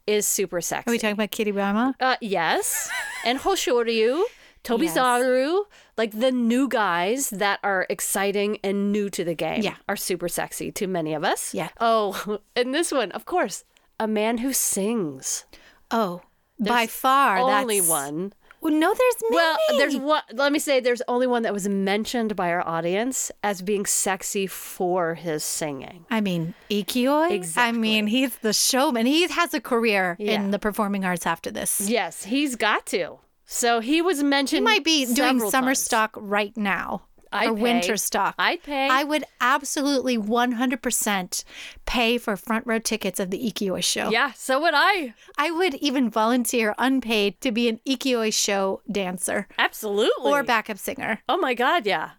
is 0.06 0.26
super 0.26 0.60
sexy. 0.60 0.90
Are 0.90 0.92
we 0.92 0.98
talking 0.98 1.14
about 1.14 1.30
Kiribayama? 1.30 1.94
Uh, 2.00 2.16
yes. 2.20 2.90
and 3.24 3.38
Hoshoryu, 3.38 4.24
Tobizaru, 4.64 5.64
like 5.96 6.18
the 6.18 6.30
new 6.30 6.68
guys 6.68 7.30
that 7.30 7.58
are 7.62 7.86
exciting 7.90 8.58
and 8.62 8.92
new 8.92 9.10
to 9.10 9.24
the 9.24 9.34
game 9.34 9.62
Yeah. 9.62 9.76
are 9.88 9.96
super 9.96 10.28
sexy 10.28 10.70
to 10.72 10.86
many 10.86 11.14
of 11.14 11.24
us. 11.24 11.52
Yeah. 11.54 11.68
Oh, 11.80 12.38
and 12.56 12.74
this 12.74 12.92
one, 12.92 13.10
of 13.12 13.24
course, 13.24 13.64
a 13.98 14.06
man 14.06 14.38
who 14.38 14.52
sings. 14.52 15.44
Oh, 15.90 16.22
by 16.58 16.86
far. 16.86 17.38
Only 17.38 17.80
that's... 17.80 17.90
one. 17.90 18.32
Well, 18.60 18.72
no, 18.72 18.94
there's 18.94 19.14
many. 19.28 19.34
Well, 19.34 19.56
there's 19.76 19.96
one. 19.96 20.22
Let 20.34 20.52
me 20.52 20.60
say, 20.60 20.78
there's 20.78 21.02
only 21.08 21.26
one 21.26 21.42
that 21.42 21.52
was 21.52 21.68
mentioned 21.68 22.36
by 22.36 22.52
our 22.52 22.64
audience 22.64 23.32
as 23.42 23.60
being 23.60 23.84
sexy 23.86 24.46
for 24.46 25.14
his 25.16 25.42
singing. 25.42 26.06
I 26.08 26.20
mean, 26.20 26.54
Ikioi. 26.70 27.32
Exactly. 27.32 27.68
I 27.68 27.72
mean, 27.72 28.06
he's 28.06 28.36
the 28.36 28.52
showman. 28.52 29.06
He 29.06 29.26
has 29.26 29.52
a 29.52 29.60
career 29.60 30.14
Yeah. 30.20 30.34
in 30.34 30.52
the 30.52 30.60
performing 30.60 31.04
arts 31.04 31.26
after 31.26 31.50
this. 31.50 31.80
Yes, 31.90 32.22
he's 32.22 32.54
got 32.54 32.86
to. 32.86 33.18
So 33.44 33.80
he 33.80 34.00
was 34.00 34.22
mentioned. 34.22 34.58
He 34.58 34.64
might 34.64 34.84
be 34.84 35.04
doing 35.06 35.40
summer 35.40 35.68
times. 35.68 35.82
stock 35.82 36.12
right 36.16 36.56
now. 36.56 37.02
I'd 37.34 37.48
or 37.48 37.54
pay. 37.54 37.62
winter 37.62 37.96
stock. 37.96 38.34
I'd 38.38 38.62
pay. 38.62 38.88
I 38.88 39.04
would 39.04 39.24
absolutely 39.40 40.18
100% 40.18 41.44
pay 41.86 42.18
for 42.18 42.36
front 42.36 42.66
row 42.66 42.78
tickets 42.78 43.18
of 43.18 43.30
the 43.30 43.38
Ikioi 43.38 43.82
show. 43.82 44.10
Yeah, 44.10 44.32
so 44.32 44.60
would 44.60 44.74
I. 44.74 45.14
I 45.38 45.50
would 45.50 45.74
even 45.76 46.10
volunteer 46.10 46.74
unpaid 46.76 47.40
to 47.40 47.50
be 47.50 47.68
an 47.70 47.80
Ikioi 47.86 48.34
show 48.34 48.82
dancer 48.90 49.48
Absolutely. 49.58 50.30
or 50.30 50.42
backup 50.42 50.76
singer. 50.78 51.20
Oh 51.26 51.38
my 51.38 51.54
God, 51.54 51.86
yeah. 51.86 52.10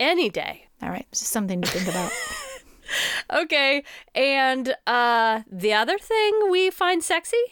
Any 0.00 0.30
day. 0.30 0.68
All 0.82 0.88
right, 0.88 1.06
just 1.12 1.26
something 1.26 1.60
to 1.60 1.68
think 1.68 1.88
about. 1.88 2.10
Okay. 3.32 3.84
And 4.14 4.74
uh 4.86 5.42
the 5.50 5.72
other 5.72 5.98
thing 5.98 6.50
we 6.50 6.70
find 6.70 7.02
sexy? 7.02 7.42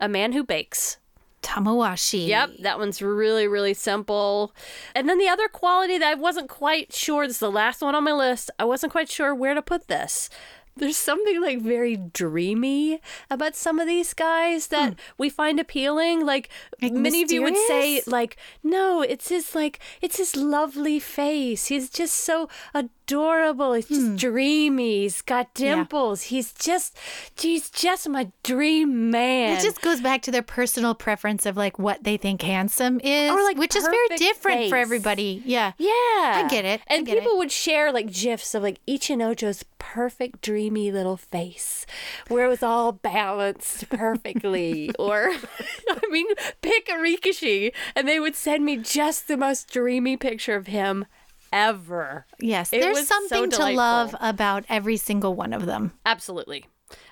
A 0.00 0.08
man 0.08 0.32
who 0.32 0.44
bakes. 0.44 0.98
Tamawashi. 1.42 2.26
Yep, 2.26 2.50
that 2.60 2.78
one's 2.78 3.00
really, 3.00 3.46
really 3.46 3.74
simple. 3.74 4.54
And 4.94 5.08
then 5.08 5.18
the 5.18 5.28
other 5.28 5.48
quality 5.48 5.98
that 5.98 6.08
I 6.08 6.14
wasn't 6.14 6.48
quite 6.48 6.92
sure, 6.92 7.26
this 7.26 7.36
is 7.36 7.40
the 7.40 7.50
last 7.50 7.80
one 7.80 7.94
on 7.94 8.04
my 8.04 8.12
list, 8.12 8.50
I 8.58 8.64
wasn't 8.64 8.92
quite 8.92 9.08
sure 9.08 9.34
where 9.34 9.54
to 9.54 9.62
put 9.62 9.88
this. 9.88 10.30
There's 10.76 10.96
something 10.96 11.40
like 11.40 11.60
very 11.60 11.96
dreamy 11.96 13.00
about 13.30 13.56
some 13.56 13.80
of 13.80 13.88
these 13.88 14.14
guys 14.14 14.68
that 14.68 14.92
hmm. 14.92 14.98
we 15.18 15.28
find 15.28 15.58
appealing. 15.58 16.24
Like, 16.24 16.50
Like 16.80 16.92
many 16.92 17.22
of 17.22 17.32
you 17.32 17.42
would 17.42 17.56
say, 17.66 18.02
like, 18.06 18.36
no, 18.62 19.02
it's 19.02 19.28
his 19.28 19.54
like 19.56 19.80
it's 20.00 20.18
his 20.18 20.36
lovely 20.36 21.00
face. 21.00 21.66
He's 21.66 21.90
just 21.90 22.14
so 22.14 22.48
adorable. 22.72 22.92
He's 23.08 23.88
just 23.88 24.00
hmm. 24.00 24.16
dreamy. 24.16 25.02
He's 25.02 25.22
got 25.22 25.54
dimples. 25.54 26.24
He's 26.24 26.52
just 26.52 26.96
he's 27.38 27.70
just 27.70 28.08
my 28.08 28.30
dream 28.42 29.10
man. 29.10 29.56
It 29.56 29.62
just 29.62 29.80
goes 29.80 30.00
back 30.00 30.22
to 30.22 30.30
their 30.30 30.42
personal 30.42 30.94
preference 30.94 31.46
of 31.46 31.56
like 31.56 31.78
what 31.78 32.04
they 32.04 32.16
think 32.16 32.42
handsome 32.42 33.00
is, 33.00 33.30
Or, 33.30 33.42
like, 33.42 33.56
which 33.56 33.74
is 33.74 33.84
very 33.84 34.18
different 34.18 34.68
for 34.68 34.76
everybody. 34.76 35.42
Yeah. 35.44 35.72
Yeah. 35.78 35.88
I 35.88 36.46
get 36.48 36.64
it. 36.64 36.80
And 36.86 37.06
get 37.06 37.16
it. 37.16 37.22
people 37.22 37.38
would 37.38 37.52
share 37.52 37.92
like 37.92 38.12
gifs 38.12 38.54
of 38.54 38.62
like 38.62 38.80
Ichinojo's 38.86 39.64
perfect 39.78 40.42
dreamy 40.42 40.92
little 40.92 41.16
face 41.16 41.86
where 42.28 42.44
it 42.44 42.48
was 42.48 42.62
all 42.62 42.92
balanced 42.92 43.88
perfectly. 43.88 44.90
or 44.98 45.30
I 45.88 46.08
mean 46.10 46.26
pick 46.62 46.88
a 46.88 46.92
Rikishi 46.92 47.72
and 47.96 48.06
they 48.06 48.20
would 48.20 48.36
send 48.36 48.64
me 48.64 48.76
just 48.76 49.28
the 49.28 49.36
most 49.36 49.72
dreamy 49.72 50.16
picture 50.16 50.54
of 50.54 50.66
him 50.66 51.06
ever. 51.52 52.26
Yes, 52.40 52.72
It 52.72 52.80
there's 52.80 52.98
was 52.98 53.08
so 53.08 53.14
something 53.14 53.50
to 53.50 53.70
love 53.70 54.14
about 54.20 54.64
every 54.68 54.96
single 54.96 55.34
one 55.34 55.52
of 55.52 55.66
them. 55.66 55.92
Absolutely. 56.04 56.66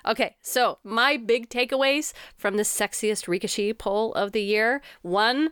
Okay, 0.05 0.35
so 0.41 0.79
my 0.83 1.17
big 1.17 1.49
takeaways 1.49 2.13
from 2.35 2.57
the 2.57 2.63
sexiest 2.63 3.27
Rikishi 3.27 3.77
poll 3.77 4.13
of 4.13 4.31
the 4.31 4.41
year. 4.41 4.81
One, 5.01 5.49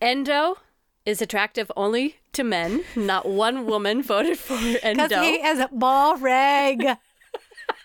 Endo 0.00 0.58
is 1.04 1.20
attractive 1.20 1.70
only 1.76 2.16
to 2.32 2.44
men. 2.44 2.84
Not 2.96 3.26
one 3.26 3.66
woman 3.66 4.02
voted 4.04 4.38
for 4.38 4.54
Endo. 4.82 5.08
Because 5.08 5.24
he 5.24 5.34
is 5.34 5.58
a 5.58 5.68
ball 5.72 6.16
rag. 6.16 6.96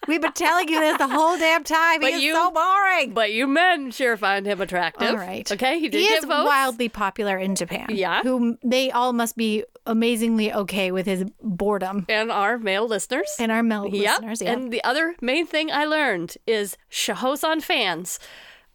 We've 0.08 0.22
been 0.22 0.32
telling 0.34 0.70
you 0.70 0.80
this 0.80 0.98
the 0.98 1.08
whole 1.08 1.38
damn 1.38 1.64
time. 1.64 2.02
But 2.02 2.12
he 2.12 2.16
is 2.18 2.24
you- 2.24 2.34
so 2.34 2.52
boring. 2.52 3.14
But 3.14 3.32
you 3.32 3.48
men 3.48 3.92
sure 3.92 4.18
find 4.18 4.46
him 4.46 4.62
attractive. 4.62 5.10
All 5.10 5.18
right. 5.18 5.50
Okay, 5.52 5.80
he 5.80 5.90
did 5.90 6.02
He 6.02 6.08
get 6.08 6.20
is 6.20 6.26
votes. 6.26 6.48
wildly 6.48 6.90
popular 6.90 7.38
in 7.38 7.56
Japan. 7.56 7.88
Yeah. 7.90 8.22
Who 8.24 8.58
they 8.64 8.92
all 8.92 9.14
must 9.14 9.36
be 9.38 9.64
amazingly 9.86 10.54
okay 10.54 10.92
with 10.92 11.06
his 11.06 11.26
boredom. 11.42 12.06
And 12.10 12.32
our 12.32 12.58
male 12.58 12.88
listeners. 12.88 13.36
And 13.40 13.52
our 13.52 13.64
male 13.64 13.88
Yep. 13.88 13.94
listeners. 14.22 14.42
Yeah. 14.42 14.52
And 14.54 14.72
the 14.72 14.84
other 14.84 15.16
main 15.22 15.46
thing 15.46 15.72
I 15.72 15.86
learned 15.86 16.38
is 16.48 16.78
Shohozan 16.92 17.62
fans 17.62 18.20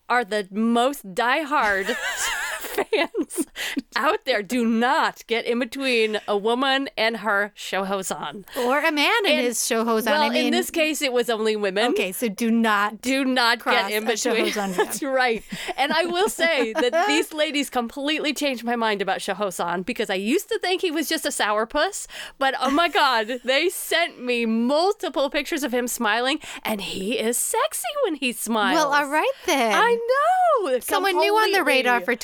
are 0.08 0.24
the 0.24 0.46
most 0.50 1.14
diehard 1.14 1.96
fans 2.74 3.46
out 3.96 4.24
there. 4.24 4.42
Do 4.42 4.66
not 4.66 5.24
get 5.26 5.44
in 5.44 5.58
between 5.58 6.20
a 6.28 6.36
woman 6.36 6.88
and 6.96 7.18
her 7.18 7.52
Shohozan. 7.56 8.44
or 8.58 8.78
a 8.80 8.92
man 8.92 9.12
in 9.26 9.32
And- 9.32 9.40
his 9.46 9.58
Shohozan. 9.58 10.06
Well, 10.06 10.22
I 10.22 10.28
mean, 10.30 10.46
in 10.46 10.52
this 10.52 10.70
case, 10.70 11.00
it 11.02 11.12
was 11.12 11.30
only 11.30 11.56
women. 11.56 11.92
okay, 11.92 12.12
so 12.12 12.28
do 12.28 12.50
not. 12.50 13.00
Do 13.00 13.24
not 13.24 13.64
get 13.64 13.90
in 13.90 14.04
between. 14.04 14.52
That's 14.54 15.02
right. 15.02 15.42
And 15.76 15.92
I 15.92 16.04
will 16.04 16.28
say 16.28 16.72
that 16.72 17.06
these 17.06 17.32
ladies 17.32 17.70
completely 17.70 18.32
changed 18.32 18.64
my 18.64 18.76
mind 18.76 19.02
about 19.02 19.18
Shohozan 19.18 19.84
because 19.84 20.10
I 20.10 20.14
used 20.14 20.48
to 20.48 20.58
think 20.58 20.80
he 20.82 20.90
was 20.90 21.08
just 21.08 21.24
a 21.24 21.30
sourpuss, 21.30 22.06
but 22.38 22.54
oh 22.60 22.70
my 22.70 22.88
god, 22.88 23.40
they 23.44 23.68
sent 23.68 24.20
me 24.22 24.46
multiple 24.46 25.30
pictures 25.30 25.62
of 25.62 25.72
him 25.72 25.86
smiling, 25.88 26.38
and 26.62 26.80
he 26.80 27.18
is 27.18 27.36
sexy 27.38 27.88
when 28.04 28.16
he 28.16 28.32
smiles. 28.32 28.76
Well, 28.76 28.92
all 28.92 29.08
right 29.08 29.32
then. 29.46 29.74
I 29.74 29.94
know. 29.94 30.78
Someone 30.80 31.16
new 31.16 31.34
on 31.34 31.52
the 31.52 31.62
radar 31.62 32.00
for 32.00 32.14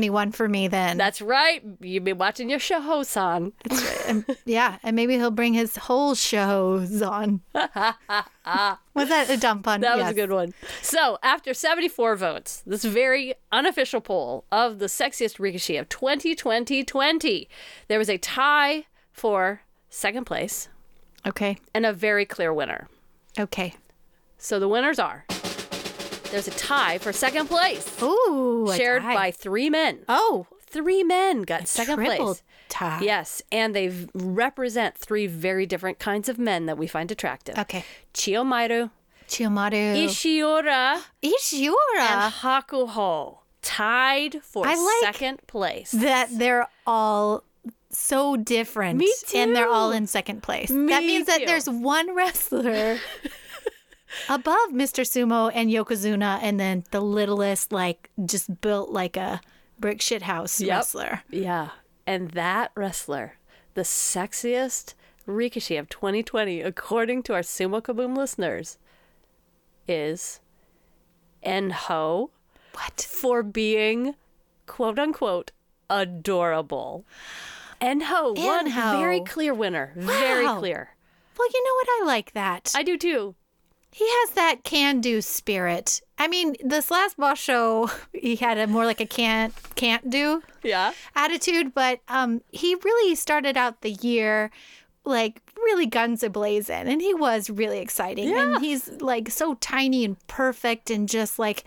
2021 0.00 0.32
for 0.32 0.48
me 0.48 0.68
then. 0.68 0.96
That's 0.96 1.20
right. 1.20 1.62
You've 1.80 2.04
been 2.04 2.18
watching 2.18 2.48
your. 2.50 2.58
That's 2.58 3.16
right. 3.16 4.04
And, 4.06 4.24
yeah, 4.44 4.78
and 4.82 4.96
maybe 4.96 5.14
he'll 5.14 5.30
bring 5.30 5.54
his 5.54 5.76
whole 5.76 6.14
shows 6.14 7.02
on. 7.02 7.40
Was 7.54 9.08
that 9.08 9.30
a 9.30 9.36
dumb 9.36 9.62
pun? 9.62 9.80
That 9.80 9.98
was 9.98 10.10
a 10.10 10.14
good 10.14 10.30
one. 10.30 10.52
So, 10.82 11.18
after 11.22 11.54
74 11.54 12.16
votes, 12.16 12.62
this 12.66 12.84
very 12.84 13.34
unofficial 13.52 14.00
poll 14.00 14.44
of 14.50 14.78
the 14.78 14.86
sexiest 14.86 15.38
Rikishi 15.38 15.78
of 15.78 15.88
2020 15.88 17.48
there 17.88 17.98
was 17.98 18.10
a 18.10 18.18
tie 18.18 18.86
for 19.12 19.62
second 19.88 20.24
place 20.24 20.68
Okay. 21.26 21.58
and 21.74 21.86
a 21.86 21.92
very 21.92 22.24
clear 22.24 22.52
winner. 22.52 22.88
Okay. 23.38 23.74
So, 24.38 24.58
the 24.58 24.68
winners 24.68 24.98
are 24.98 25.24
there's 26.30 26.48
a 26.48 26.52
tie 26.52 26.98
for 26.98 27.12
second 27.12 27.46
place, 27.48 27.86
Ooh. 28.02 28.68
a 28.70 28.76
shared 28.76 29.02
by 29.02 29.30
three 29.30 29.70
men. 29.70 30.00
Oh, 30.08 30.46
Three 30.66 31.02
men 31.02 31.42
got 31.42 31.66
second 31.66 31.96
triple 31.96 32.26
place. 32.26 32.42
tie. 32.68 33.00
Yes, 33.02 33.42
and 33.50 33.74
they 33.74 34.06
represent 34.14 34.96
three 34.96 35.26
very 35.26 35.66
different 35.66 35.98
kinds 35.98 36.28
of 36.28 36.38
men 36.38 36.66
that 36.66 36.78
we 36.78 36.86
find 36.86 37.10
attractive. 37.10 37.58
Okay. 37.58 37.84
Chiyomaru, 38.14 38.90
Chiyomaru. 39.28 40.06
Ishiura, 40.06 41.00
Ishiura. 41.24 41.74
and 41.98 42.32
Hakuho 42.34 43.38
tied 43.62 44.42
for 44.44 44.64
I 44.64 44.76
like 44.76 45.14
second 45.14 45.44
place. 45.48 45.90
that 45.90 46.28
they're 46.30 46.68
all 46.86 47.42
so 47.90 48.36
different. 48.36 48.96
Me 48.98 49.12
And 49.34 49.56
they're 49.56 49.68
all 49.68 49.90
in 49.90 50.06
second 50.06 50.44
place. 50.44 50.70
Me 50.70 50.86
that 50.92 51.02
means 51.02 51.26
that 51.26 51.42
there's 51.46 51.68
one 51.68 52.14
wrestler 52.14 52.98
above 54.28 54.70
Mr. 54.72 55.02
Sumo 55.04 55.50
and 55.54 55.70
Yokozuna, 55.70 56.38
and 56.42 56.58
then 56.58 56.84
the 56.90 57.00
littlest, 57.00 57.72
like, 57.72 58.10
just 58.24 58.60
built 58.60 58.90
like 58.90 59.16
a 59.16 59.40
brick 59.78 60.00
shit 60.02 60.22
house 60.22 60.60
Yep. 60.60 60.70
wrestler. 60.76 61.22
Yeah, 61.30 61.70
and 62.06 62.30
that 62.32 62.70
wrestler, 62.74 63.34
the 63.74 63.82
sexiest 63.82 64.94
Rikishi 65.26 65.78
of 65.78 65.88
2020, 65.88 66.60
according 66.60 67.22
to 67.24 67.34
our 67.34 67.40
Sumo 67.42 67.80
Kaboom 67.80 68.16
listeners, 68.16 68.78
is 69.86 70.40
Enho. 71.44 72.30
What? 72.72 73.00
For 73.08 73.42
being, 73.42 74.14
quote 74.66 74.98
unquote, 74.98 75.52
adorable. 75.88 77.04
Enho, 77.80 78.36
one 78.36 78.70
Enho. 78.70 78.98
very 78.98 79.20
clear 79.20 79.54
winner. 79.54 79.92
Very 79.96 80.46
clear. 80.46 80.90
Well, 81.38 81.48
you 81.52 81.64
know 81.64 81.74
what? 81.74 81.88
I 81.88 82.04
like 82.06 82.32
that. 82.32 82.72
I 82.76 82.82
do 82.82 82.98
too. 82.98 83.34
He 83.92 84.06
has 84.08 84.30
that 84.30 84.62
can 84.64 85.00
do 85.00 85.20
spirit. 85.20 86.00
I 86.18 86.28
mean, 86.28 86.54
this 86.62 86.90
last 86.90 87.16
basho, 87.18 87.90
he 88.12 88.36
had 88.36 88.58
a 88.58 88.66
more 88.66 88.84
like 88.86 89.00
a 89.00 89.06
can't 89.06 89.52
can't 89.74 90.08
do 90.10 90.42
Yeah. 90.62 90.92
attitude, 91.14 91.74
but 91.74 92.00
um, 92.08 92.40
he 92.50 92.74
really 92.76 93.14
started 93.14 93.56
out 93.56 93.80
the 93.80 93.90
year 93.92 94.50
like 95.04 95.40
really 95.56 95.86
guns 95.86 96.22
a 96.22 96.30
blazing, 96.30 96.86
and 96.86 97.00
he 97.00 97.14
was 97.14 97.48
really 97.50 97.78
exciting. 97.78 98.28
And 98.36 98.60
he's 98.62 98.88
like 99.00 99.30
so 99.30 99.54
tiny 99.54 100.04
and 100.04 100.16
perfect, 100.26 100.90
and 100.90 101.08
just 101.08 101.38
like 101.38 101.64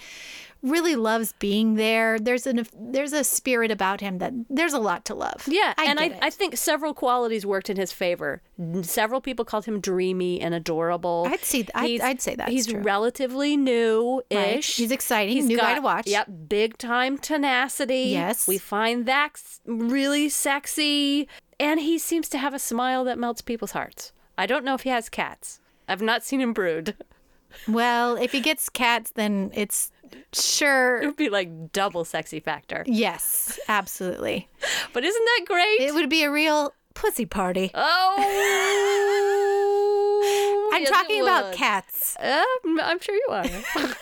really 0.64 0.96
loves 0.96 1.34
being 1.40 1.76
there. 1.76 2.18
There's 2.18 2.48
an 2.48 2.66
there's 2.80 3.14
a 3.14 3.24
spirit 3.24 3.70
about 3.70 4.00
him 4.02 4.18
that 4.20 4.34
there's 4.50 4.74
a 4.74 4.80
lot 4.80 5.04
to 5.06 5.14
love. 5.14 5.44
Yeah, 5.48 5.74
I 5.78 5.86
and 5.86 6.00
I, 6.00 6.06
it. 6.06 6.18
I 6.22 6.30
think 6.30 6.58
several 6.58 6.94
qualities 6.94 7.46
worked 7.46 7.70
in 7.70 7.78
his 7.78 7.92
favor. 7.92 8.42
Several 8.82 9.20
people 9.20 9.44
called 9.46 9.66
him 9.66 9.80
dreamy 9.82 10.40
and 10.40 10.54
adorable. 10.54 11.28
I'd 11.30 11.44
see- 11.44 11.68
I'd- 11.76 12.02
I'd 12.02 12.22
say 12.22 12.36
that 12.36 12.50
he's 12.50 12.68
true. 12.68 12.82
relatively 12.82 13.58
new-ish. 13.58 14.36
Right. 14.38 14.64
He's 14.64 14.92
exciting, 14.92 15.36
He's 15.36 15.46
new 15.48 15.58
guy 15.58 15.76
to 15.76 15.82
watch. 15.82 16.08
Yep, 16.08 16.30
big 16.48 16.78
time 16.78 17.18
tenacity. 17.18 18.10
Yes. 18.12 18.48
we 18.48 18.58
find 18.58 19.06
that 19.06 19.34
really 19.66 20.30
sexy, 20.30 21.28
and 21.60 21.80
he 21.80 21.98
seems 22.00 22.30
to 22.30 22.38
have 22.38 22.54
a 22.54 22.60
smile 22.60 23.04
that 23.04 23.18
melts 23.20 23.42
people's 23.42 23.72
hearts. 23.72 24.14
I 24.38 24.46
don't 24.46 24.64
know 24.64 24.74
if 24.76 24.82
he 24.82 24.90
has 24.90 25.10
cats. 25.10 25.60
I've 25.90 26.02
not 26.02 26.24
seen 26.24 26.40
him 26.42 26.54
brood. 26.54 26.96
Well, 27.68 28.16
if 28.16 28.32
he 28.32 28.40
gets 28.40 28.70
cats, 28.70 29.12
then 29.12 29.52
it's 29.54 29.92
sure. 30.34 31.02
It 31.02 31.06
would 31.08 31.16
be 31.16 31.30
like 31.30 31.72
double 31.72 32.06
sexy 32.06 32.40
factor. 32.40 32.84
Yes, 32.88 33.60
absolutely. 33.68 34.50
But 34.94 35.04
isn't 35.04 35.26
that 35.26 35.46
great? 35.48 35.82
It 35.82 35.94
would 35.94 36.10
be 36.10 36.24
a 36.24 36.32
real 36.32 36.74
pussy 36.94 37.26
party. 37.26 37.72
Oh, 37.74 38.16
I'm 40.74 40.82
yes, 40.82 40.90
talking 40.90 41.22
about 41.22 41.54
cats. 41.54 42.16
Um, 42.20 42.80
I'm 42.82 43.00
sure 43.00 43.16
you 43.16 43.28
are. 43.30 43.46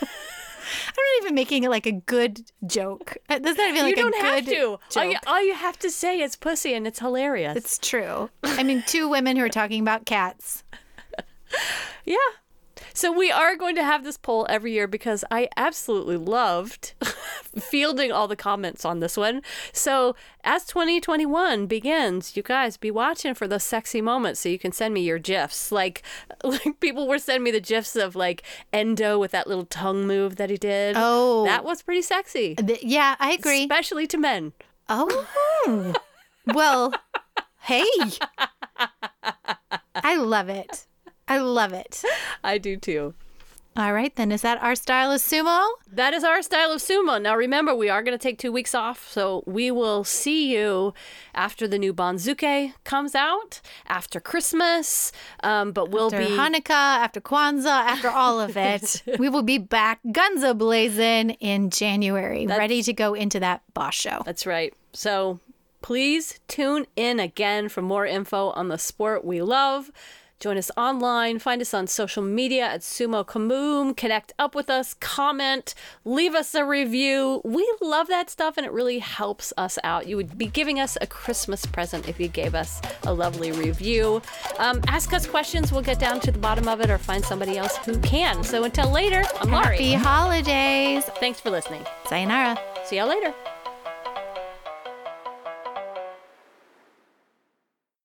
I'm 0.88 0.93
not 0.95 1.24
even 1.24 1.36
making 1.36 1.64
it 1.64 1.70
like 1.70 1.86
a 1.86 1.91
good 1.91 2.41
joke. 2.66 3.18
Uh, 3.30 3.39
That's 3.39 3.58
not 3.58 3.70
even 3.70 3.84
like 3.84 3.95
you 3.95 4.04
don't 4.04 4.16
a 4.16 4.20
have 4.20 4.45
good 4.45 4.52
to. 4.54 4.80
All 4.99 5.06
you, 5.06 5.14
joke. 5.14 5.24
all 5.28 5.43
you 5.43 5.54
have 5.54 5.78
to 5.80 5.89
say 5.89 6.22
is 6.22 6.36
pussy, 6.36 6.74
and 6.74 6.88
it's 6.88 6.99
hilarious. 6.99 7.58
It's 7.58 7.78
true. 7.78 8.30
I 8.43 8.64
mean, 8.64 8.84
two 8.88 9.10
women 9.10 9.38
who 9.38 9.43
are 9.43 9.49
talking 9.49 9.82
about 9.82 10.06
cats. 10.06 10.64
yeah. 12.06 12.16
So 12.94 13.12
we 13.12 13.32
are 13.32 13.56
going 13.56 13.76
to 13.76 13.84
have 13.84 14.04
this 14.04 14.18
poll 14.18 14.46
every 14.50 14.74
year 14.74 14.88
because 14.88 15.24
I 15.32 15.48
absolutely 15.58 16.18
loved 16.18 16.94
fielding 17.60 18.12
all 18.12 18.28
the 18.28 18.36
comments 18.36 18.86
on 18.86 19.00
this 19.00 19.16
one. 19.18 19.42
So 19.74 20.16
as 20.44 20.66
2021 20.66 21.68
begins, 21.68 22.36
you 22.36 22.44
guys 22.44 22.78
be 22.78 22.92
watching 22.92 23.34
for 23.34 23.48
those 23.48 23.64
sexy 23.64 24.02
moments 24.02 24.39
so 24.42 24.50
you 24.50 24.60
can 24.60 24.72
send 24.72 24.94
me 24.94 25.02
your 25.02 25.20
gifs. 25.20 25.72
Like 25.72 26.04
like 26.44 26.80
people 26.80 27.08
were 27.08 27.20
sending 27.20 27.44
me 27.44 27.52
the 27.52 27.62
gifs 27.62 27.96
of 27.96 28.16
like 28.16 28.44
Endo 28.74 29.18
with 29.20 29.32
that 29.32 29.48
little 29.48 29.66
tongue 29.66 30.06
move 30.08 30.36
that 30.38 30.50
he 30.50 30.58
did. 30.58 30.96
Oh. 30.98 31.46
that 31.46 31.64
was 31.64 31.82
pretty 31.82 32.02
sexy. 32.02 32.56
Th- 32.56 32.84
Yeah, 32.84 33.16
I 33.20 33.32
agree. 33.34 33.62
Especially 33.64 34.08
to 34.08 34.18
men. 34.18 34.54
Oh, 34.89 35.26
well, 36.54 36.94
hey. 37.62 37.86
I 39.96 40.16
love 40.18 40.50
it. 40.50 40.86
I 41.32 41.38
love 41.38 41.71
it. 41.71 42.03
I 42.43 42.57
do 42.57 42.75
too. 42.75 43.13
All 43.77 43.93
right, 43.93 44.13
then. 44.17 44.34
Is 44.34 44.41
that 44.41 44.61
our 44.61 44.75
style 44.75 45.13
of 45.13 45.21
sumo? 45.21 45.65
That 45.89 46.13
is 46.13 46.25
our 46.25 46.41
style 46.41 46.73
of 46.73 46.82
sumo. 46.82 47.21
Now, 47.21 47.38
remember, 47.38 47.73
we 47.73 47.88
are 47.88 48.03
going 48.03 48.17
to 48.17 48.21
take 48.21 48.38
two 48.38 48.51
weeks 48.51 48.75
off, 48.75 49.09
so 49.09 49.45
we 49.47 49.71
will 49.71 50.03
see 50.03 50.53
you 50.53 50.93
after 51.34 51.69
the 51.69 51.79
new 51.79 51.93
Banzuke 51.93 52.73
comes 52.84 53.15
out, 53.15 53.61
after 53.88 54.19
Christmas. 54.19 55.13
Um, 55.41 55.71
but 55.71 55.89
we'll 55.89 56.13
After 56.13 56.17
be 56.17 56.36
Hanukkah, 56.36 56.69
after 56.69 57.21
Kwanzaa, 57.21 57.86
after 57.86 58.09
all 58.09 58.41
of 58.41 58.57
it, 58.57 59.03
we 59.17 59.29
will 59.29 59.41
be 59.41 59.57
back 59.57 60.01
guns 60.11 60.43
a 60.43 60.53
blazing 60.53 61.29
in 61.39 61.69
January, 61.69 62.45
ready 62.47 62.84
to 62.84 62.91
go 62.91 63.13
into 63.13 63.39
that 63.39 63.61
basho. 63.73 64.25
That's 64.25 64.45
right. 64.45 64.73
So 64.91 65.39
please 65.82 66.41
tune 66.49 66.88
in 66.97 67.21
again 67.21 67.69
for 67.69 67.82
more 67.82 68.05
info 68.05 68.49
on 68.49 68.67
the 68.67 68.77
sport 68.77 69.23
we 69.23 69.41
love. 69.41 69.91
Join 70.42 70.58
us 70.58 70.72
online. 70.76 71.38
Find 71.38 71.62
us 71.62 71.72
on 71.72 71.86
social 71.86 72.24
media 72.24 72.64
at 72.64 72.82
Sumo 72.82 73.24
Kaboom. 73.24 73.96
Connect 73.96 74.34
up 74.39 74.56
with 74.56 74.72
us. 74.72 74.96
Comment. 74.96 75.76
Leave 76.04 76.34
us 76.34 76.56
a 76.56 76.66
review. 76.66 77.42
We 77.46 77.72
love 77.80 78.08
that 78.08 78.32
stuff 78.32 78.58
and 78.58 78.66
it 78.66 78.72
really 78.72 78.98
helps 78.98 79.54
us 79.56 79.78
out. 79.84 80.08
You 80.08 80.18
would 80.18 80.39
be 80.39 80.48
giving 80.48 80.80
us 80.80 80.98
a 81.00 81.06
Christmas 81.06 81.64
present 81.68 82.10
if 82.10 82.20
you 82.20 82.28
gave 82.28 82.56
us 82.56 82.82
a 83.04 83.14
lovely 83.14 83.52
review. 83.52 84.20
Um, 84.58 84.82
ask 84.88 85.14
us 85.14 85.28
questions. 85.28 85.72
We'll 85.72 85.84
get 85.84 86.00
down 86.00 86.20
to 86.22 86.32
the 86.32 86.39
bottom 86.39 86.68
of 86.68 86.82
it 86.82 86.89
or 86.89 86.98
find 86.98 87.24
somebody 87.24 87.60
else 87.60 87.78
who 87.78 88.00
can. 88.00 88.44
So 88.44 88.64
until 88.64 88.89
later, 88.89 89.24
I'm 89.42 89.52
Laurie. 89.52 89.78
Happy 89.78 89.94
holidays. 89.94 91.04
Thanks 91.20 91.39
for 91.39 91.52
listening. 91.52 91.86
Sayonara. 92.08 92.58
See 92.86 92.98
y'all 92.98 93.10
later. 93.10 93.32